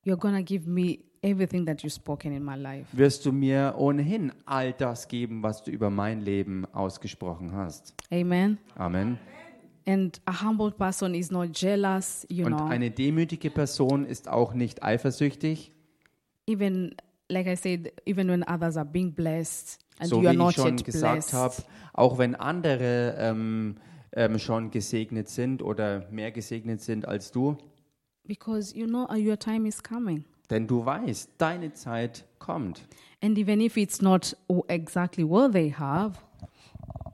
you're 0.06 0.18
to 0.18 0.44
give 0.44 0.70
me 0.70 1.00
everything 1.22 1.66
that 1.66 1.82
you've 1.84 1.94
spoken 1.94 2.32
in 2.32 2.44
my 2.44 2.56
life. 2.56 2.86
wirst 2.92 3.26
du 3.26 3.32
mir 3.32 3.76
ohnehin 3.78 4.32
all 4.46 4.74
das 4.74 5.08
geben, 5.08 5.44
was 5.44 5.64
du 5.64 5.72
über 5.72 5.90
mein 5.90 6.22
Leben 6.22 6.66
ausgesprochen 6.74 7.54
hast. 7.54 7.94
Amen. 8.12 8.58
Amen. 8.76 9.18
And 9.88 10.22
a 10.26 10.44
humble 10.44 10.72
person 10.72 11.16
is 11.16 11.32
not 11.32 11.50
jealous, 11.54 12.26
you 12.30 12.46
Und 12.46 12.58
know. 12.58 12.66
eine 12.68 12.92
demütige 12.92 13.50
Person 13.50 14.06
ist 14.06 14.28
auch 14.30 14.54
nicht 14.54 14.84
eifersüchtig, 14.84 15.72
even, 16.48 16.96
like 17.30 17.48
I 17.48 17.56
said, 17.56 17.92
even 18.06 18.28
when 18.30 18.44
others 18.44 18.78
are 18.78 18.86
being 18.86 19.12
blessed 19.14 19.80
and 20.00 20.10
so 20.10 20.22
you 20.22 20.28
are 20.28 20.34
wie 20.34 20.38
not 20.38 20.52
ich 20.52 20.56
schon 20.58 20.78
yet 20.78 20.86
gesagt 20.86 21.14
blessed. 21.32 21.34
habe, 21.34 21.56
auch 21.94 22.18
wenn 22.20 22.36
andere 22.36 23.16
ähm, 23.18 23.76
ähm, 24.14 24.38
schon 24.38 24.70
gesegnet 24.70 25.28
sind 25.30 25.62
oder 25.64 26.08
mehr 26.12 26.32
gesegnet 26.32 26.82
sind 26.82 27.08
als 27.08 27.32
du, 27.32 27.58
Because 28.28 28.78
you 28.78 28.86
know 28.86 29.08
uh, 29.10 29.16
your 29.16 29.40
time 29.40 29.68
is 29.68 29.82
coming. 29.82 30.24
Denn 30.50 30.68
du 30.68 30.86
weißt, 30.86 31.32
deine 31.38 31.74
Zeit 31.74 32.26
kommt. 32.40 32.88
And 33.22 33.38
even 33.38 33.60
if 33.62 33.78
it's 33.78 34.02
not 34.02 34.36
exactly 34.68 35.28
what 35.28 35.52
they 35.54 35.72
have, 35.72 36.18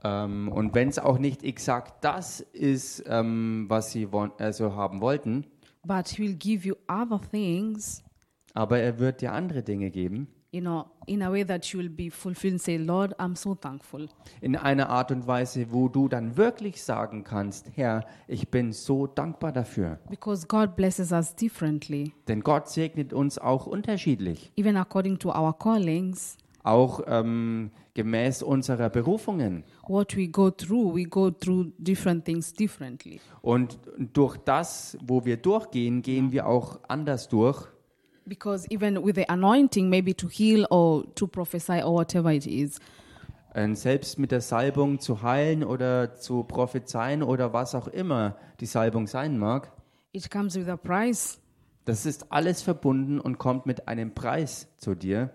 Ähm, 0.04 0.48
und 0.52 0.74
wenn 0.74 0.88
es 0.88 0.98
auch 0.98 1.18
nicht 1.18 1.42
exakt 1.42 2.04
das 2.04 2.40
ist, 2.52 3.02
ähm, 3.08 3.64
was 3.68 3.90
sie 3.92 4.12
won- 4.12 4.30
also 4.38 4.74
haben 4.74 5.00
wollten, 5.00 5.46
but 5.84 6.06
he 6.08 6.22
will 6.22 6.34
give 6.34 6.66
you 6.68 6.74
other 6.86 7.20
things, 7.30 8.02
aber 8.54 8.78
er 8.78 8.98
wird 9.00 9.20
dir 9.20 9.32
andere 9.32 9.62
Dinge 9.62 9.90
geben, 9.90 10.28
you 10.56 10.62
know, 10.62 10.86
in 11.06 11.22
a 11.22 11.30
way 11.30 11.44
that 11.44 11.64
you 11.72 11.78
will 11.80 11.90
be 11.90 12.10
fulfilled 12.10 12.54
and 12.54 12.60
say, 12.62 12.78
Lord, 12.78 13.12
I'm 13.20 13.36
so 13.36 13.54
thankful. 13.54 14.08
in 14.40 14.56
einer 14.56 14.88
Art 14.88 15.12
und 15.12 15.26
Weise, 15.26 15.66
wo 15.70 15.88
du 15.88 16.08
dann 16.08 16.36
wirklich 16.36 16.82
sagen 16.82 17.22
kannst, 17.24 17.70
Herr, 17.74 18.04
ich 18.26 18.48
bin 18.50 18.72
so 18.72 19.06
dankbar 19.06 19.52
dafür. 19.52 19.98
Because 20.08 20.46
God 20.46 20.74
blesses 20.76 21.12
us 21.12 21.34
differently, 21.36 22.12
Denn 22.26 22.40
Gott 22.40 22.68
segnet 22.68 23.12
uns 23.12 23.38
auch 23.38 23.66
unterschiedlich, 23.66 24.50
even 24.56 24.76
according 24.76 25.18
to 25.18 25.28
our 25.28 25.56
callings. 25.58 26.38
auch 26.62 27.00
ähm, 27.06 27.70
gemäß 27.94 28.42
unserer 28.42 28.90
Berufungen. 28.90 29.62
What 29.86 30.16
we 30.16 30.26
go 30.26 30.50
through, 30.50 30.96
we 30.96 31.04
go 31.04 31.30
through 31.30 31.66
different 31.78 32.24
things 32.24 32.52
differently. 32.52 33.20
Und 33.40 33.78
durch 34.12 34.36
das, 34.38 34.98
wo 35.06 35.24
wir 35.24 35.36
durchgehen, 35.36 36.02
gehen 36.02 36.32
wir 36.32 36.46
auch 36.48 36.80
anders 36.88 37.28
durch. 37.28 37.68
Because 38.26 38.66
even 38.70 39.04
with 39.04 39.14
the 39.16 39.24
anointing, 39.28 39.88
maybe 39.88 40.12
to 40.14 40.28
heal 40.28 40.66
or 40.70 41.04
to 41.14 41.26
prophesy 41.28 41.80
or 41.82 41.94
whatever 41.94 42.30
it 42.32 42.46
is, 42.46 42.80
Und 43.54 43.76
selbst 43.76 44.18
mit 44.18 44.32
der 44.32 44.42
Salbung 44.42 44.98
zu 45.00 45.22
heilen 45.22 45.64
oder 45.64 46.14
zu 46.16 46.42
prophezeien 46.44 47.22
oder 47.22 47.54
was 47.54 47.74
auch 47.74 47.88
immer 47.88 48.36
die 48.60 48.66
Salbung 48.66 49.06
sein 49.06 49.38
mag, 49.38 49.72
it 50.12 50.30
comes 50.30 50.56
with 50.56 50.68
a 50.68 50.76
price. 50.76 51.38
das 51.86 52.04
ist 52.04 52.30
alles 52.32 52.60
verbunden 52.62 53.18
und 53.20 53.38
kommt 53.38 53.64
mit 53.64 53.88
einem 53.88 54.12
Preis 54.14 54.68
zu 54.76 54.94
dir. 54.94 55.30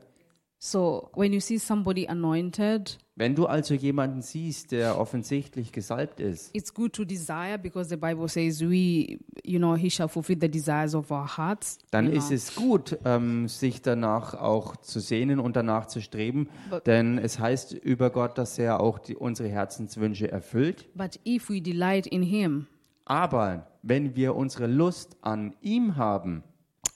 So 0.64 1.10
when 1.16 1.34
you 1.34 1.40
see 1.40 1.58
somebody 1.58 2.08
anointed, 2.08 3.00
Wenn 3.16 3.34
du 3.34 3.48
also 3.48 3.74
jemanden 3.74 4.22
siehst, 4.22 4.72
der 4.72 5.00
offensichtlich 5.00 5.72
gesalbt 5.72 6.20
ist, 6.20 6.52
it's 6.56 6.72
good 6.72 6.94
to 6.94 7.04
desire 7.04 7.58
because 7.58 7.90
the 7.90 7.98
Bible 7.98 8.28
says 8.28 8.62
we, 8.62 9.18
you 9.44 9.58
know, 9.58 9.76
he 9.76 9.90
shall 9.90 10.08
fulfill 10.08 10.38
the 10.40 10.48
desires 10.50 10.94
of 10.94 11.10
our 11.10 11.36
hearts. 11.36 11.80
dann 11.90 12.06
you 12.06 12.12
ist 12.14 12.28
know. 12.28 12.36
es 12.36 12.56
gut, 12.56 13.00
ähm, 13.06 13.48
sich 13.48 13.82
danach 13.82 14.36
auch 14.36 14.76
zu 14.76 15.00
sehnen 15.00 15.40
und 15.40 15.56
danach 15.56 15.88
zu 15.88 16.00
streben, 16.00 16.48
But- 16.70 16.86
denn 16.86 17.18
es 17.18 17.40
heißt 17.40 17.74
über 17.74 18.12
Gott, 18.12 18.38
dass 18.38 18.60
er 18.60 18.82
auch 18.82 19.00
die, 19.00 19.16
unsere 19.16 19.50
Herzenswünsche 19.50 20.32
erfüllt. 20.32 20.88
But 20.96 21.20
if 21.28 21.50
we 21.50 21.60
delight 21.60 22.06
in 22.06 22.22
him, 22.22 22.68
Aber 23.06 23.66
wenn 23.82 24.16
wir 24.16 24.36
unsere 24.36 24.68
Lust 24.68 25.18
an 25.24 25.56
ihm 25.62 25.96
haben, 25.96 26.44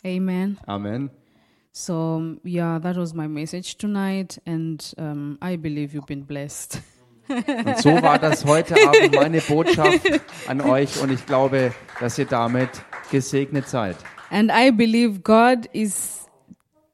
amen. 0.03 0.59
Amen, 0.67 1.09
So 1.77 2.37
yeah, 2.45 2.79
that 2.79 2.95
was 2.95 3.13
my 3.13 3.27
message 3.27 3.75
tonight, 3.77 4.39
and 4.45 4.81
um, 4.97 5.37
I 5.41 5.57
believe 5.57 5.93
you've 5.93 6.05
been 6.07 6.23
blessed. 6.23 6.79
Und 7.27 7.77
so 7.79 7.89
war 8.01 8.17
das 8.17 8.45
heute 8.45 8.75
Abend 8.75 9.13
meine 9.13 9.41
Botschaft 9.41 10.21
an 10.47 10.61
euch 10.69 11.01
und 11.01 11.11
ich 11.11 11.25
glaube, 11.25 11.73
dass 11.99 12.17
ihr 12.17 12.27
damit 12.27 12.69
gesegnet 13.11 13.67
seid. 13.67 13.97
And 14.29 14.51
I 14.53 14.71
believe 14.71 15.19
God 15.19 15.65
is 15.73 16.27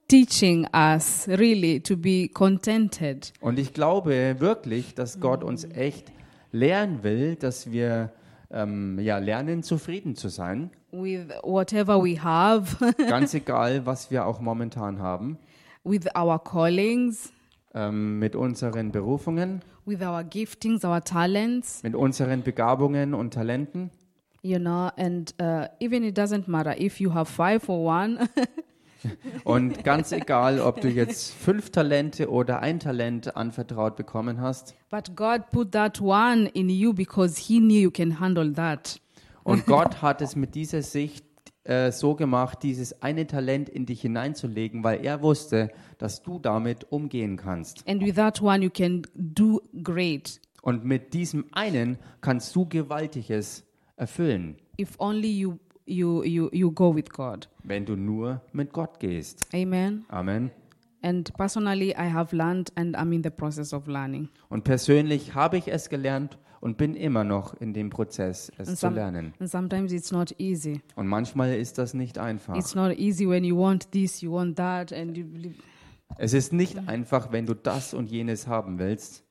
teaching 0.08 0.66
us 0.74 1.28
really 1.28 1.80
to 1.82 1.96
be 1.96 2.28
contented. 2.30 3.34
Und 3.40 3.60
ich 3.60 3.74
glaube 3.74 4.38
wirklich, 4.40 4.96
dass 4.96 5.20
Gott 5.20 5.44
uns 5.44 5.64
echt 5.66 6.12
lernen 6.52 7.04
will, 7.04 7.36
dass 7.36 7.72
wir 7.72 8.14
ähm, 8.50 8.98
ja, 9.00 9.20
lernen, 9.20 9.62
zufrieden 9.62 10.16
zu 10.16 10.30
sein. 10.30 10.72
With 10.92 11.30
whatever 11.44 12.02
we 12.04 12.22
have, 12.22 12.78
Ganz 13.10 13.34
egal, 13.34 13.86
was 13.86 14.12
wir 14.12 14.26
auch 14.26 14.40
momentan 14.42 15.00
haben. 15.00 15.38
with 15.84 16.08
our 16.16 16.38
callings, 16.44 17.32
Ähm, 17.74 18.20
mit 18.20 18.36
unseren 18.36 18.92
Berufungen, 18.92 19.62
with 19.86 20.02
our 20.02 20.24
giftings, 20.26 20.84
our 20.84 21.02
talents, 21.02 21.82
mit 21.84 21.96
unseren 21.96 22.44
Begabungen 22.44 23.14
und 23.14 23.34
Talenten. 23.34 23.90
you 24.44 24.58
know, 24.60 24.90
and 24.98 25.34
uh, 25.42 25.68
even 25.80 26.04
it 26.04 26.18
doesn't 26.18 26.48
matter 26.50 26.76
if 26.80 27.00
you 27.00 27.14
have 27.14 27.32
five 27.32 27.70
or 27.70 27.86
one, 27.86 28.28
Und 29.46 29.84
ganz 29.84 30.12
egal, 30.12 30.60
ob 30.60 30.80
du 30.82 30.88
jetzt 30.88 31.34
fünf 31.34 31.72
Talente 31.72 32.30
oder 32.30 32.60
ein 32.60 32.80
Talent 32.80 33.36
anvertraut 33.36 33.96
bekommen 33.96 34.40
hast. 34.40 34.76
but 34.92 35.16
God 35.16 35.50
put 35.52 35.72
that 35.72 36.00
one 36.00 36.48
in 36.54 36.70
you 36.70 36.94
because 36.94 37.40
He 37.40 37.60
knew 37.60 37.80
you 37.82 37.90
can 37.92 38.20
handle 38.20 38.54
that. 38.54 39.00
Und 39.44 39.66
Gott 39.66 40.02
hat 40.02 40.22
es 40.22 40.36
mit 40.36 40.56
dieser 40.56 40.82
Sicht 40.82 41.26
äh, 41.64 41.92
so 41.92 42.16
gemacht, 42.16 42.64
dieses 42.64 43.02
eine 43.02 43.28
Talent 43.28 43.70
in 43.70 43.86
dich 43.86 44.02
hineinzulegen, 44.02 44.84
weil 44.84 45.06
er 45.06 45.22
wusste, 45.22 45.70
dass 45.98 46.22
du 46.24 46.40
damit 46.40 46.92
umgehen 46.92 47.38
kannst. 47.38 47.88
And 47.88 48.04
with 48.04 48.16
that 48.16 48.42
one, 48.42 48.64
you 48.64 48.70
can 48.70 49.04
do 49.14 49.62
great 49.84 50.40
Und 50.64 50.86
mit 50.86 51.14
diesem 51.14 51.46
einen 51.52 51.98
kannst 52.22 52.56
du 52.56 52.68
Gewaltiges 52.68 53.64
erfüllen, 53.96 54.58
if 54.80 54.96
only 55.00 55.32
you, 55.32 55.58
you, 55.86 56.24
you, 56.24 56.50
you 56.52 56.72
go 56.72 56.96
with 56.96 57.10
God. 57.12 57.48
wenn 57.64 57.86
du 57.86 57.96
nur 57.96 58.42
mit 58.54 58.72
Gott 58.74 59.00
gehst. 59.00 59.48
Amen. 59.54 60.06
Amen. 60.10 60.52
And 61.04 61.34
personally, 61.36 61.90
I 61.92 62.12
have 62.12 62.36
learned 62.36 62.72
and 62.76 62.96
I'm 62.96 63.12
in 63.12 63.24
the 63.24 63.32
process 63.32 63.74
of 63.74 63.88
learning. 63.88 64.30
Und 64.50 64.64
persönlich 64.64 65.34
habe 65.34 65.58
ich 65.58 65.68
es 65.68 65.90
gelernt 65.90 66.38
und 66.62 66.78
bin 66.78 66.96
immer 66.96 67.24
noch 67.26 67.54
in 67.56 67.74
dem 67.74 67.90
Prozess, 67.90 68.52
es 68.58 68.70
And, 68.70 68.78
zu 68.78 68.86
some- 68.88 68.96
lernen. 68.96 69.34
and 69.40 69.50
sometimes 69.50 69.92
it's 69.92 70.12
not 70.12 70.34
easy. 70.40 70.80
Und 70.96 71.08
manchmal 71.08 71.54
ist 71.56 71.78
das 71.78 71.94
nicht 71.94 72.18
einfach. 72.18 72.56
It's 72.56 72.74
not 72.76 72.98
easy 72.98 73.28
when 73.28 73.44
you 73.44 73.58
want 73.58 73.92
this, 73.92 74.22
you 74.22 74.32
want 74.32 74.56
that, 74.56 74.94
and 74.94 75.18
you 75.18 75.26
Es 76.18 76.34
ist 76.34 76.54
nicht 76.54 76.78
einfach, 76.88 77.32
wenn 77.34 77.46
du 77.46 77.54
das 77.56 77.94
und 77.94 78.10
jenes 78.10 78.48
haben 78.48 78.80
willst 78.80 79.24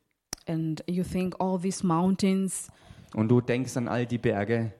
and 0.47 0.83
you 0.89 1.05
think 1.05 1.37
all 1.39 1.59
these 1.61 1.87
mountains, 1.87 2.68
und 3.14 3.28
du 3.28 3.41
denkst 3.41 3.76
an 3.76 3.87
all 3.89 4.05
die 4.07 4.18
Berge. 4.18 4.72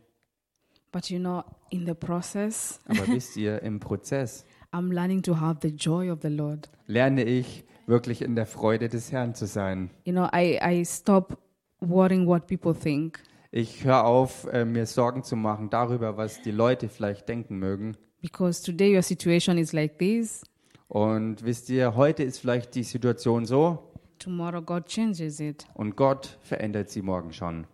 but 0.92 1.09
you 1.09 1.18
know, 1.18 1.44
in 1.70 1.86
the 1.86 1.94
process, 1.94 2.80
Aber 2.88 3.07
wisst 3.09 3.36
ihr, 3.36 3.62
im 3.62 3.78
Prozess 3.80 4.44
I'm 4.72 4.92
learning 4.92 5.22
to 5.22 5.38
have 5.40 5.59
the 5.62 5.68
joy 5.74 6.11
of 6.11 6.20
the 6.22 6.28
Lord. 6.28 6.68
lerne 6.86 7.22
ich 7.24 7.64
wirklich 7.86 8.22
in 8.22 8.34
der 8.36 8.46
Freude 8.46 8.88
des 8.88 9.11
Herrn 9.12 9.34
zu 9.34 9.46
sein. 9.46 9.90
You 10.05 10.12
know, 10.12 10.28
I, 10.34 10.59
I 10.64 10.84
stop 10.84 11.38
worrying 11.80 12.26
what 12.26 12.46
people 12.46 12.74
think 12.74 13.20
Ich 13.52 13.84
höre 13.84 14.04
auf, 14.04 14.46
äh, 14.52 14.64
mir 14.64 14.86
Sorgen 14.86 15.22
zu 15.24 15.36
machen 15.36 15.70
darüber, 15.70 16.16
was 16.16 16.40
die 16.42 16.52
Leute 16.52 16.88
vielleicht 16.88 17.28
denken 17.28 17.58
mögen. 17.58 17.96
because 18.22 18.62
today 18.62 18.94
your 18.94 19.02
situation 19.02 19.56
is 19.58 19.72
like 19.72 19.98
this, 19.98 20.42
Und 20.88 21.42
wisst 21.44 21.68
ihr, 21.70 21.94
heute 21.96 22.22
ist 22.22 22.38
vielleicht 22.38 22.74
die 22.74 22.82
Situation 22.84 23.44
so 23.46 23.92
tomorrow 24.18 24.60
God 24.62 24.86
changes 24.86 25.40
it. 25.40 25.66
und 25.74 25.96
Gott 25.96 26.38
verändert 26.42 26.90
sie 26.90 27.00
morgen 27.02 27.32
schon. 27.32 27.66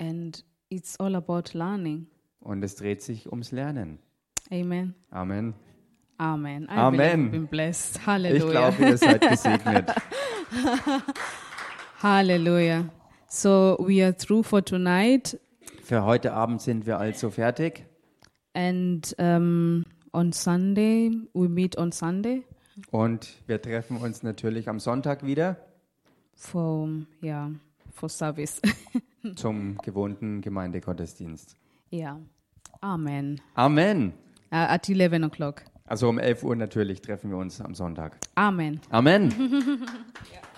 And 0.00 0.44
it's 0.68 0.98
all 1.00 1.14
about 1.16 1.56
learning. 1.56 2.06
Und 2.40 2.62
es 2.62 2.76
dreht 2.76 3.00
sich 3.02 3.30
ums 3.30 3.50
Lernen. 3.52 3.98
Amen. 4.50 4.94
Amen. 5.10 5.54
Amen. 6.18 6.64
I 6.64 6.68
Amen. 6.76 7.30
been 7.30 7.46
blessed. 7.46 7.96
Ich 7.96 8.06
Hallelujah. 8.06 8.70
glaube, 8.70 8.84
ihr 8.84 8.96
seid 8.98 9.20
gesegnet. 9.28 9.90
Hallelujah. 12.02 12.84
So 13.34 13.76
we 13.80 14.00
are 14.00 14.12
through 14.16 14.44
for 14.44 14.64
tonight. 14.64 15.40
Für 15.82 16.04
heute 16.04 16.34
Abend 16.34 16.62
sind 16.62 16.86
wir 16.86 17.00
also 17.00 17.30
fertig. 17.30 17.84
And 18.52 19.12
um, 19.18 19.84
on 20.12 20.30
Sunday 20.32 21.10
we 21.32 21.48
meet 21.48 21.76
on 21.76 21.90
Sunday. 21.90 22.44
Und 22.92 23.28
wir 23.48 23.60
treffen 23.60 23.96
uns 23.96 24.22
natürlich 24.22 24.68
am 24.68 24.78
Sonntag 24.78 25.26
wieder. 25.26 25.56
For 26.36 26.88
yeah, 27.24 27.50
for 27.92 28.08
service. 28.08 28.62
zum 29.34 29.78
gewohnten 29.78 30.40
Gemeindegottesdienst. 30.40 31.56
Ja. 31.90 32.20
Amen. 32.82 33.40
Amen. 33.56 34.12
Uh, 34.52 34.70
at 34.70 34.88
11 34.88 35.24
o'clock. 35.24 35.64
Also 35.86 36.08
um 36.08 36.20
11 36.20 36.44
Uhr 36.44 36.54
natürlich 36.54 37.02
treffen 37.02 37.30
wir 37.30 37.38
uns 37.38 37.60
am 37.60 37.74
Sonntag. 37.74 38.16
Amen. 38.36 38.80
Amen. 38.90 39.34
ja. 40.32 40.38